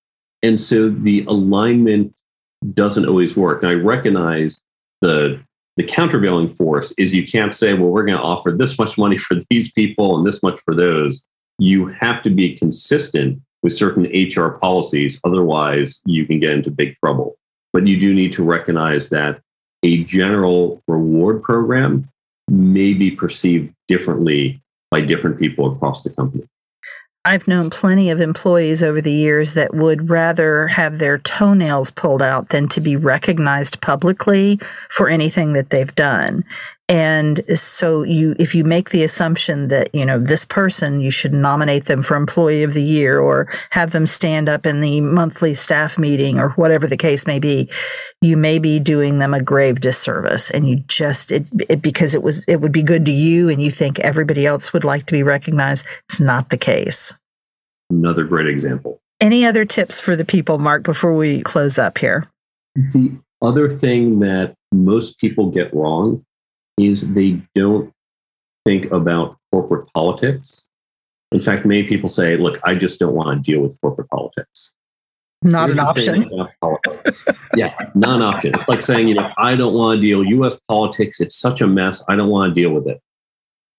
And 0.42 0.60
so 0.60 0.88
the 0.88 1.24
alignment 1.26 2.14
doesn't 2.74 3.06
always 3.06 3.36
work. 3.36 3.62
And 3.62 3.70
I 3.70 3.74
recognize 3.74 4.60
the 5.00 5.40
the 5.76 5.84
countervailing 5.84 6.56
force 6.56 6.92
is 6.98 7.14
you 7.14 7.24
can't 7.24 7.54
say, 7.54 7.72
well, 7.72 7.90
we're 7.90 8.04
going 8.04 8.18
to 8.18 8.22
offer 8.22 8.50
this 8.50 8.76
much 8.80 8.98
money 8.98 9.16
for 9.16 9.36
these 9.50 9.70
people 9.72 10.16
and 10.16 10.26
this 10.26 10.42
much 10.42 10.60
for 10.60 10.74
those. 10.74 11.24
You 11.60 11.86
have 11.86 12.22
to 12.24 12.30
be 12.30 12.56
consistent 12.56 13.40
with 13.62 13.72
certain 13.72 14.04
HR 14.04 14.58
policies. 14.58 15.20
Otherwise, 15.24 16.00
you 16.04 16.26
can 16.26 16.40
get 16.40 16.50
into 16.50 16.70
big 16.70 16.96
trouble. 16.96 17.36
But 17.72 17.86
you 17.86 18.00
do 18.00 18.12
need 18.12 18.32
to 18.32 18.42
recognize 18.42 19.08
that 19.10 19.40
a 19.84 20.02
general 20.04 20.82
reward 20.88 21.44
program 21.44 22.08
may 22.48 22.92
be 22.92 23.12
perceived 23.12 23.72
differently 23.86 24.60
by 24.90 25.00
different 25.00 25.38
people 25.38 25.72
across 25.72 26.02
the 26.02 26.10
company. 26.10 26.44
I've 27.24 27.48
known 27.48 27.68
plenty 27.68 28.10
of 28.10 28.20
employees 28.20 28.82
over 28.82 29.00
the 29.00 29.12
years 29.12 29.54
that 29.54 29.74
would 29.74 30.08
rather 30.08 30.66
have 30.68 30.98
their 30.98 31.18
toenails 31.18 31.90
pulled 31.90 32.22
out 32.22 32.48
than 32.48 32.68
to 32.68 32.80
be 32.80 32.96
recognized 32.96 33.80
publicly 33.80 34.58
for 34.88 35.08
anything 35.08 35.52
that 35.52 35.70
they've 35.70 35.94
done. 35.94 36.44
And 36.88 37.42
so 37.58 38.02
you 38.02 38.34
if 38.38 38.54
you 38.54 38.64
make 38.64 38.90
the 38.90 39.04
assumption 39.04 39.68
that, 39.68 39.94
you 39.94 40.06
know, 40.06 40.18
this 40.18 40.46
person 40.46 41.02
you 41.02 41.10
should 41.10 41.34
nominate 41.34 41.84
them 41.84 42.02
for 42.02 42.16
employee 42.16 42.62
of 42.62 42.72
the 42.72 42.82
year 42.82 43.18
or 43.18 43.46
have 43.70 43.90
them 43.90 44.06
stand 44.06 44.48
up 44.48 44.64
in 44.64 44.80
the 44.80 45.02
monthly 45.02 45.54
staff 45.54 45.98
meeting 45.98 46.38
or 46.38 46.50
whatever 46.50 46.86
the 46.86 46.96
case 46.96 47.26
may 47.26 47.38
be, 47.38 47.68
you 48.22 48.38
may 48.38 48.58
be 48.58 48.80
doing 48.80 49.18
them 49.18 49.34
a 49.34 49.42
grave 49.42 49.80
disservice 49.80 50.50
and 50.50 50.66
you 50.66 50.76
just 50.88 51.30
it, 51.30 51.44
it 51.68 51.82
because 51.82 52.14
it 52.14 52.22
was 52.22 52.42
it 52.48 52.62
would 52.62 52.72
be 52.72 52.82
good 52.82 53.04
to 53.04 53.12
you 53.12 53.50
and 53.50 53.60
you 53.60 53.70
think 53.70 53.98
everybody 54.00 54.46
else 54.46 54.72
would 54.72 54.84
like 54.84 55.04
to 55.04 55.12
be 55.12 55.22
recognized. 55.22 55.84
It's 56.08 56.20
not 56.20 56.48
the 56.48 56.56
case. 56.56 57.12
Another 57.90 58.24
great 58.24 58.48
example. 58.48 58.98
Any 59.20 59.44
other 59.44 59.66
tips 59.66 60.00
for 60.00 60.16
the 60.16 60.24
people, 60.24 60.58
Mark, 60.58 60.84
before 60.84 61.14
we 61.14 61.42
close 61.42 61.76
up 61.76 61.98
here? 61.98 62.24
The 62.74 63.18
other 63.42 63.68
thing 63.68 64.20
that 64.20 64.54
most 64.72 65.18
people 65.18 65.50
get 65.50 65.72
wrong 65.74 66.24
is 66.78 67.02
they 67.12 67.40
don't 67.54 67.92
think 68.64 68.90
about 68.92 69.36
corporate 69.52 69.90
politics. 69.92 70.66
In 71.32 71.40
fact, 71.40 71.66
many 71.66 71.84
people 71.84 72.08
say, 72.08 72.36
look, 72.36 72.58
I 72.64 72.74
just 72.74 72.98
don't 72.98 73.14
want 73.14 73.44
to 73.44 73.52
deal 73.52 73.60
with 73.60 73.78
corporate 73.80 74.08
politics. 74.08 74.72
Not 75.42 75.68
Here's 75.68 75.78
an 75.78 75.84
option. 75.84 76.30
yeah, 77.54 77.74
non 77.94 78.22
option. 78.22 78.54
It's 78.54 78.68
like 78.68 78.82
saying, 78.82 79.08
you 79.08 79.14
know, 79.14 79.30
I 79.38 79.54
don't 79.54 79.74
want 79.74 79.96
to 79.96 80.00
deal 80.00 80.24
US 80.24 80.56
politics. 80.68 81.20
It's 81.20 81.36
such 81.36 81.60
a 81.60 81.66
mess. 81.66 82.02
I 82.08 82.16
don't 82.16 82.28
want 82.28 82.54
to 82.54 82.60
deal 82.60 82.72
with 82.72 82.88
it. 82.88 83.00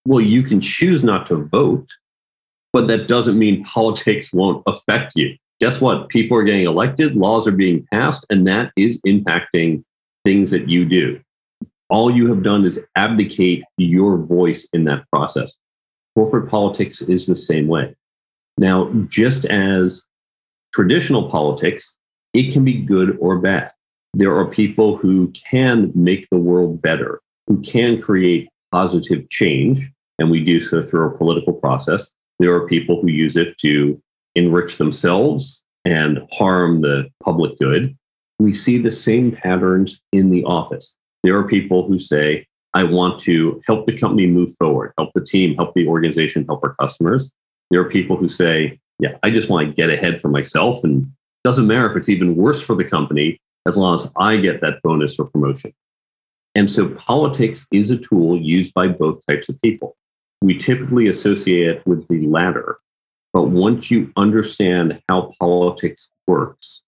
Well, 0.06 0.22
you 0.22 0.44
can 0.44 0.62
choose 0.62 1.04
not 1.04 1.28
to 1.28 1.36
vote, 1.36 1.88
but 2.72 2.88
that 2.88 3.08
doesn't 3.08 3.38
mean 3.38 3.64
politics 3.76 4.32
won't 4.32 4.64
affect 4.68 5.14
you. 5.16 5.36
Guess 5.60 5.82
what? 5.82 6.08
People 6.08 6.38
are 6.38 6.44
getting 6.44 6.66
elected, 6.66 7.16
laws 7.18 7.46
are 7.46 7.52
being 7.52 7.86
passed, 7.92 8.26
and 8.30 8.48
that 8.48 8.72
is 8.78 9.02
impacting 9.02 9.84
things 10.24 10.52
that 10.52 10.70
you 10.70 10.86
do 10.86 11.20
all 11.90 12.12
you 12.12 12.28
have 12.28 12.44
done 12.44 12.66
is 12.66 12.80
abdicate 12.96 13.64
your 13.78 14.18
voice 14.18 14.68
in 14.74 14.84
that 14.86 15.06
process. 15.12 15.56
Corporate 16.16 16.50
politics 16.50 17.02
is 17.02 17.26
the 17.26 17.36
same 17.36 17.68
way. 17.68 17.96
Now, 18.58 18.92
just 19.08 19.46
as 19.46 20.06
traditional 20.74 21.30
politics, 21.30 21.96
it 22.34 22.54
can 22.54 22.64
be 22.64 22.74
good 22.74 23.18
or 23.20 23.40
bad. 23.40 23.72
There 24.14 24.36
are 24.36 24.46
people 24.46 24.98
who 24.98 25.32
can 25.32 25.92
make 25.96 26.28
the 26.30 26.38
world 26.38 26.82
better, 26.82 27.22
who 27.48 27.62
can 27.62 28.02
create 28.02 28.50
positive 28.72 29.30
change, 29.30 29.80
and 30.20 30.30
we 30.30 30.44
do 30.44 30.60
so 30.60 30.84
through 30.84 31.08
a 31.08 31.18
political 31.18 31.54
process. 31.54 32.12
There 32.40 32.54
are 32.54 32.68
people 32.68 33.02
who 33.02 33.08
use 33.08 33.36
it 33.36 33.58
to 33.60 34.02
enrich 34.36 34.78
themselves 34.78 35.64
and 35.86 36.28
harm 36.32 36.82
the 36.82 37.10
public 37.24 37.58
good. 37.60 37.98
We 38.40 38.54
see 38.54 38.78
the 38.78 38.92
same 38.92 39.32
patterns 39.32 40.02
in 40.12 40.30
the 40.30 40.44
office. 40.44 40.96
There 41.24 41.38
are 41.38 41.48
people 41.48 41.88
who 41.88 42.00
say, 42.00 42.48
I 42.74 42.84
want 42.84 43.20
to 43.20 43.62
help 43.66 43.86
the 43.86 43.98
company 43.98 44.28
move 44.28 44.54
forward, 44.60 44.94
help 44.98 45.12
the 45.14 45.24
team, 45.24 45.56
help 45.56 45.74
the 45.74 45.88
organization, 45.88 46.46
help 46.46 46.64
our 46.64 46.76
customers. 46.76 47.32
There 47.72 47.82
are 47.82 47.90
people 47.90 48.16
who 48.16 48.30
say, 48.30 48.80
yeah, 49.00 49.18
I 49.24 49.32
just 49.32 49.50
want 49.50 49.68
to 49.68 49.74
get 49.74 49.90
ahead 49.90 50.22
for 50.22 50.28
myself. 50.28 50.84
And 50.84 51.12
doesn't 51.44 51.68
matter 51.68 51.90
if 51.90 51.98
it's 51.98 52.10
even 52.10 52.36
worse 52.36 52.62
for 52.62 52.76
the 52.76 52.84
company 52.84 53.40
as 53.68 53.78
long 53.78 53.96
as 53.96 54.10
I 54.18 54.38
get 54.38 54.62
that 54.62 54.82
bonus 54.84 55.18
or 55.18 55.26
promotion. 55.26 55.74
And 56.56 56.70
so 56.70 56.90
politics 56.90 57.66
is 57.72 57.92
a 57.92 57.98
tool 57.98 58.38
used 58.38 58.74
by 58.74 58.88
both 58.88 59.26
types 59.28 59.50
of 59.50 59.62
people. 59.62 59.96
We 60.42 60.58
typically 60.58 61.08
associate 61.08 61.68
it 61.68 61.88
with 61.88 62.08
the 62.08 62.28
latter. 62.28 62.78
But 63.34 63.50
once 63.50 63.92
you 63.92 64.12
understand 64.18 65.02
how 65.08 65.32
politics 65.40 66.10
works, 66.28 66.82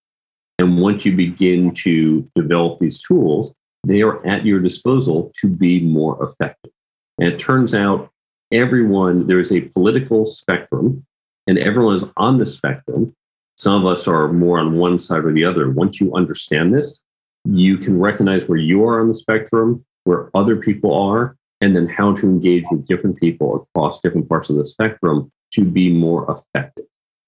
and 0.58 0.80
once 0.80 1.04
you 1.04 1.14
begin 1.14 1.72
to 1.74 2.28
develop 2.34 2.78
these 2.78 3.00
tools, 3.00 3.54
they 3.84 4.02
are 4.02 4.24
at 4.26 4.44
your 4.44 4.60
disposal 4.60 5.32
to 5.40 5.48
be 5.48 5.80
more 5.80 6.22
effective. 6.22 6.72
And 7.18 7.28
it 7.32 7.38
turns 7.38 7.74
out 7.74 8.10
everyone, 8.52 9.26
there 9.26 9.40
is 9.40 9.52
a 9.52 9.62
political 9.62 10.26
spectrum, 10.26 11.04
and 11.46 11.58
everyone 11.58 11.96
is 11.96 12.04
on 12.16 12.38
the 12.38 12.46
spectrum. 12.46 13.14
Some 13.56 13.84
of 13.84 13.92
us 13.92 14.06
are 14.06 14.32
more 14.32 14.58
on 14.58 14.76
one 14.76 14.98
side 14.98 15.24
or 15.24 15.32
the 15.32 15.44
other. 15.44 15.70
Once 15.70 16.00
you 16.00 16.14
understand 16.14 16.72
this, 16.72 17.02
you 17.44 17.76
can 17.78 17.98
recognize 17.98 18.46
where 18.46 18.58
you 18.58 18.84
are 18.86 19.00
on 19.00 19.08
the 19.08 19.14
spectrum, 19.14 19.84
where 20.04 20.30
other 20.34 20.56
people 20.56 20.94
are, 20.94 21.36
and 21.60 21.76
then 21.76 21.86
how 21.86 22.14
to 22.14 22.26
engage 22.26 22.64
with 22.70 22.86
different 22.86 23.16
people 23.16 23.66
across 23.74 24.00
different 24.00 24.28
parts 24.28 24.50
of 24.50 24.56
the 24.56 24.64
spectrum 24.64 25.30
to 25.52 25.64
be 25.64 25.90
more 25.90 26.24
effective. 26.30 26.84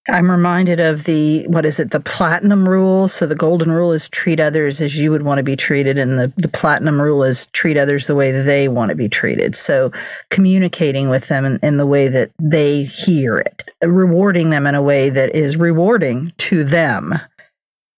I'm 0.08 0.30
reminded 0.30 0.80
of 0.80 1.04
the 1.04 1.46
what 1.48 1.64
is 1.64 1.80
it, 1.80 1.90
the 1.90 2.00
platinum 2.00 2.68
rule. 2.68 3.08
So 3.08 3.26
the 3.26 3.34
golden 3.34 3.72
rule 3.72 3.92
is 3.92 4.08
treat 4.08 4.38
others 4.38 4.82
as 4.82 4.96
you 4.96 5.10
would 5.10 5.22
want 5.22 5.38
to 5.38 5.44
be 5.44 5.56
treated, 5.56 5.96
and 5.96 6.18
the, 6.18 6.32
the 6.36 6.48
platinum 6.48 7.00
rule 7.00 7.22
is 7.22 7.46
treat 7.46 7.78
others 7.78 8.06
the 8.06 8.14
way 8.14 8.30
they 8.30 8.68
want 8.68 8.90
to 8.90 8.96
be 8.96 9.08
treated. 9.08 9.56
So 9.56 9.90
communicating 10.28 11.08
with 11.08 11.28
them 11.28 11.46
in, 11.46 11.58
in 11.62 11.78
the 11.78 11.86
way 11.86 12.08
that 12.08 12.32
they 12.38 12.84
hear 12.84 13.38
it, 13.38 13.64
rewarding 13.82 14.50
them 14.50 14.66
in 14.66 14.74
a 14.74 14.82
way 14.82 15.08
that 15.08 15.34
is 15.34 15.56
rewarding 15.56 16.32
to 16.38 16.64
them. 16.64 17.14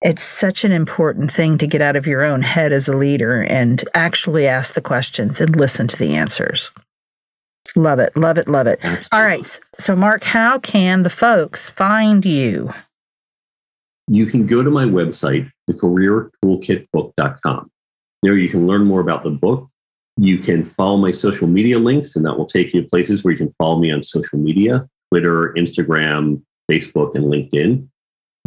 It's 0.02 0.22
such 0.22 0.64
an 0.64 0.72
important 0.72 1.32
thing 1.32 1.58
to 1.58 1.66
get 1.66 1.80
out 1.80 1.96
of 1.96 2.06
your 2.06 2.22
own 2.22 2.42
head 2.42 2.72
as 2.72 2.86
a 2.86 2.96
leader 2.96 3.42
and 3.42 3.82
actually 3.94 4.46
ask 4.46 4.74
the 4.74 4.80
questions 4.80 5.40
and 5.40 5.56
listen 5.56 5.88
to 5.88 5.96
the 5.96 6.14
answers. 6.14 6.70
Love 7.74 7.98
it. 7.98 8.16
Love 8.16 8.38
it. 8.38 8.48
Love 8.48 8.66
it. 8.66 8.78
All 9.12 9.24
right. 9.24 9.44
So, 9.78 9.96
Mark, 9.96 10.24
how 10.24 10.58
can 10.58 11.02
the 11.02 11.10
folks 11.10 11.70
find 11.70 12.24
you? 12.24 12.72
You 14.08 14.26
can 14.26 14.46
go 14.46 14.62
to 14.62 14.70
my 14.70 14.84
website, 14.84 15.50
thecareertoolkitbook.com. 15.68 17.70
There 18.22 18.38
you 18.38 18.48
can 18.48 18.66
learn 18.66 18.84
more 18.84 19.00
about 19.00 19.24
the 19.24 19.30
book. 19.30 19.68
You 20.16 20.38
can 20.38 20.70
follow 20.70 20.96
my 20.96 21.12
social 21.12 21.48
media 21.48 21.78
links, 21.78 22.16
and 22.16 22.24
that 22.24 22.38
will 22.38 22.46
take 22.46 22.72
you 22.72 22.82
to 22.82 22.88
places 22.88 23.22
where 23.22 23.32
you 23.32 23.38
can 23.38 23.52
follow 23.58 23.78
me 23.78 23.92
on 23.92 24.02
social 24.02 24.38
media 24.38 24.88
Twitter, 25.10 25.54
Instagram, 25.56 26.42
Facebook, 26.70 27.14
and 27.14 27.24
LinkedIn. 27.24 27.86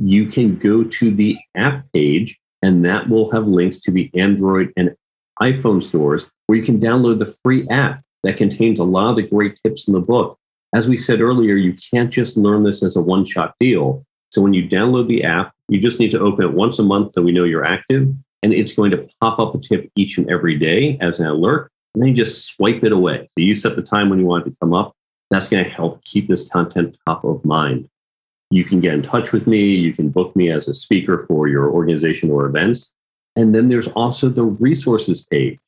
You 0.01 0.27
can 0.27 0.57
go 0.57 0.83
to 0.83 1.11
the 1.11 1.37
app 1.55 1.85
page, 1.93 2.37
and 2.61 2.83
that 2.85 3.09
will 3.09 3.31
have 3.31 3.47
links 3.47 3.79
to 3.79 3.91
the 3.91 4.09
Android 4.13 4.71
and 4.77 4.95
iPhone 5.41 5.83
stores 5.83 6.25
where 6.47 6.57
you 6.57 6.63
can 6.63 6.79
download 6.79 7.19
the 7.19 7.33
free 7.43 7.67
app 7.69 8.01
that 8.23 8.37
contains 8.37 8.79
a 8.79 8.83
lot 8.83 9.11
of 9.11 9.15
the 9.15 9.23
great 9.23 9.59
tips 9.63 9.87
in 9.87 9.93
the 9.93 9.99
book. 9.99 10.37
As 10.73 10.87
we 10.87 10.97
said 10.97 11.21
earlier, 11.21 11.55
you 11.55 11.75
can't 11.91 12.11
just 12.11 12.37
learn 12.37 12.63
this 12.63 12.83
as 12.83 12.95
a 12.95 13.01
one 13.01 13.25
shot 13.25 13.55
deal. 13.59 14.05
So 14.31 14.41
when 14.41 14.53
you 14.53 14.67
download 14.67 15.07
the 15.07 15.23
app, 15.23 15.53
you 15.67 15.79
just 15.79 15.99
need 15.99 16.11
to 16.11 16.19
open 16.19 16.45
it 16.45 16.53
once 16.53 16.77
a 16.79 16.83
month 16.83 17.13
so 17.13 17.21
we 17.21 17.31
know 17.31 17.43
you're 17.43 17.65
active. 17.65 18.13
And 18.43 18.53
it's 18.53 18.73
going 18.73 18.91
to 18.91 19.07
pop 19.19 19.39
up 19.39 19.55
a 19.55 19.59
tip 19.59 19.91
each 19.95 20.17
and 20.17 20.29
every 20.29 20.57
day 20.57 20.97
as 21.01 21.19
an 21.19 21.25
alert. 21.25 21.71
And 21.93 22.01
then 22.01 22.09
you 22.09 22.15
just 22.15 22.45
swipe 22.45 22.83
it 22.83 22.91
away. 22.91 23.27
So 23.27 23.43
you 23.43 23.55
set 23.55 23.75
the 23.75 23.81
time 23.81 24.09
when 24.09 24.19
you 24.19 24.25
want 24.25 24.45
it 24.45 24.51
to 24.51 24.55
come 24.61 24.73
up. 24.73 24.95
That's 25.31 25.49
going 25.49 25.63
to 25.63 25.69
help 25.69 26.03
keep 26.05 26.27
this 26.27 26.47
content 26.47 26.97
top 27.05 27.23
of 27.23 27.43
mind. 27.43 27.89
You 28.51 28.63
can 28.63 28.79
get 28.79 28.93
in 28.93 29.03
touch 29.03 29.31
with 29.31 29.47
me. 29.47 29.75
You 29.75 29.93
can 29.93 30.09
book 30.09 30.35
me 30.35 30.51
as 30.51 30.67
a 30.67 30.73
speaker 30.73 31.25
for 31.27 31.47
your 31.47 31.69
organization 31.69 32.31
or 32.31 32.45
events. 32.45 32.91
And 33.35 33.53
then 33.53 33.69
there's 33.69 33.87
also 33.89 34.29
the 34.29 34.43
resources 34.43 35.25
page. 35.25 35.59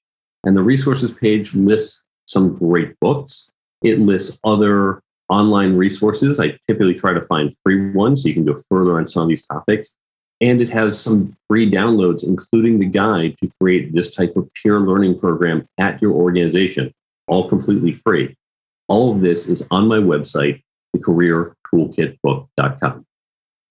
And 0.43 0.57
the 0.57 0.63
resources 0.63 1.11
page 1.11 1.53
lists 1.53 2.03
some 2.25 2.55
great 2.55 2.99
books. 2.99 3.51
It 3.81 3.99
lists 3.99 4.37
other 4.43 5.01
online 5.29 5.75
resources. 5.75 6.39
I 6.39 6.57
typically 6.67 6.93
try 6.93 7.13
to 7.13 7.21
find 7.21 7.51
free 7.63 7.89
ones 7.91 8.21
so 8.21 8.27
you 8.27 8.33
can 8.33 8.45
go 8.45 8.61
further 8.69 8.99
on 8.99 9.07
some 9.07 9.23
of 9.23 9.29
these 9.29 9.45
topics. 9.45 9.95
And 10.41 10.61
it 10.61 10.69
has 10.69 10.99
some 10.99 11.35
free 11.47 11.71
downloads, 11.71 12.23
including 12.23 12.79
the 12.79 12.85
guide 12.85 13.37
to 13.41 13.49
create 13.59 13.93
this 13.93 14.13
type 14.13 14.35
of 14.35 14.49
peer 14.61 14.79
learning 14.79 15.19
program 15.19 15.67
at 15.79 16.01
your 16.01 16.11
organization, 16.13 16.93
all 17.27 17.47
completely 17.47 17.93
free. 17.93 18.35
All 18.87 19.15
of 19.15 19.21
this 19.21 19.47
is 19.47 19.65
on 19.71 19.87
my 19.87 19.99
website, 19.99 20.61
thecareertoolkitbook.com. 20.95 23.05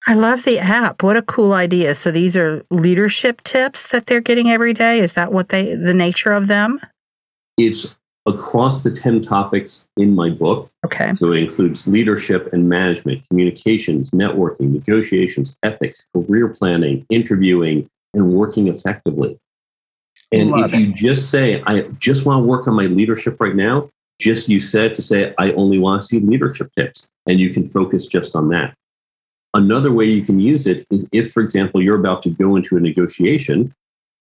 I 0.07 0.15
love 0.15 0.45
the 0.45 0.59
app. 0.59 1.03
What 1.03 1.19
a 1.19 1.23
cool 1.23 1.53
idea. 1.53 1.95
So 1.95 2.11
these 2.11 2.35
are 2.37 2.65
leadership 2.71 3.43
tips 3.43 3.89
that 3.89 4.07
they're 4.07 4.23
getting 4.23 4.51
every 4.51 4.73
day. 4.73 5.01
Is 5.01 5.13
that 5.13 5.31
what 5.33 5.51
they 5.51 5.75
the 5.75 5.93
nature 5.93 6.33
of 6.33 6.47
them? 6.47 6.81
It's 7.59 7.95
across 8.27 8.83
the 8.83 8.91
10 8.91 9.23
topics 9.23 9.89
in 9.97 10.15
my 10.15 10.31
book. 10.31 10.71
Okay. 10.85 11.15
So 11.15 11.33
it 11.33 11.43
includes 11.43 11.87
leadership 11.87 12.53
and 12.53 12.69
management, 12.69 13.27
communications, 13.29 14.11
networking, 14.11 14.73
negotiations, 14.73 15.57
ethics, 15.63 16.07
career 16.15 16.49
planning, 16.49 17.07
interviewing, 17.11 17.89
and 18.15 18.33
working 18.33 18.69
effectively. 18.69 19.39
And 20.33 20.51
Love 20.51 20.73
if 20.73 20.81
you 20.81 20.93
just 20.93 21.31
say, 21.31 21.63
I 21.67 21.83
just 21.99 22.25
want 22.27 22.43
to 22.43 22.47
work 22.47 22.69
on 22.69 22.75
my 22.75 22.85
leadership 22.85 23.41
right 23.41 23.57
now, 23.57 23.89
just 24.21 24.49
you 24.49 24.61
said 24.61 24.95
to 24.95 25.03
say, 25.03 25.35
I 25.39 25.53
only 25.53 25.79
want 25.79 26.03
to 26.03 26.07
see 26.07 26.21
leadership 26.21 26.71
tips, 26.77 27.09
and 27.27 27.41
you 27.41 27.51
can 27.51 27.67
focus 27.67 28.07
just 28.07 28.37
on 28.37 28.49
that. 28.51 28.75
Another 29.55 29.93
way 29.93 30.05
you 30.05 30.23
can 30.23 30.39
use 30.39 30.67
it 30.67 30.87
is 30.91 31.09
if, 31.11 31.33
for 31.33 31.43
example, 31.43 31.83
you're 31.83 31.99
about 31.99 32.23
to 32.25 32.31
go 32.31 32.55
into 32.55 32.77
a 32.77 32.81
negotiation, 32.81 33.75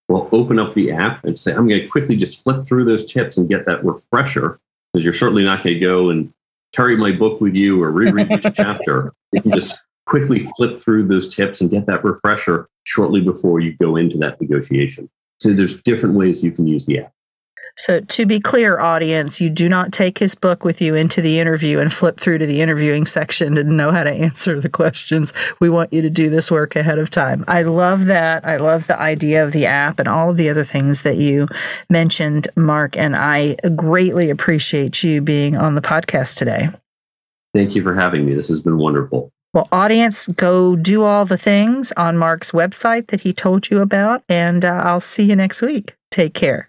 well, 0.10 0.28
open 0.32 0.57
up 0.57 0.74
the 0.74 0.91
app 0.91 1.24
and 1.24 1.38
say, 1.38 1.51
I'm 1.51 1.68
going 1.68 1.82
to 1.82 1.88
quickly 1.88 2.16
just 2.16 2.43
flip 2.43 2.66
through 2.66 2.86
those 2.86 3.10
tips 3.10 3.38
and 3.38 3.47
get 3.47 3.66
that 3.68 3.86
refresher, 3.86 4.60
because 4.91 5.03
you're 5.03 5.14
certainly 5.14 5.43
not 5.43 5.64
going 5.64 5.76
to 5.76 5.80
go 5.80 6.10
and 6.10 6.34
carry 6.74 6.97
my 6.97 7.12
book 7.12 7.39
with 7.39 7.55
you 7.55 7.82
or 7.82 7.91
reread 7.91 8.32
each 8.32 8.47
chapter. 8.55 9.14
You 9.32 9.41
can 9.41 9.51
just 9.51 9.80
quickly 10.07 10.49
flip 10.57 10.82
through 10.82 11.07
those 11.07 11.34
tips 11.34 11.62
and 11.62 11.70
get 11.70 11.86
that 11.86 12.03
refresher 12.03 12.68
shortly 12.86 13.22
before 13.22 13.60
you 13.60 13.74
go 13.74 13.95
into 13.95 14.18
that 14.18 14.41
negotiation. 14.41 15.07
So 15.39 15.53
there's 15.53 15.80
different 15.84 16.16
ways 16.16 16.43
you 16.43 16.51
can 16.51 16.68
use 16.68 16.88
the 16.88 16.99
app. 16.99 17.14
So, 17.80 18.02
to 18.02 18.26
be 18.26 18.42
clear, 18.42 18.78
audience, 18.78 19.40
you 19.40 19.50
do 19.50 19.70
not 19.70 19.94
take 19.94 20.18
his 20.18 20.36
book 20.36 20.66
with 20.66 20.82
you 20.82 20.96
into 20.96 21.22
the 21.22 21.40
interview 21.40 21.80
and 21.80 21.92
flip 21.92 22.20
through 22.20 22.40
to 22.40 22.46
the 22.46 22.60
interviewing 22.60 23.06
section 23.06 23.56
to 23.56 23.64
know 23.64 23.90
how 23.90 24.04
to 24.04 24.12
answer 24.12 24.60
the 24.60 24.68
questions. 24.68 25.32
We 25.62 25.70
want 25.70 25.94
you 25.94 26.02
to 26.02 26.10
do 26.10 26.30
this 26.30 26.52
work 26.52 26.76
ahead 26.76 27.00
of 27.00 27.10
time. 27.10 27.46
I 27.48 27.62
love 27.62 28.08
that. 28.08 28.46
I 28.46 28.58
love 28.58 28.88
the 28.88 29.00
idea 29.00 29.46
of 29.46 29.54
the 29.54 29.66
app 29.66 29.98
and 29.98 30.10
all 30.10 30.30
of 30.30 30.36
the 30.36 30.50
other 30.50 30.66
things 30.66 31.04
that 31.04 31.16
you 31.16 31.48
mentioned, 31.90 32.50
Mark. 32.58 32.98
And 32.98 33.16
I 33.16 33.56
greatly 33.78 34.30
appreciate 34.30 35.02
you 35.02 35.22
being 35.22 35.56
on 35.56 35.76
the 35.76 35.82
podcast 35.82 36.38
today. 36.38 36.68
Thank 37.54 37.76
you 37.76 37.82
for 37.82 37.96
having 37.96 38.26
me. 38.26 38.34
This 38.34 38.50
has 38.50 38.60
been 38.60 38.78
wonderful. 38.78 39.32
Well, 39.54 39.70
audience, 39.72 40.28
go 40.28 40.76
do 40.76 41.04
all 41.04 41.24
the 41.24 41.38
things 41.38 41.94
on 41.94 42.18
Mark's 42.18 42.52
website 42.52 43.08
that 43.08 43.22
he 43.22 43.32
told 43.32 43.70
you 43.70 43.80
about, 43.80 44.22
and 44.28 44.66
uh, 44.66 44.82
I'll 44.84 45.00
see 45.00 45.24
you 45.24 45.38
next 45.38 45.62
week. 45.62 45.96
Take 46.12 46.34
care. 46.34 46.69